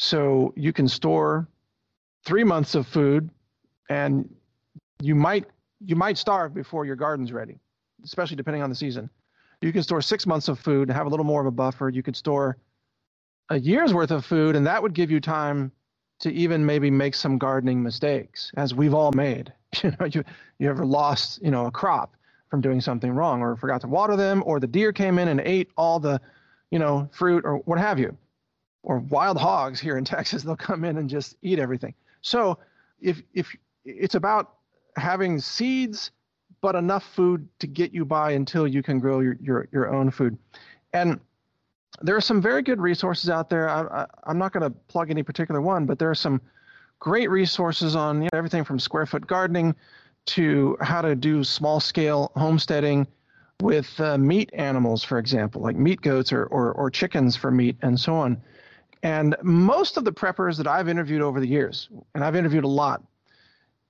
So 0.00 0.54
you 0.56 0.72
can 0.72 0.86
store 0.86 1.48
three 2.24 2.44
months 2.44 2.76
of 2.76 2.86
food 2.86 3.28
and 3.90 4.32
you 5.02 5.16
might 5.16 5.46
you 5.84 5.96
might 5.96 6.16
starve 6.16 6.54
before 6.54 6.84
your 6.84 6.94
garden's 6.94 7.32
ready, 7.32 7.58
especially 8.04 8.36
depending 8.36 8.62
on 8.62 8.70
the 8.70 8.76
season. 8.76 9.10
You 9.60 9.72
can 9.72 9.82
store 9.82 10.00
six 10.00 10.24
months 10.24 10.46
of 10.46 10.60
food, 10.60 10.88
and 10.88 10.96
have 10.96 11.06
a 11.06 11.08
little 11.08 11.26
more 11.26 11.40
of 11.40 11.48
a 11.48 11.50
buffer. 11.50 11.88
You 11.88 12.04
could 12.04 12.14
store 12.14 12.58
a 13.50 13.58
year's 13.58 13.92
worth 13.92 14.12
of 14.12 14.24
food, 14.24 14.54
and 14.54 14.64
that 14.68 14.80
would 14.80 14.94
give 14.94 15.10
you 15.10 15.18
time 15.18 15.72
to 16.20 16.32
even 16.32 16.64
maybe 16.64 16.92
make 16.92 17.16
some 17.16 17.36
gardening 17.36 17.82
mistakes, 17.82 18.52
as 18.56 18.74
we've 18.74 18.94
all 18.94 19.12
made. 19.12 19.52
You 19.82 19.92
know, 20.00 20.06
you 20.06 20.24
you 20.58 20.70
ever 20.70 20.86
lost 20.86 21.42
you 21.42 21.50
know 21.50 21.66
a 21.66 21.70
crop 21.70 22.14
from 22.50 22.60
doing 22.60 22.80
something 22.80 23.10
wrong, 23.10 23.42
or 23.42 23.56
forgot 23.56 23.80
to 23.80 23.88
water 23.88 24.16
them, 24.16 24.44
or 24.46 24.60
the 24.60 24.66
deer 24.66 24.92
came 24.92 25.18
in 25.18 25.28
and 25.28 25.40
ate 25.40 25.70
all 25.76 26.00
the, 26.00 26.20
you 26.70 26.78
know, 26.78 27.08
fruit 27.12 27.44
or 27.44 27.56
what 27.58 27.78
have 27.78 27.98
you, 27.98 28.16
or 28.88 28.98
wild 28.98 29.36
hogs 29.36 29.78
here 29.78 29.98
in 29.98 30.04
Texas, 30.04 30.42
they'll 30.42 30.56
come 30.56 30.82
in 30.82 30.96
and 30.96 31.08
just 31.08 31.36
eat 31.42 31.60
everything. 31.60 31.94
So 32.22 32.58
if 33.00 33.22
if 33.34 33.54
it's 33.84 34.16
about 34.16 34.54
having 34.96 35.38
seeds 35.38 36.10
but 36.60 36.74
enough 36.74 37.04
food 37.14 37.46
to 37.60 37.68
get 37.68 37.92
you 37.92 38.04
by 38.04 38.32
until 38.32 38.66
you 38.66 38.82
can 38.82 38.98
grow 38.98 39.20
your 39.20 39.36
your, 39.40 39.68
your 39.70 39.94
own 39.94 40.10
food, 40.10 40.36
and 40.92 41.20
there 42.00 42.16
are 42.16 42.20
some 42.20 42.40
very 42.40 42.62
good 42.62 42.80
resources 42.80 43.30
out 43.30 43.50
there. 43.50 43.68
I, 43.68 44.06
am 44.26 44.38
not 44.38 44.52
going 44.52 44.62
to 44.62 44.70
plug 44.88 45.10
any 45.10 45.22
particular 45.22 45.60
one, 45.60 45.84
but 45.84 45.98
there 45.98 46.10
are 46.10 46.14
some 46.14 46.40
great 46.98 47.30
resources 47.30 47.94
on 47.94 48.22
you 48.22 48.28
know, 48.32 48.38
everything 48.38 48.64
from 48.64 48.78
square 48.78 49.06
foot 49.06 49.26
gardening 49.26 49.74
to 50.26 50.76
how 50.80 51.02
to 51.02 51.14
do 51.14 51.44
small 51.44 51.80
scale 51.80 52.32
homesteading 52.36 53.06
with 53.60 53.98
uh, 54.00 54.16
meat 54.18 54.50
animals, 54.52 55.02
for 55.02 55.18
example, 55.18 55.60
like 55.62 55.76
meat 55.76 56.00
goats 56.00 56.32
or, 56.32 56.44
or, 56.44 56.72
or 56.72 56.90
chickens 56.90 57.34
for 57.36 57.50
meat 57.50 57.76
and 57.82 57.98
so 57.98 58.14
on. 58.14 58.40
And 59.02 59.36
most 59.42 59.96
of 59.96 60.04
the 60.04 60.12
preppers 60.12 60.56
that 60.56 60.66
I've 60.66 60.88
interviewed 60.88 61.22
over 61.22 61.40
the 61.40 61.46
years, 61.46 61.88
and 62.14 62.24
I've 62.24 62.36
interviewed 62.36 62.64
a 62.64 62.68
lot, 62.68 63.02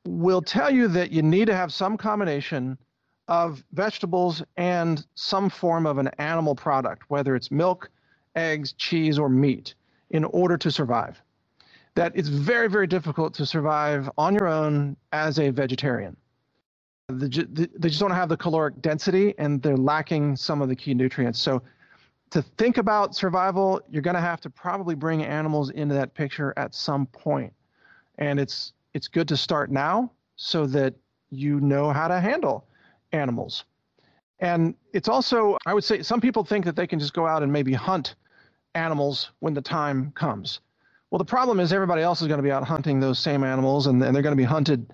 will 0.07 0.43
tell 0.43 0.71
you 0.71 0.89
that 0.89 1.11
you 1.11 1.23
need 1.23 1.47
to 1.47 1.55
have 1.55 1.73
some 1.73 1.97
combination 1.97 2.79
of 3.29 3.63
vegetables 3.73 4.43
and 4.57 5.07
some 5.15 5.51
form 5.51 5.87
of 5.87 5.99
an 5.99 6.09
animal 6.19 6.55
product, 6.55 7.05
whether 7.09 7.37
it's 7.37 7.51
milk, 7.51 7.91
eggs, 8.37 8.73
cheese, 8.73 9.19
or 9.19 9.29
meat, 9.29 9.75
in 10.11 10.25
order 10.25 10.57
to 10.57 10.71
survive. 10.71 11.21
That 11.95 12.13
it's 12.15 12.29
very, 12.29 12.69
very 12.69 12.87
difficult 12.87 13.35
to 13.35 13.47
survive 13.47 14.09
on 14.17 14.35
your 14.35 14.47
own 14.47 14.97
as 15.13 15.39
a 15.39 15.51
vegetarian. 15.51 16.17
They 17.09 17.29
just 17.29 18.01
don't 18.01 18.11
have 18.11 18.29
the 18.29 18.37
caloric 18.37 18.81
density 18.83 19.35
and 19.39 19.63
they're 19.63 19.77
lacking 19.77 20.37
some 20.37 20.63
of 20.63 20.69
the 20.69 20.77
key 20.77 20.95
nutrients. 20.95 21.39
So, 21.39 21.63
to 22.31 22.43
think 22.43 22.79
about 22.79 23.14
survival, 23.16 23.81
you're 23.91 24.03
going 24.03 24.14
to 24.16 24.20
have 24.20 24.41
to 24.43 24.51
probably 24.51 24.95
bring 24.95 25.24
animals 25.24 25.70
into 25.70 25.95
that 25.95 26.14
picture 26.14 26.55
at 26.57 26.74
some 26.74 27.07
point. 27.07 27.53
And 28.18 28.41
it's 28.41 28.72
it's 28.95 29.09
good 29.09 29.29
to 29.29 29.37
start 29.37 29.70
now 29.70 30.12
so 30.37 30.66
that 30.68 30.95
you 31.31 31.61
know 31.61 31.93
how 31.93 32.09
to 32.09 32.20
handle 32.20 32.66
animals. 33.12 33.64
And 34.41 34.74
it's 34.93 35.09
also, 35.09 35.59
I 35.66 35.74
would 35.74 35.85
say, 35.85 36.03
some 36.03 36.20
people 36.20 36.45
think 36.45 36.64
that 36.66 36.76
they 36.76 36.87
can 36.87 36.99
just 37.01 37.14
go 37.14 37.26
out 37.26 37.43
and 37.43 37.53
maybe 37.53 37.74
hunt 37.74 38.16
animals 38.74 39.33
when 39.41 39.55
the 39.55 39.62
time 39.62 40.12
comes. 40.12 40.61
Well, 41.11 41.18
the 41.18 41.24
problem 41.26 41.61
is 41.61 41.72
everybody 41.72 42.03
else 42.03 42.22
is 42.22 42.29
going 42.29 42.39
to 42.39 42.45
be 42.45 42.53
out 42.53 42.64
hunting 42.64 43.01
those 43.01 43.18
same 43.18 43.45
animals, 43.45 43.87
and, 43.89 44.03
and 44.03 44.14
they're 44.14 44.22
going 44.22 44.33
to 44.33 44.37
be 44.37 44.45
hunted, 44.45 44.87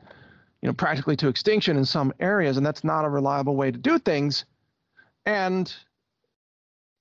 you 0.62 0.68
know, 0.68 0.74
practically 0.74 1.16
to 1.16 1.28
extinction 1.28 1.76
in 1.76 1.84
some 1.84 2.12
areas, 2.20 2.56
and 2.58 2.66
that's 2.66 2.84
not 2.84 3.04
a 3.04 3.08
reliable 3.10 3.56
way 3.56 3.70
to 3.70 3.78
do 3.78 3.98
things. 3.98 4.44
and 5.26 5.74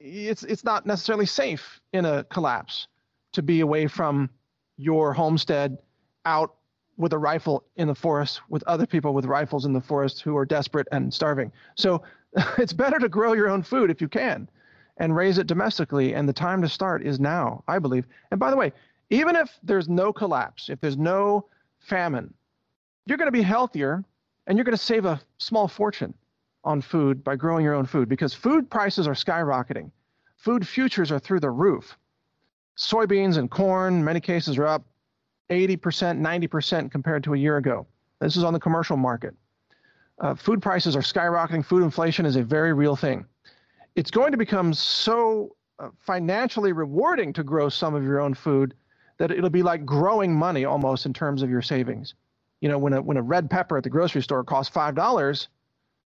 it's 0.04 0.44
it's 0.44 0.64
not 0.64 0.86
necessarily 0.86 1.26
safe 1.26 1.80
in 1.94 2.06
a 2.06 2.26
collapse 2.26 2.88
to 3.32 3.42
be 3.42 3.62
away 3.62 3.88
from 3.88 4.30
your 4.78 5.14
homestead 5.14 5.78
out 6.26 6.56
with 6.98 7.14
a 7.14 7.18
rifle 7.18 7.64
in 7.78 7.88
the 7.88 7.96
forest 7.96 8.42
with 8.50 8.64
other 8.64 8.86
people 8.86 9.14
with 9.14 9.26
rifles 9.26 9.66
in 9.66 9.74
the 9.74 9.82
forest 9.82 10.22
who 10.22 10.38
are 10.38 10.46
desperate 10.46 10.88
and 10.92 11.12
starving. 11.14 11.52
So 11.76 12.04
it's 12.58 12.74
better 12.74 13.00
to 13.00 13.10
grow 13.10 13.34
your 13.34 13.50
own 13.50 13.64
food 13.64 13.90
if 13.90 14.02
you 14.02 14.08
can 14.08 14.50
and 14.98 15.16
raise 15.16 15.38
it 15.38 15.48
domestically. 15.48 16.14
And 16.14 16.30
the 16.30 16.34
time 16.34 16.62
to 16.62 16.70
start 16.70 17.04
is 17.04 17.20
now, 17.20 17.64
I 17.68 17.80
believe. 17.80 18.06
And 18.30 18.40
by 18.40 18.52
the 18.52 18.58
way, 18.58 18.74
even 19.10 19.36
if 19.36 19.58
there's 19.64 19.90
no 19.90 20.14
collapse, 20.14 20.70
if 20.70 20.80
there's 20.82 20.98
no 20.98 21.48
famine, 21.80 22.34
you're 23.06 23.18
going 23.18 23.28
to 23.28 23.32
be 23.32 23.42
healthier 23.42 24.04
and 24.46 24.58
you're 24.58 24.66
going 24.66 24.78
to 24.78 24.84
save 24.84 25.06
a 25.06 25.22
small 25.38 25.68
fortune 25.68 26.14
on 26.64 26.82
food 26.82 27.24
by 27.24 27.36
growing 27.36 27.64
your 27.64 27.74
own 27.74 27.86
food 27.86 28.08
because 28.08 28.34
food 28.34 28.70
prices 28.70 29.08
are 29.08 29.14
skyrocketing. 29.14 29.92
Food 30.38 30.68
futures 30.68 31.12
are 31.12 31.20
through 31.20 31.40
the 31.40 31.50
roof. 31.50 31.98
Soybeans 32.78 33.38
and 33.38 33.50
corn, 33.50 34.04
many 34.04 34.20
cases, 34.20 34.58
are 34.58 34.66
up 34.66 34.86
80%, 35.50 35.78
90% 36.20 36.92
compared 36.92 37.24
to 37.24 37.34
a 37.34 37.38
year 37.38 37.58
ago. 37.58 37.86
This 38.20 38.36
is 38.36 38.44
on 38.44 38.54
the 38.54 38.60
commercial 38.60 38.98
market. 38.98 39.36
Uh, 40.20 40.36
food 40.36 40.62
prices 40.62 40.96
are 40.96 41.02
skyrocketing. 41.02 41.66
Food 41.66 41.84
inflation 41.84 42.26
is 42.26 42.36
a 42.36 42.44
very 42.44 42.74
real 42.74 42.96
thing. 42.96 43.26
It's 43.96 44.12
going 44.12 44.32
to 44.32 44.38
become 44.38 44.74
so 44.74 45.56
uh, 45.80 45.90
financially 46.00 46.72
rewarding 46.72 47.34
to 47.34 47.44
grow 47.44 47.70
some 47.70 47.94
of 47.94 48.04
your 48.04 48.20
own 48.20 48.34
food 48.34 48.74
that 49.18 49.32
it'll 49.32 49.50
be 49.50 49.64
like 49.64 49.86
growing 49.86 50.34
money 50.34 50.66
almost 50.66 51.06
in 51.06 51.14
terms 51.14 51.42
of 51.42 51.50
your 51.50 51.62
savings. 51.62 52.16
You 52.62 52.70
know, 52.70 52.78
when 52.78 52.94
a, 52.94 53.02
when 53.02 53.18
a 53.18 53.22
red 53.22 53.50
pepper 53.50 53.78
at 53.78 53.84
the 53.84 53.90
grocery 53.90 54.22
store 54.22 54.44
costs 54.44 54.74
$5, 54.74 55.48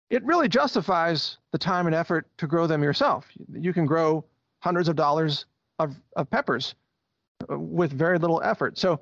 it 0.10 0.24
really 0.24 0.48
justifies 0.48 1.38
the 1.52 1.58
time 1.58 1.88
and 1.88 1.96
effort 1.96 2.28
to 2.38 2.48
grow 2.48 2.68
them 2.68 2.84
yourself. 2.84 3.26
You 3.52 3.74
can 3.74 3.86
grow 3.86 4.26
hundreds 4.60 4.90
of 4.90 4.96
dollars 4.96 5.46
of, 5.80 5.96
of 6.16 6.30
peppers 6.30 6.76
uh, 7.52 7.58
with 7.58 7.92
very 7.92 8.18
little 8.20 8.42
effort. 8.44 8.78
So 8.78 9.00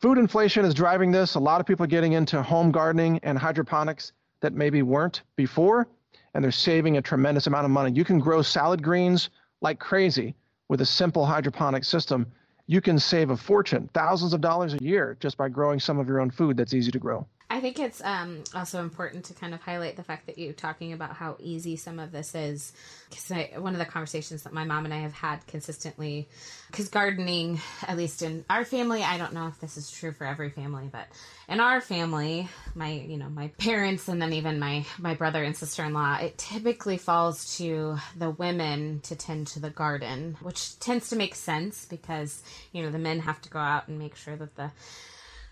Food 0.00 0.16
inflation 0.16 0.64
is 0.64 0.72
driving 0.72 1.12
this. 1.12 1.34
A 1.34 1.38
lot 1.38 1.60
of 1.60 1.66
people 1.66 1.84
are 1.84 1.88
getting 1.88 2.14
into 2.14 2.42
home 2.42 2.70
gardening 2.70 3.20
and 3.22 3.36
hydroponics 3.36 4.12
that 4.40 4.54
maybe 4.54 4.80
weren't 4.80 5.22
before, 5.36 5.88
and 6.32 6.42
they're 6.42 6.50
saving 6.50 6.96
a 6.96 7.02
tremendous 7.02 7.46
amount 7.46 7.66
of 7.66 7.70
money. 7.70 7.92
You 7.92 8.04
can 8.06 8.18
grow 8.18 8.40
salad 8.40 8.82
greens 8.82 9.28
like 9.60 9.78
crazy 9.78 10.34
with 10.70 10.80
a 10.80 10.86
simple 10.86 11.26
hydroponic 11.26 11.84
system. 11.84 12.32
You 12.66 12.80
can 12.80 12.98
save 12.98 13.28
a 13.28 13.36
fortune, 13.36 13.90
thousands 13.92 14.32
of 14.32 14.40
dollars 14.40 14.72
a 14.72 14.78
year, 14.82 15.18
just 15.20 15.36
by 15.36 15.50
growing 15.50 15.78
some 15.78 15.98
of 15.98 16.08
your 16.08 16.20
own 16.20 16.30
food 16.30 16.56
that's 16.56 16.72
easy 16.72 16.90
to 16.92 16.98
grow. 16.98 17.26
I 17.52 17.58
think 17.58 17.80
it's 17.80 18.00
um, 18.04 18.44
also 18.54 18.80
important 18.80 19.24
to 19.24 19.34
kind 19.34 19.52
of 19.54 19.60
highlight 19.60 19.96
the 19.96 20.04
fact 20.04 20.26
that 20.26 20.38
you're 20.38 20.52
talking 20.52 20.92
about 20.92 21.16
how 21.16 21.36
easy 21.40 21.74
some 21.74 21.98
of 21.98 22.12
this 22.12 22.32
is. 22.36 22.72
Because 23.08 23.60
one 23.60 23.72
of 23.72 23.80
the 23.80 23.86
conversations 23.86 24.44
that 24.44 24.52
my 24.52 24.62
mom 24.62 24.84
and 24.84 24.94
I 24.94 24.98
have 24.98 25.12
had 25.12 25.44
consistently, 25.48 26.28
because 26.68 26.88
gardening, 26.88 27.60
at 27.88 27.96
least 27.96 28.22
in 28.22 28.44
our 28.48 28.64
family, 28.64 29.02
I 29.02 29.18
don't 29.18 29.32
know 29.32 29.48
if 29.48 29.58
this 29.58 29.76
is 29.76 29.90
true 29.90 30.12
for 30.12 30.24
every 30.24 30.50
family, 30.50 30.88
but 30.92 31.08
in 31.48 31.58
our 31.58 31.80
family, 31.80 32.48
my 32.76 32.92
you 32.92 33.16
know 33.16 33.28
my 33.28 33.48
parents 33.58 34.06
and 34.06 34.22
then 34.22 34.32
even 34.32 34.60
my 34.60 34.86
my 34.96 35.14
brother 35.14 35.42
and 35.42 35.56
sister 35.56 35.82
in 35.82 35.92
law, 35.92 36.18
it 36.18 36.38
typically 36.38 36.98
falls 36.98 37.56
to 37.56 37.96
the 38.16 38.30
women 38.30 39.00
to 39.00 39.16
tend 39.16 39.48
to 39.48 39.58
the 39.58 39.70
garden, 39.70 40.36
which 40.40 40.78
tends 40.78 41.08
to 41.10 41.16
make 41.16 41.34
sense 41.34 41.84
because 41.84 42.44
you 42.70 42.84
know 42.84 42.90
the 42.90 42.98
men 42.98 43.18
have 43.18 43.42
to 43.42 43.50
go 43.50 43.58
out 43.58 43.88
and 43.88 43.98
make 43.98 44.14
sure 44.14 44.36
that 44.36 44.54
the 44.54 44.70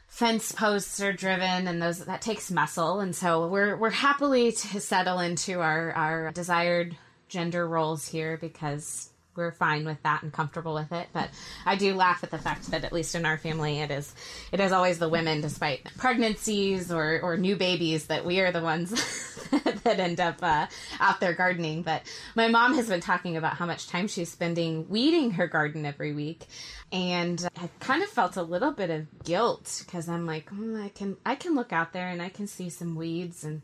fence 0.09 0.51
posts 0.51 1.01
are 1.01 1.13
driven 1.13 1.69
and 1.69 1.81
those 1.81 2.05
that 2.05 2.23
takes 2.23 2.51
muscle. 2.51 3.01
And 3.01 3.15
so 3.15 3.47
we're 3.47 3.77
we're 3.77 3.91
happily 3.91 4.51
to 4.51 4.81
settle 4.81 5.21
into 5.21 5.61
our 5.61 5.93
our 5.93 6.33
desired 6.33 6.97
gender 7.29 7.69
roles 7.69 8.09
here 8.09 8.37
because 8.37 9.11
we're 9.39 9.53
fine 9.53 9.87
with 9.87 10.03
that 10.03 10.23
and 10.23 10.33
comfortable 10.33 10.75
with 10.75 10.93
it. 10.93 11.09
But 11.15 11.31
I 11.65 11.77
do 11.77 11.95
laugh 11.95 12.23
at 12.23 12.31
the 12.31 12.39
fact 12.39 12.71
that 12.73 12.85
at 12.85 12.93
least 12.93 13.15
in 13.15 13.25
our 13.25 13.39
family, 13.39 13.79
it 13.79 13.91
is 13.91 14.15
it 14.53 14.61
is 14.61 14.73
always 14.73 14.99
the 14.99 15.09
women, 15.09 15.41
despite 15.41 15.85
pregnancies 15.97 16.93
or 16.93 17.21
or 17.23 17.39
new 17.39 17.57
babies, 17.57 18.09
that 18.09 18.27
we 18.27 18.41
are 18.41 18.53
the 18.53 18.61
ones 18.61 18.91
that 19.85 20.01
end 20.01 20.21
up 20.21 20.43
uh, 20.43 20.67
out 21.01 21.21
there 21.21 21.33
gardening. 21.33 21.83
But 21.83 22.03
my 22.35 22.49
mom 22.49 22.75
has 22.75 22.89
been 22.89 23.01
talking 23.01 23.37
about 23.39 23.55
how 23.55 23.65
much 23.65 23.89
time 23.89 24.09
she's 24.09 24.31
spending 24.31 24.89
weeding 24.91 25.31
her 25.33 25.47
garden 25.47 25.87
every 25.87 26.13
week, 26.13 26.45
and 26.93 27.49
I 27.57 27.71
kind 27.81 28.03
of 28.03 28.11
felt 28.11 28.37
a 28.37 28.43
little 28.43 28.73
bit 28.73 28.91
of 28.91 29.07
guilt 29.25 29.83
because 29.87 30.09
I'm 30.09 30.27
like, 30.27 30.51
mm, 30.51 30.83
I 30.85 30.89
can 30.91 31.17
I 31.25 31.37
can 31.37 31.55
look 31.55 31.73
out 31.73 31.93
there 31.93 32.09
and 32.09 32.21
I 32.21 32.29
can 32.29 32.47
see 32.47 32.69
some 32.69 32.97
weeds 32.97 33.45
and. 33.45 33.63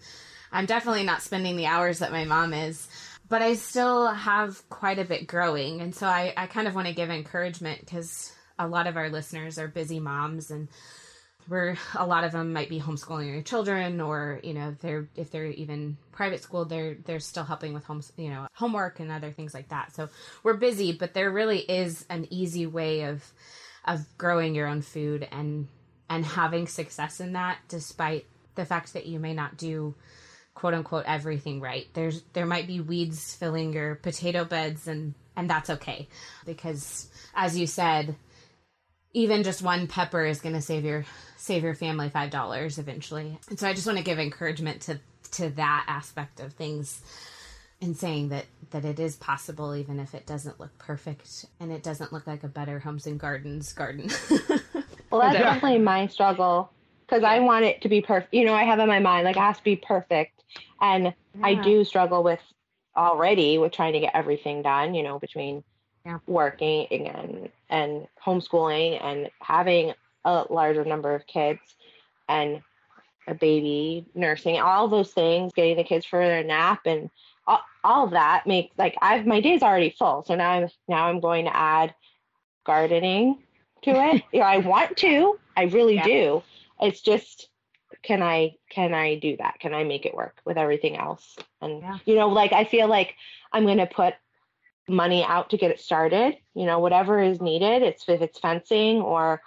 I'm 0.52 0.66
definitely 0.66 1.02
not 1.02 1.20
spending 1.20 1.56
the 1.56 1.66
hours 1.66 1.98
that 1.98 2.12
my 2.12 2.24
mom 2.24 2.54
is 2.54 2.86
but 3.28 3.42
I 3.42 3.54
still 3.54 4.08
have 4.08 4.68
quite 4.68 4.98
a 4.98 5.04
bit 5.04 5.26
growing. 5.26 5.80
And 5.80 5.94
so 5.94 6.06
I, 6.06 6.32
I 6.36 6.46
kind 6.46 6.68
of 6.68 6.74
want 6.74 6.88
to 6.88 6.94
give 6.94 7.10
encouragement 7.10 7.80
because 7.80 8.32
a 8.58 8.68
lot 8.68 8.86
of 8.86 8.96
our 8.96 9.10
listeners 9.10 9.58
are 9.58 9.68
busy 9.68 10.00
moms 10.00 10.50
and 10.50 10.68
we're 11.48 11.76
a 11.96 12.06
lot 12.06 12.24
of 12.24 12.32
them 12.32 12.52
might 12.52 12.68
be 12.68 12.80
homeschooling 12.80 13.30
their 13.30 13.42
children 13.42 14.00
or 14.00 14.40
you 14.42 14.54
know 14.54 14.74
they're 14.80 15.08
if 15.14 15.30
they're 15.30 15.46
even 15.46 15.96
private 16.12 16.42
school 16.42 16.64
they're 16.64 16.94
they're 17.04 17.20
still 17.20 17.44
helping 17.44 17.74
with 17.74 17.84
homes 17.84 18.12
you 18.16 18.30
know 18.30 18.46
homework 18.54 19.00
and 19.00 19.10
other 19.10 19.30
things 19.30 19.52
like 19.52 19.68
that 19.68 19.94
so 19.94 20.08
we're 20.42 20.56
busy 20.56 20.92
but 20.92 21.12
there 21.12 21.30
really 21.30 21.58
is 21.58 22.06
an 22.08 22.26
easy 22.30 22.66
way 22.66 23.02
of 23.02 23.22
of 23.84 24.00
growing 24.16 24.54
your 24.54 24.66
own 24.66 24.80
food 24.80 25.26
and 25.30 25.68
and 26.08 26.24
having 26.24 26.66
success 26.66 27.20
in 27.20 27.32
that 27.32 27.58
despite 27.68 28.26
the 28.54 28.64
fact 28.64 28.92
that 28.94 29.06
you 29.06 29.18
may 29.18 29.34
not 29.34 29.56
do 29.56 29.94
quote 30.54 30.74
unquote 30.74 31.04
everything 31.06 31.60
right. 31.60 31.86
There's 31.94 32.22
there 32.32 32.46
might 32.46 32.66
be 32.66 32.80
weeds 32.80 33.34
filling 33.34 33.72
your 33.72 33.96
potato 33.96 34.44
beds 34.44 34.88
and 34.88 35.14
and 35.36 35.50
that's 35.50 35.70
okay 35.70 36.08
because 36.46 37.08
as 37.34 37.58
you 37.58 37.66
said 37.66 38.14
even 39.14 39.44
just 39.44 39.62
one 39.62 39.86
pepper 39.86 40.24
is 40.24 40.40
going 40.40 40.54
to 40.54 40.60
save 40.60 40.84
your 40.84 41.04
save 41.36 41.62
your 41.62 41.74
family 41.74 42.10
$5 42.10 42.78
eventually. 42.78 43.38
And 43.48 43.58
so 43.58 43.68
I 43.68 43.74
just 43.74 43.86
want 43.86 43.98
to 43.98 44.04
give 44.04 44.18
encouragement 44.18 44.82
to 44.82 45.00
to 45.32 45.50
that 45.50 45.84
aspect 45.88 46.38
of 46.40 46.52
things 46.52 47.00
and 47.80 47.96
saying 47.96 48.28
that 48.28 48.46
that 48.70 48.84
it 48.84 48.98
is 48.98 49.16
possible 49.16 49.74
even 49.74 50.00
if 50.00 50.14
it 50.14 50.26
doesn't 50.26 50.60
look 50.60 50.76
perfect 50.78 51.46
and 51.60 51.72
it 51.72 51.82
doesn't 51.82 52.12
look 52.12 52.26
like 52.26 52.44
a 52.44 52.48
better 52.48 52.78
homes 52.78 53.06
and 53.06 53.18
gardens 53.20 53.72
garden. 53.72 54.10
well, 55.10 55.20
that's 55.20 55.38
definitely 55.38 55.78
my 55.78 56.06
struggle 56.06 56.70
because 57.06 57.22
I 57.22 57.40
want 57.40 57.64
it 57.64 57.82
to 57.82 57.88
be 57.88 58.00
perfect. 58.00 58.34
You 58.34 58.44
know, 58.44 58.54
I 58.54 58.64
have 58.64 58.78
in 58.78 58.88
my 58.88 59.00
mind 59.00 59.24
like 59.24 59.36
it 59.36 59.40
has 59.40 59.58
to 59.58 59.64
be 59.64 59.76
perfect 59.76 60.42
and 60.80 61.04
yeah. 61.04 61.12
I 61.42 61.54
do 61.54 61.84
struggle 61.84 62.22
with 62.22 62.40
already 62.96 63.58
with 63.58 63.72
trying 63.72 63.92
to 63.94 64.00
get 64.00 64.14
everything 64.14 64.62
done, 64.62 64.94
you 64.94 65.02
know, 65.02 65.18
between 65.18 65.64
yeah. 66.04 66.18
working 66.26 66.86
and 67.08 67.48
and 67.68 68.06
homeschooling 68.24 69.02
and 69.02 69.30
having 69.40 69.92
a 70.24 70.44
larger 70.50 70.84
number 70.84 71.14
of 71.14 71.26
kids 71.26 71.60
and 72.28 72.62
a 73.26 73.34
baby, 73.34 74.06
nursing, 74.14 74.60
all 74.60 74.88
those 74.88 75.12
things, 75.12 75.52
getting 75.54 75.76
the 75.76 75.84
kids 75.84 76.04
for 76.04 76.24
their 76.24 76.44
nap 76.44 76.80
and 76.84 77.10
all, 77.46 77.60
all 77.82 78.04
of 78.04 78.10
that 78.12 78.46
makes 78.46 78.76
like 78.78 78.96
I've 79.00 79.26
my 79.26 79.40
day's 79.40 79.62
already 79.62 79.94
full. 79.98 80.24
So 80.26 80.34
now 80.34 80.50
I'm 80.50 80.68
now 80.88 81.08
I'm 81.08 81.20
going 81.20 81.46
to 81.46 81.56
add 81.56 81.94
gardening 82.64 83.42
to 83.82 83.90
it. 83.90 84.22
you 84.32 84.40
know, 84.40 84.46
I 84.46 84.58
want 84.58 84.96
to. 84.98 85.38
I 85.56 85.64
really 85.64 85.96
yeah. 85.96 86.04
do. 86.04 86.42
It's 86.80 87.00
just 87.00 87.48
can 88.02 88.22
I 88.22 88.56
can 88.70 88.92
I 88.92 89.16
do 89.16 89.36
that? 89.38 89.58
Can 89.60 89.74
I 89.74 89.84
make 89.84 90.06
it 90.06 90.14
work 90.14 90.40
with 90.44 90.58
everything 90.58 90.96
else? 90.96 91.36
And 91.60 91.80
yeah. 91.80 91.98
you 92.04 92.16
know, 92.16 92.28
like 92.28 92.52
I 92.52 92.64
feel 92.64 92.88
like 92.88 93.14
I'm 93.52 93.64
going 93.64 93.78
to 93.78 93.86
put 93.86 94.14
money 94.88 95.24
out 95.24 95.50
to 95.50 95.56
get 95.56 95.70
it 95.70 95.80
started. 95.80 96.36
You 96.54 96.66
know, 96.66 96.78
whatever 96.78 97.22
is 97.22 97.40
needed. 97.40 97.82
It's 97.82 98.08
if 98.08 98.20
it's 98.20 98.38
fencing 98.38 99.00
or 99.00 99.40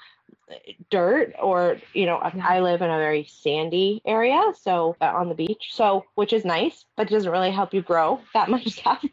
dirt 0.90 1.34
or 1.42 1.78
you 1.94 2.06
know 2.06 2.20
yeah. 2.34 2.48
i 2.48 2.62
live 2.62 2.82
in 2.82 2.90
a 2.90 2.98
very 2.98 3.26
sandy 3.26 4.02
area 4.06 4.42
so 4.62 4.96
uh, 5.02 5.06
on 5.06 5.28
the 5.28 5.36
beach 5.36 5.70
so 5.72 6.06
which 6.16 6.32
is 6.32 6.46
nice 6.46 6.86
but 6.96 7.10
doesn't 7.10 7.32
really 7.32 7.52
help 7.52 7.74
you 7.74 7.82
grow 7.82 8.20
that 8.34 8.50
much 8.56 8.68
stuff 8.68 9.04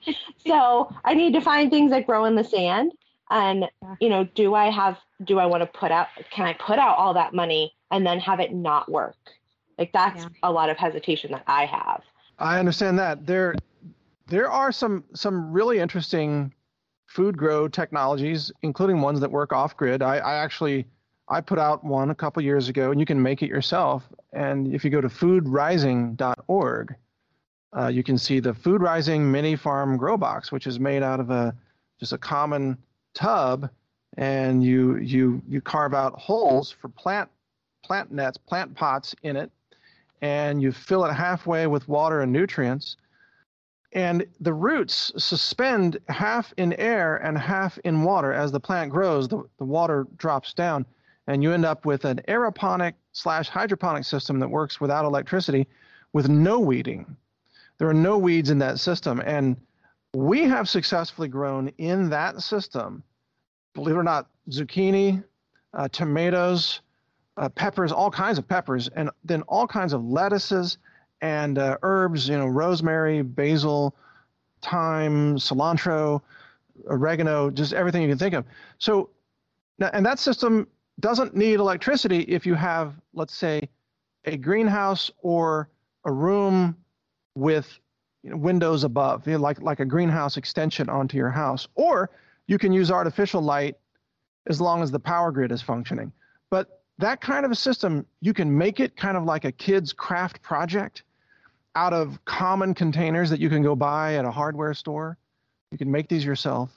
so 0.46 0.88
i 1.04 1.12
need 1.12 1.32
to 1.32 1.40
find 1.40 1.70
things 1.70 1.90
that 1.90 2.06
grow 2.06 2.24
in 2.24 2.36
the 2.36 2.44
sand 2.44 2.92
and 3.30 3.64
you 4.00 4.08
know 4.08 4.24
do 4.34 4.54
i 4.54 4.70
have 4.70 4.96
do 5.24 5.40
i 5.40 5.46
want 5.46 5.60
to 5.60 5.66
put 5.66 5.90
out 5.90 6.06
can 6.30 6.46
i 6.46 6.52
put 6.52 6.78
out 6.78 6.96
all 6.98 7.14
that 7.14 7.34
money 7.34 7.74
and 7.94 8.04
then 8.04 8.18
have 8.18 8.40
it 8.40 8.52
not 8.52 8.90
work. 8.90 9.16
Like 9.78 9.92
that's 9.92 10.22
yeah. 10.22 10.28
a 10.42 10.50
lot 10.50 10.68
of 10.68 10.76
hesitation 10.76 11.30
that 11.30 11.44
I 11.46 11.64
have. 11.64 12.02
I 12.38 12.58
understand 12.58 12.98
that. 12.98 13.24
There 13.24 13.54
there 14.26 14.50
are 14.50 14.72
some 14.72 15.04
some 15.14 15.52
really 15.52 15.78
interesting 15.78 16.52
food 17.06 17.38
grow 17.38 17.68
technologies, 17.68 18.50
including 18.62 19.00
ones 19.00 19.20
that 19.20 19.30
work 19.30 19.52
off 19.52 19.76
grid. 19.76 20.02
I, 20.02 20.16
I 20.16 20.34
actually 20.34 20.86
I 21.28 21.40
put 21.40 21.58
out 21.58 21.84
one 21.84 22.10
a 22.10 22.14
couple 22.14 22.42
years 22.42 22.68
ago, 22.68 22.90
and 22.90 22.98
you 22.98 23.06
can 23.06 23.22
make 23.22 23.42
it 23.42 23.48
yourself. 23.48 24.02
And 24.32 24.74
if 24.74 24.84
you 24.84 24.90
go 24.90 25.00
to 25.00 25.08
foodrising.org, 25.08 26.94
uh, 27.76 27.86
you 27.88 28.02
can 28.02 28.18
see 28.18 28.40
the 28.40 28.54
Food 28.54 28.82
Rising 28.82 29.30
Mini 29.30 29.54
Farm 29.54 29.96
Grow 29.96 30.16
Box, 30.16 30.50
which 30.50 30.66
is 30.66 30.80
made 30.80 31.04
out 31.04 31.20
of 31.20 31.30
a 31.30 31.54
just 32.00 32.12
a 32.12 32.18
common 32.18 32.76
tub, 33.14 33.70
and 34.16 34.64
you 34.64 34.96
you 34.96 35.40
you 35.48 35.60
carve 35.60 35.94
out 35.94 36.18
holes 36.18 36.72
for 36.72 36.88
plant 36.88 37.30
plant 37.84 38.10
nets, 38.10 38.38
plant 38.38 38.74
pots 38.74 39.14
in 39.22 39.36
it, 39.36 39.50
and 40.22 40.60
you 40.62 40.72
fill 40.72 41.04
it 41.04 41.12
halfway 41.12 41.66
with 41.66 41.88
water 41.88 42.20
and 42.20 42.32
nutrients. 42.32 42.96
And 43.92 44.26
the 44.40 44.54
roots 44.54 45.12
suspend 45.16 45.98
half 46.08 46.52
in 46.56 46.72
air 46.74 47.16
and 47.16 47.38
half 47.38 47.78
in 47.84 48.02
water. 48.02 48.32
As 48.32 48.50
the 48.50 48.58
plant 48.58 48.90
grows, 48.90 49.28
the, 49.28 49.44
the 49.58 49.64
water 49.64 50.06
drops 50.16 50.52
down, 50.52 50.84
and 51.28 51.42
you 51.42 51.52
end 51.52 51.64
up 51.64 51.84
with 51.84 52.04
an 52.04 52.20
aeroponic 52.26 52.94
slash 53.12 53.48
hydroponic 53.48 54.04
system 54.04 54.40
that 54.40 54.48
works 54.48 54.80
without 54.80 55.04
electricity 55.04 55.68
with 56.12 56.28
no 56.28 56.58
weeding. 56.58 57.16
There 57.78 57.88
are 57.88 57.94
no 57.94 58.18
weeds 58.18 58.50
in 58.50 58.58
that 58.58 58.80
system. 58.80 59.22
And 59.24 59.56
we 60.14 60.44
have 60.44 60.68
successfully 60.68 61.28
grown 61.28 61.68
in 61.78 62.08
that 62.10 62.40
system, 62.40 63.02
believe 63.74 63.96
it 63.96 63.98
or 63.98 64.04
not, 64.04 64.28
zucchini, 64.48 65.22
uh, 65.72 65.88
tomatoes, 65.88 66.80
uh, 67.36 67.48
peppers, 67.48 67.92
all 67.92 68.10
kinds 68.10 68.38
of 68.38 68.46
peppers, 68.48 68.88
and 68.94 69.10
then 69.24 69.42
all 69.42 69.66
kinds 69.66 69.92
of 69.92 70.04
lettuces 70.04 70.78
and 71.20 71.58
uh, 71.58 71.76
herbs, 71.82 72.28
you 72.28 72.36
know, 72.36 72.46
rosemary, 72.46 73.22
basil, 73.22 73.94
thyme, 74.62 75.36
cilantro, 75.36 76.20
oregano, 76.88 77.50
just 77.50 77.72
everything 77.72 78.02
you 78.02 78.08
can 78.08 78.18
think 78.18 78.34
of. 78.34 78.44
So, 78.78 79.10
and 79.80 80.04
that 80.04 80.18
system 80.18 80.66
doesn't 81.00 81.34
need 81.34 81.54
electricity 81.54 82.20
if 82.20 82.46
you 82.46 82.54
have, 82.54 82.94
let's 83.14 83.34
say, 83.34 83.68
a 84.24 84.36
greenhouse 84.36 85.10
or 85.22 85.68
a 86.04 86.12
room 86.12 86.76
with 87.34 87.78
you 88.22 88.30
know, 88.30 88.36
windows 88.36 88.84
above, 88.84 89.26
you 89.26 89.34
know, 89.34 89.40
like 89.40 89.60
like 89.60 89.80
a 89.80 89.84
greenhouse 89.84 90.36
extension 90.36 90.88
onto 90.88 91.16
your 91.16 91.30
house, 91.30 91.68
or 91.74 92.10
you 92.46 92.58
can 92.58 92.72
use 92.72 92.90
artificial 92.90 93.42
light 93.42 93.76
as 94.46 94.60
long 94.60 94.82
as 94.82 94.90
the 94.90 95.00
power 95.00 95.30
grid 95.32 95.52
is 95.52 95.62
functioning. 95.62 96.12
But 96.50 96.83
that 96.98 97.20
kind 97.20 97.44
of 97.44 97.50
a 97.50 97.56
system, 97.56 98.06
you 98.20 98.32
can 98.32 98.56
make 98.56 98.80
it 98.80 98.96
kind 98.96 99.16
of 99.16 99.24
like 99.24 99.44
a 99.44 99.52
kid's 99.52 99.92
craft 99.92 100.40
project 100.42 101.02
out 101.76 101.92
of 101.92 102.24
common 102.24 102.74
containers 102.74 103.30
that 103.30 103.40
you 103.40 103.48
can 103.48 103.62
go 103.62 103.74
buy 103.74 104.14
at 104.14 104.24
a 104.24 104.30
hardware 104.30 104.74
store. 104.74 105.18
You 105.70 105.78
can 105.78 105.90
make 105.90 106.08
these 106.08 106.24
yourself. 106.24 106.70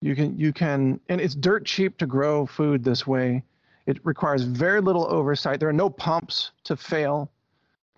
You 0.00 0.14
can 0.16 0.36
you 0.38 0.52
can 0.52 1.00
and 1.08 1.20
it's 1.20 1.34
dirt 1.34 1.64
cheap 1.64 1.96
to 1.98 2.06
grow 2.06 2.46
food 2.46 2.82
this 2.82 3.06
way. 3.06 3.44
It 3.86 4.04
requires 4.04 4.42
very 4.42 4.80
little 4.80 5.06
oversight. 5.06 5.60
There 5.60 5.68
are 5.68 5.72
no 5.72 5.88
pumps 5.88 6.50
to 6.64 6.76
fail. 6.76 7.30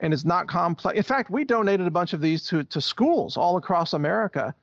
And 0.01 0.13
it's 0.13 0.27
not 0.27 0.47
complex. 0.47 0.95
In 0.95 1.03
fact, 1.03 1.31
we 1.31 1.43
donated 1.43 1.87
a 1.87 1.91
bunch 1.91 2.13
of 2.13 2.21
these 2.21 2.45
to, 2.49 2.65
to 2.65 2.83
schools 2.83 3.39
all 3.39 3.57
across 3.57 3.95
America. 3.95 4.55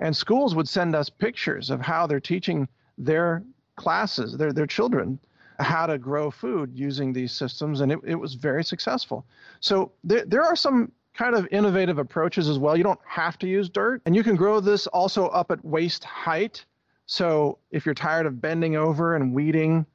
And 0.00 0.14
schools 0.14 0.54
would 0.54 0.68
send 0.68 0.94
us 0.94 1.08
pictures 1.08 1.70
of 1.70 1.80
how 1.80 2.06
they're 2.06 2.20
teaching 2.20 2.68
their 2.98 3.42
classes, 3.76 4.36
their, 4.36 4.52
their 4.52 4.66
children, 4.66 5.18
how 5.62 5.86
to 5.86 5.98
grow 5.98 6.30
food 6.30 6.70
using 6.74 7.12
these 7.12 7.32
systems, 7.32 7.80
and 7.80 7.92
it, 7.92 7.98
it 8.04 8.14
was 8.14 8.34
very 8.34 8.64
successful. 8.64 9.24
So 9.60 9.92
there, 10.04 10.24
there 10.24 10.42
are 10.42 10.56
some 10.56 10.92
kind 11.14 11.34
of 11.34 11.46
innovative 11.50 11.98
approaches 11.98 12.48
as 12.48 12.58
well. 12.58 12.76
You 12.76 12.84
don't 12.84 13.00
have 13.06 13.38
to 13.40 13.46
use 13.46 13.68
dirt, 13.68 14.02
and 14.06 14.14
you 14.14 14.22
can 14.22 14.36
grow 14.36 14.60
this 14.60 14.86
also 14.88 15.28
up 15.28 15.50
at 15.50 15.64
waist 15.64 16.04
height. 16.04 16.64
So 17.06 17.58
if 17.70 17.84
you're 17.84 17.94
tired 17.94 18.26
of 18.26 18.40
bending 18.40 18.76
over 18.76 19.16
and 19.16 19.32
weeding 19.32 19.86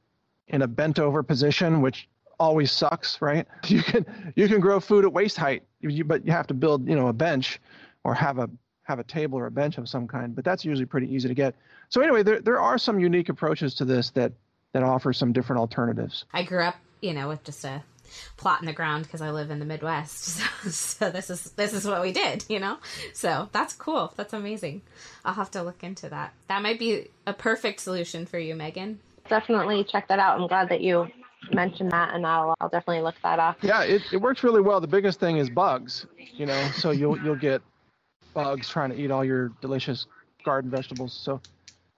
in 0.48 0.62
a 0.62 0.68
bent 0.68 0.98
over 0.98 1.22
position, 1.22 1.80
which 1.80 2.08
always 2.38 2.70
sucks, 2.72 3.20
right? 3.20 3.46
You 3.68 3.82
can 3.82 4.06
you 4.36 4.48
can 4.48 4.60
grow 4.60 4.80
food 4.80 5.04
at 5.04 5.12
waist 5.12 5.36
height, 5.36 5.62
but 6.06 6.24
you 6.24 6.32
have 6.32 6.46
to 6.46 6.54
build 6.54 6.88
you 6.88 6.96
know 6.96 7.08
a 7.08 7.12
bench 7.12 7.60
or 8.04 8.14
have 8.14 8.38
a 8.38 8.48
have 8.82 8.98
a 8.98 9.04
table 9.04 9.38
or 9.38 9.46
a 9.46 9.50
bench 9.50 9.76
of 9.78 9.88
some 9.88 10.08
kind. 10.08 10.34
But 10.34 10.44
that's 10.44 10.64
usually 10.64 10.86
pretty 10.86 11.12
easy 11.14 11.28
to 11.28 11.34
get. 11.34 11.54
So 11.88 12.00
anyway, 12.00 12.22
there 12.22 12.40
there 12.40 12.60
are 12.60 12.78
some 12.78 12.98
unique 12.98 13.28
approaches 13.28 13.74
to 13.74 13.84
this 13.84 14.10
that 14.10 14.32
that 14.78 14.86
offer 14.86 15.12
some 15.12 15.32
different 15.32 15.58
alternatives. 15.58 16.24
I 16.32 16.44
grew 16.44 16.62
up, 16.62 16.76
you 17.00 17.12
know, 17.12 17.28
with 17.28 17.42
just 17.42 17.64
a 17.64 17.82
plot 18.36 18.60
in 18.60 18.66
the 18.66 18.72
ground 18.72 19.04
because 19.04 19.20
I 19.20 19.30
live 19.30 19.50
in 19.50 19.58
the 19.58 19.64
Midwest. 19.64 20.40
So, 20.58 20.70
so, 20.70 21.10
this 21.10 21.30
is 21.30 21.50
this 21.52 21.72
is 21.72 21.86
what 21.86 22.02
we 22.02 22.12
did, 22.12 22.44
you 22.48 22.58
know. 22.58 22.78
So 23.14 23.48
that's 23.52 23.72
cool. 23.74 24.12
That's 24.16 24.32
amazing. 24.32 24.82
I'll 25.24 25.34
have 25.34 25.52
to 25.52 25.62
look 25.62 25.84
into 25.84 26.08
that. 26.08 26.32
That 26.48 26.62
might 26.62 26.78
be 26.78 27.08
a 27.26 27.32
perfect 27.32 27.80
solution 27.80 28.26
for 28.26 28.38
you, 28.38 28.54
Megan. 28.56 28.98
Definitely 29.28 29.84
check 29.84 30.08
that 30.08 30.18
out. 30.18 30.40
I'm 30.40 30.48
glad 30.48 30.68
that 30.70 30.80
you 30.80 31.08
mentioned 31.52 31.92
that, 31.92 32.12
and 32.14 32.26
I'll 32.26 32.54
I'll 32.60 32.68
definitely 32.68 33.02
look 33.02 33.14
that 33.22 33.38
up. 33.38 33.58
Yeah, 33.62 33.82
it, 33.82 34.02
it 34.12 34.16
works 34.20 34.42
really 34.42 34.60
well. 34.60 34.80
The 34.80 34.88
biggest 34.88 35.20
thing 35.20 35.38
is 35.38 35.48
bugs. 35.48 36.06
You 36.34 36.46
know, 36.46 36.70
so 36.74 36.90
you'll 36.90 37.18
you'll 37.22 37.36
get 37.36 37.62
bugs 38.34 38.68
trying 38.68 38.90
to 38.90 38.96
eat 38.96 39.10
all 39.10 39.24
your 39.24 39.50
delicious 39.60 40.06
garden 40.44 40.70
vegetables. 40.70 41.12
So 41.12 41.40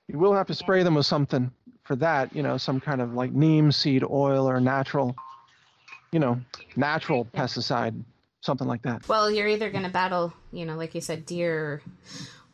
you 0.07 0.19
will 0.19 0.35
have 0.35 0.47
to 0.49 0.55
spray 0.55 0.83
them 0.83 0.95
with 0.95 1.07
something 1.07 1.51
for 1.91 1.97
that, 1.97 2.33
you 2.37 2.41
know, 2.41 2.57
some 2.57 2.79
kind 2.79 3.01
of 3.01 3.15
like 3.15 3.33
neem 3.33 3.73
seed 3.73 4.05
oil 4.05 4.49
or 4.49 4.61
natural, 4.61 5.17
you 6.13 6.21
know, 6.21 6.41
natural 6.77 7.25
pesticide, 7.25 8.01
something 8.43 8.69
like 8.69 8.83
that. 8.83 9.09
Well, 9.09 9.29
you're 9.29 9.49
either 9.49 9.71
going 9.71 9.83
to 9.83 9.91
battle, 9.91 10.33
you 10.53 10.67
know, 10.67 10.77
like 10.77 10.95
you 10.95 11.01
said, 11.01 11.27
deer 11.27 11.83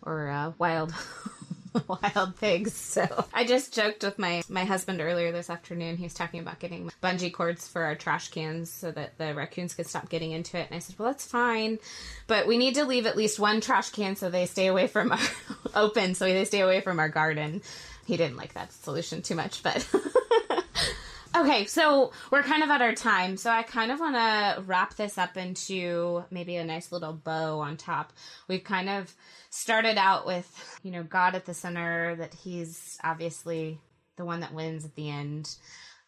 or 0.01 0.31
uh, 0.31 0.53
wild. 0.57 0.95
wild 1.87 2.35
pigs. 2.41 2.73
So 2.73 3.27
I 3.35 3.45
just 3.45 3.75
joked 3.75 4.03
with 4.05 4.19
my 4.19 4.43
my 4.49 4.65
husband 4.65 5.03
earlier 5.03 5.33
this 5.33 5.51
afternoon. 5.51 5.99
He 5.99 6.05
was 6.05 6.15
talking 6.15 6.41
about 6.41 6.59
getting 6.59 6.91
bungee 7.03 7.31
cords 7.31 7.69
for 7.69 7.83
our 7.83 7.95
trash 7.95 8.29
cans 8.29 8.71
so 8.71 8.91
that 8.93 9.19
the 9.19 9.35
raccoons 9.35 9.75
could 9.75 9.87
stop 9.87 10.09
getting 10.09 10.31
into 10.31 10.57
it. 10.57 10.69
And 10.71 10.77
I 10.77 10.79
said, 10.79 10.99
"Well, 10.99 11.11
that's 11.11 11.27
fine, 11.27 11.79
but 12.29 12.47
we 12.47 12.57
need 12.57 12.77
to 12.77 12.87
leave 12.87 13.05
at 13.05 13.19
least 13.19 13.39
one 13.39 13.61
trash 13.61 13.91
can 13.91 14.17
so 14.17 14.31
they 14.31 14.47
stay 14.47 14.69
away 14.69 14.87
from 14.87 15.13
our 15.13 15.19
open, 15.75 16.15
so 16.15 16.25
they 16.25 16.47
stay 16.47 16.61
away 16.61 16.81
from 16.81 16.99
our 16.99 17.11
garden." 17.11 17.61
He 18.07 18.17
didn't 18.17 18.37
like 18.37 18.55
that 18.55 18.73
solution 18.73 19.23
too 19.23 19.35
much, 19.35 19.63
but. 19.63 19.87
okay, 21.37 21.67
so 21.67 22.13
we're 22.31 22.43
kind 22.43 22.63
of 22.63 22.71
at 22.71 22.81
our 22.81 22.95
time. 22.95 23.37
So 23.37 23.51
I 23.51 23.63
kind 23.63 23.91
of 23.91 24.01
want 24.01 24.15
to 24.15 24.63
wrap 24.63 24.95
this 24.95 25.19
up 25.19 25.37
into 25.37 26.25
maybe 26.31 26.57
a 26.57 26.65
nice 26.65 26.93
little 26.93 27.13
bow 27.13 27.59
on 27.61 27.77
top. 27.77 28.13
We've 28.49 28.65
kind 28.65 28.89
of 28.89 29.15
started 29.51 29.99
out 29.99 30.27
with, 30.27 30.79
you 30.83 30.93
know, 30.93 31.03
God 31.03 31.35
at 31.35 31.45
the 31.45 31.55
center, 31.55 32.17
that 32.17 32.35
He's 32.35 32.99
obviously 33.03 33.81
the 34.17 34.25
one 34.25 34.41
that 34.41 34.55
wins 34.55 34.85
at 34.85 34.95
the 34.95 35.11
end 35.11 35.57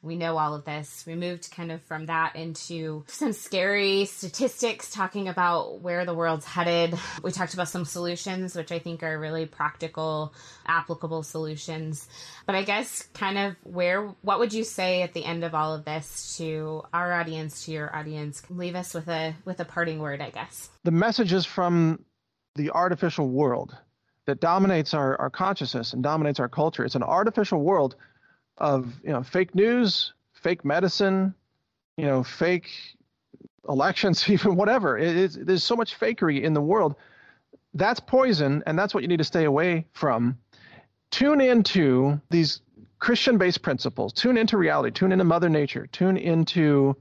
we 0.03 0.16
know 0.16 0.36
all 0.36 0.55
of 0.55 0.64
this. 0.64 1.05
We 1.07 1.16
moved 1.16 1.51
kind 1.51 1.72
of 1.72 1.82
from 1.82 2.07
that 2.07 2.36
into 2.36 3.05
some 3.09 3.32
scary 3.32 4.05
statistics 4.05 4.90
talking 4.90 5.28
about 5.28 5.80
where 5.80 6.05
the 6.05 6.14
world's 6.14 6.46
headed. 6.46 6.96
We 7.22 7.32
talked 7.32 7.55
about 7.55 7.68
some 7.68 7.84
solutions, 7.84 8.55
which 8.55 8.70
I 8.70 8.78
think 8.78 9.03
are 9.03 9.18
really 9.18 9.46
practical, 9.46 10.34
applicable 10.66 11.24
solutions. 11.24 12.09
But 12.46 12.55
I 12.55 12.62
guess 12.62 13.03
kind 13.12 13.38
of 13.38 13.57
where, 13.64 14.14
what 14.22 14.38
would 14.38 14.53
you 14.53 14.62
say 14.62 15.03
at 15.03 15.14
the 15.14 15.24
end 15.24 15.42
of 15.42 15.55
all 15.55 15.74
of 15.74 15.84
this 15.84 16.36
to 16.38 16.82
our 16.92 17.12
audience, 17.12 17.64
to 17.64 17.72
your 17.72 17.94
audience? 17.94 18.42
Leave 18.51 18.76
us 18.76 18.94
with 18.94 19.09
a, 19.09 19.34
with 19.44 19.59
a 19.59 19.64
parting 19.64 19.99
word, 19.99 20.20
I 20.20 20.30
guess. 20.30 20.70
The 20.84 20.92
messages 20.92 21.44
from 21.44 22.05
the 22.55 22.70
artificial 22.70 23.28
world 23.28 23.76
that 24.26 24.40
dominates 24.40 24.94
our, 24.94 25.20
our 25.20 25.30
consciousness 25.30 25.92
and 25.92 26.03
dominates 26.03 26.38
our 26.38 26.49
culture. 26.49 26.84
It's 26.84 26.94
an 26.94 27.03
artificial 27.03 27.62
world 27.62 27.96
of 28.59 28.92
you 29.02 29.11
know 29.11 29.22
fake 29.22 29.54
news, 29.54 30.12
fake 30.32 30.64
medicine, 30.64 31.34
you 31.96 32.06
know 32.06 32.22
fake 32.22 32.68
elections, 33.68 34.28
even 34.30 34.56
whatever. 34.56 34.98
It 34.98 35.46
there's 35.46 35.64
so 35.64 35.76
much 35.76 35.98
fakery 35.98 36.42
in 36.42 36.54
the 36.54 36.61
world. 36.61 36.96
That's 37.74 38.00
poison, 38.00 38.62
and 38.66 38.78
that's 38.78 38.94
what 38.94 39.02
you 39.02 39.09
need 39.09 39.18
to 39.18 39.24
stay 39.24 39.44
away 39.44 39.86
from. 39.92 40.38
Tune 41.11 41.40
into 41.40 42.20
these 42.30 42.61
Christian-based 42.98 43.62
principles. 43.62 44.12
Tune 44.12 44.36
into 44.36 44.56
reality. 44.56 44.90
Tune 44.90 45.12
into 45.12 45.24
Mother 45.24 45.48
Nature. 45.48 45.86
Tune 45.92 46.16
into 46.16 46.96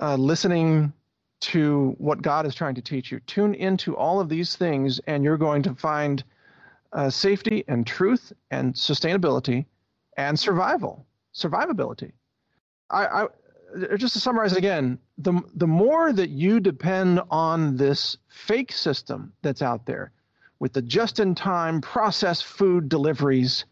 uh, 0.00 0.16
listening 0.16 0.92
to 1.40 1.94
what 1.98 2.22
God 2.22 2.46
is 2.46 2.54
trying 2.54 2.76
to 2.76 2.82
teach 2.82 3.10
you. 3.10 3.18
Tune 3.20 3.54
into 3.54 3.96
all 3.96 4.20
of 4.20 4.28
these 4.28 4.54
things, 4.56 5.00
and 5.06 5.24
you're 5.24 5.36
going 5.36 5.62
to 5.62 5.74
find 5.74 6.22
uh, 6.92 7.10
safety 7.10 7.64
and 7.66 7.86
truth 7.86 8.32
and 8.50 8.74
sustainability 8.74 9.64
and 10.16 10.38
survival, 10.38 11.06
survivability. 11.34 12.12
I, 12.90 13.06
I 13.06 13.26
just 13.96 14.12
to 14.14 14.20
summarize 14.20 14.54
again, 14.54 14.98
the 15.18 15.40
the 15.54 15.66
more 15.66 16.12
that 16.12 16.28
you 16.28 16.60
depend 16.60 17.20
on 17.30 17.76
this 17.76 18.18
fake 18.28 18.72
system 18.72 19.32
that's 19.42 19.62
out 19.62 19.86
there, 19.86 20.12
with 20.58 20.74
the 20.74 20.82
just-in-time 20.82 21.80
processed 21.80 22.44
food 22.44 22.88
deliveries, 22.88 23.64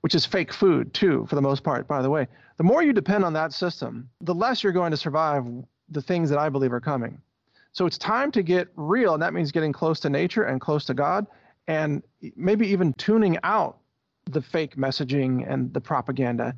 which 0.00 0.14
is 0.14 0.26
fake 0.26 0.52
food 0.52 0.92
too, 0.92 1.24
for 1.28 1.36
the 1.36 1.42
most 1.42 1.62
part, 1.62 1.86
by 1.86 2.02
the 2.02 2.10
way, 2.10 2.26
the 2.56 2.64
more 2.64 2.82
you 2.82 2.92
depend 2.92 3.24
on 3.24 3.32
that 3.32 3.52
system, 3.52 4.10
the 4.20 4.34
less 4.34 4.62
you're 4.62 4.72
going 4.72 4.90
to 4.90 4.96
survive 4.96 5.46
the 5.88 6.02
things 6.02 6.28
that 6.30 6.38
I 6.38 6.48
believe 6.48 6.72
are 6.72 6.80
coming. 6.80 7.20
So 7.72 7.86
it's 7.86 7.98
time 7.98 8.30
to 8.32 8.42
get 8.42 8.68
real, 8.76 9.14
and 9.14 9.22
that 9.22 9.34
means 9.34 9.52
getting 9.52 9.72
close 9.72 10.00
to 10.00 10.10
nature 10.10 10.44
and 10.44 10.60
close 10.60 10.84
to 10.86 10.94
God, 10.94 11.26
and 11.68 12.02
maybe 12.36 12.66
even 12.68 12.92
tuning 12.94 13.38
out 13.42 13.78
the 14.26 14.42
fake 14.42 14.76
messaging 14.76 15.50
and 15.50 15.72
the 15.72 15.80
propaganda 15.80 16.54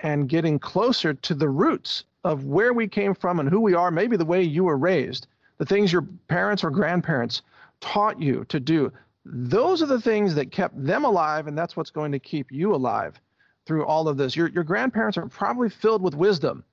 and 0.00 0.28
getting 0.28 0.58
closer 0.58 1.14
to 1.14 1.34
the 1.34 1.48
roots 1.48 2.04
of 2.24 2.44
where 2.44 2.72
we 2.72 2.88
came 2.88 3.14
from 3.14 3.40
and 3.40 3.48
who 3.48 3.60
we 3.60 3.74
are, 3.74 3.90
maybe 3.90 4.16
the 4.16 4.24
way 4.24 4.42
you 4.42 4.64
were 4.64 4.76
raised, 4.76 5.26
the 5.58 5.64
things 5.64 5.92
your 5.92 6.06
parents 6.28 6.64
or 6.64 6.70
grandparents 6.70 7.42
taught 7.80 8.20
you 8.20 8.44
to 8.48 8.58
do. 8.58 8.92
Those 9.24 9.82
are 9.82 9.86
the 9.86 10.00
things 10.00 10.34
that 10.34 10.50
kept 10.50 10.84
them 10.84 11.04
alive, 11.04 11.46
and 11.46 11.56
that's 11.56 11.76
what's 11.76 11.90
going 11.90 12.12
to 12.12 12.18
keep 12.18 12.50
you 12.50 12.74
alive 12.74 13.20
through 13.66 13.84
all 13.84 14.08
of 14.08 14.16
this. 14.16 14.34
Your, 14.34 14.48
your 14.48 14.64
grandparents 14.64 15.16
are 15.16 15.26
probably 15.26 15.68
filled 15.68 16.02
with 16.02 16.14
wisdom. 16.14 16.64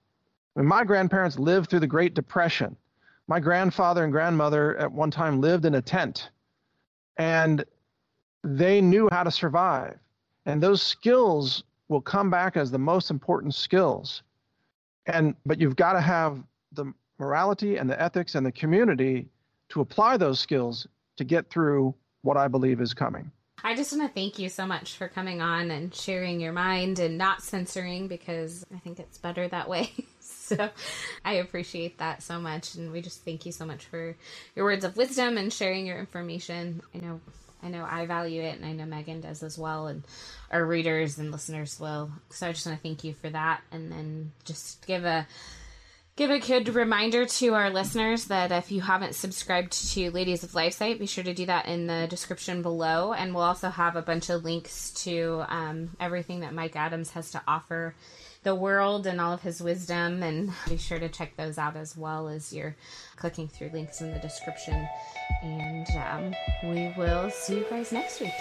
I 0.56 0.62
mean, 0.62 0.68
my 0.68 0.84
grandparents 0.84 1.38
lived 1.38 1.70
through 1.70 1.82
the 1.82 1.88
Great 1.88 2.16
Depression. 2.16 2.76
My 3.28 3.40
grandfather 3.40 4.04
and 4.04 4.12
grandmother 4.12 4.76
at 4.78 4.92
one 4.92 5.12
time 5.12 5.40
lived 5.40 5.66
in 5.66 5.76
a 5.76 5.82
tent 5.82 6.32
and 7.18 7.64
they 8.44 8.82
knew 8.82 9.10
how 9.12 9.24
to 9.24 9.30
survive. 9.30 10.00
And 10.46 10.62
those 10.62 10.82
skills 10.82 11.64
will 11.88 12.02
come 12.02 12.30
back 12.30 12.56
as 12.56 12.72
the 12.72 12.80
most 12.80 13.12
important 13.12 13.54
skills. 13.54 14.24
And 15.06 15.36
but 15.46 15.60
you've 15.60 15.76
got 15.76 15.94
to 15.94 16.02
have 16.02 16.44
the 16.72 16.94
morality 17.18 17.78
and 17.78 17.90
the 17.90 18.02
ethics 18.02 18.36
and 18.36 18.46
the 18.46 18.52
community 18.52 19.28
to 19.70 19.82
apply 19.82 20.18
those 20.18 20.40
skills 20.40 20.88
to 21.18 21.24
get 21.24 21.50
through 21.50 21.94
what 22.22 22.38
I 22.38 22.48
believe 22.48 22.82
is 22.82 22.94
coming. 22.94 23.32
I 23.64 23.76
just 23.76 23.92
want 23.92 24.08
to 24.08 24.14
thank 24.14 24.40
you 24.40 24.48
so 24.48 24.66
much 24.66 24.96
for 24.96 25.10
coming 25.10 25.42
on 25.42 25.70
and 25.70 25.94
sharing 25.94 26.40
your 26.40 26.54
mind 26.54 27.00
and 27.00 27.18
not 27.18 27.42
censoring 27.42 28.08
because 28.08 28.66
I 28.74 28.80
think 28.80 29.00
it's 29.00 29.18
better 29.18 29.48
that 29.50 29.68
way. 29.68 29.92
so 30.20 30.70
I 31.26 31.34
appreciate 31.34 31.98
that 31.98 32.24
so 32.24 32.40
much. 32.40 32.76
And 32.76 32.92
we 32.92 33.02
just 33.02 33.26
thank 33.26 33.46
you 33.46 33.52
so 33.52 33.66
much 33.66 33.86
for 33.86 34.16
your 34.56 34.66
words 34.66 34.86
of 34.86 34.96
wisdom 34.96 35.38
and 35.38 35.52
sharing 35.52 35.86
your 35.86 36.00
information. 36.00 36.82
I 36.96 37.00
know. 37.00 37.20
I 37.62 37.68
know 37.70 37.86
I 37.90 38.06
value 38.06 38.42
it, 38.42 38.56
and 38.56 38.66
I 38.66 38.74
know 38.74 38.86
Megan 38.86 39.22
does 39.22 39.44
as 39.44 39.58
well, 39.58 39.88
and 39.88 40.04
our 40.52 40.66
readers 40.66 41.18
and 41.18 41.32
listeners 41.32 41.80
will. 41.80 42.12
So 42.30 42.48
I 42.48 42.52
just 42.52 42.66
want 42.66 42.78
to 42.78 42.84
thank 42.84 43.04
you 43.04 43.14
for 43.14 43.30
that, 43.30 43.62
and 43.72 43.92
then 43.92 44.32
just 44.46 44.86
give 44.88 45.06
a 45.06 45.28
give 46.20 46.32
a 46.32 46.40
good 46.40 46.68
reminder 46.76 47.26
to 47.26 47.54
our 47.54 47.70
listeners 47.70 48.26
that 48.26 48.52
if 48.52 48.74
you 48.74 48.82
haven't 48.82 49.16
subscribed 49.16 49.72
to 49.94 50.12
Ladies 50.12 50.44
of 50.44 50.54
Life 50.54 50.74
site, 50.74 51.00
be 51.00 51.06
sure 51.06 51.24
to 51.24 51.34
do 51.34 51.46
that 51.46 51.66
in 51.68 51.88
the 51.88 52.08
description 52.10 52.62
below. 52.62 53.14
And 53.14 53.34
we'll 53.34 53.46
also 53.46 53.70
have 53.70 53.96
a 53.96 54.02
bunch 54.02 54.30
of 54.30 54.44
links 54.44 54.92
to 55.06 55.46
um, 55.48 55.96
everything 55.98 56.42
that 56.42 56.54
Mike 56.54 56.76
Adams 56.76 57.12
has 57.12 57.32
to 57.32 57.42
offer 57.48 57.96
the 58.44 58.56
world 58.56 59.06
and 59.06 59.20
all 59.20 59.34
of 59.34 59.42
his 59.42 59.62
wisdom. 59.62 60.24
And 60.24 60.52
be 60.68 60.78
sure 60.78 61.00
to 61.00 61.10
check 61.10 61.36
those 61.36 61.58
out 61.58 61.76
as 61.76 61.98
well 61.98 62.28
as 62.28 62.54
you're 62.54 62.76
clicking 63.16 63.48
through 63.48 63.70
links 63.74 64.02
in 64.02 64.12
the 64.12 64.20
description. 64.20 64.88
And 65.44 65.88
um, 65.98 66.36
we 66.64 66.94
will 66.98 67.30
see 67.30 67.58
you 67.60 67.66
guys 67.70 67.92
next 67.92 68.22
week. 68.22 68.34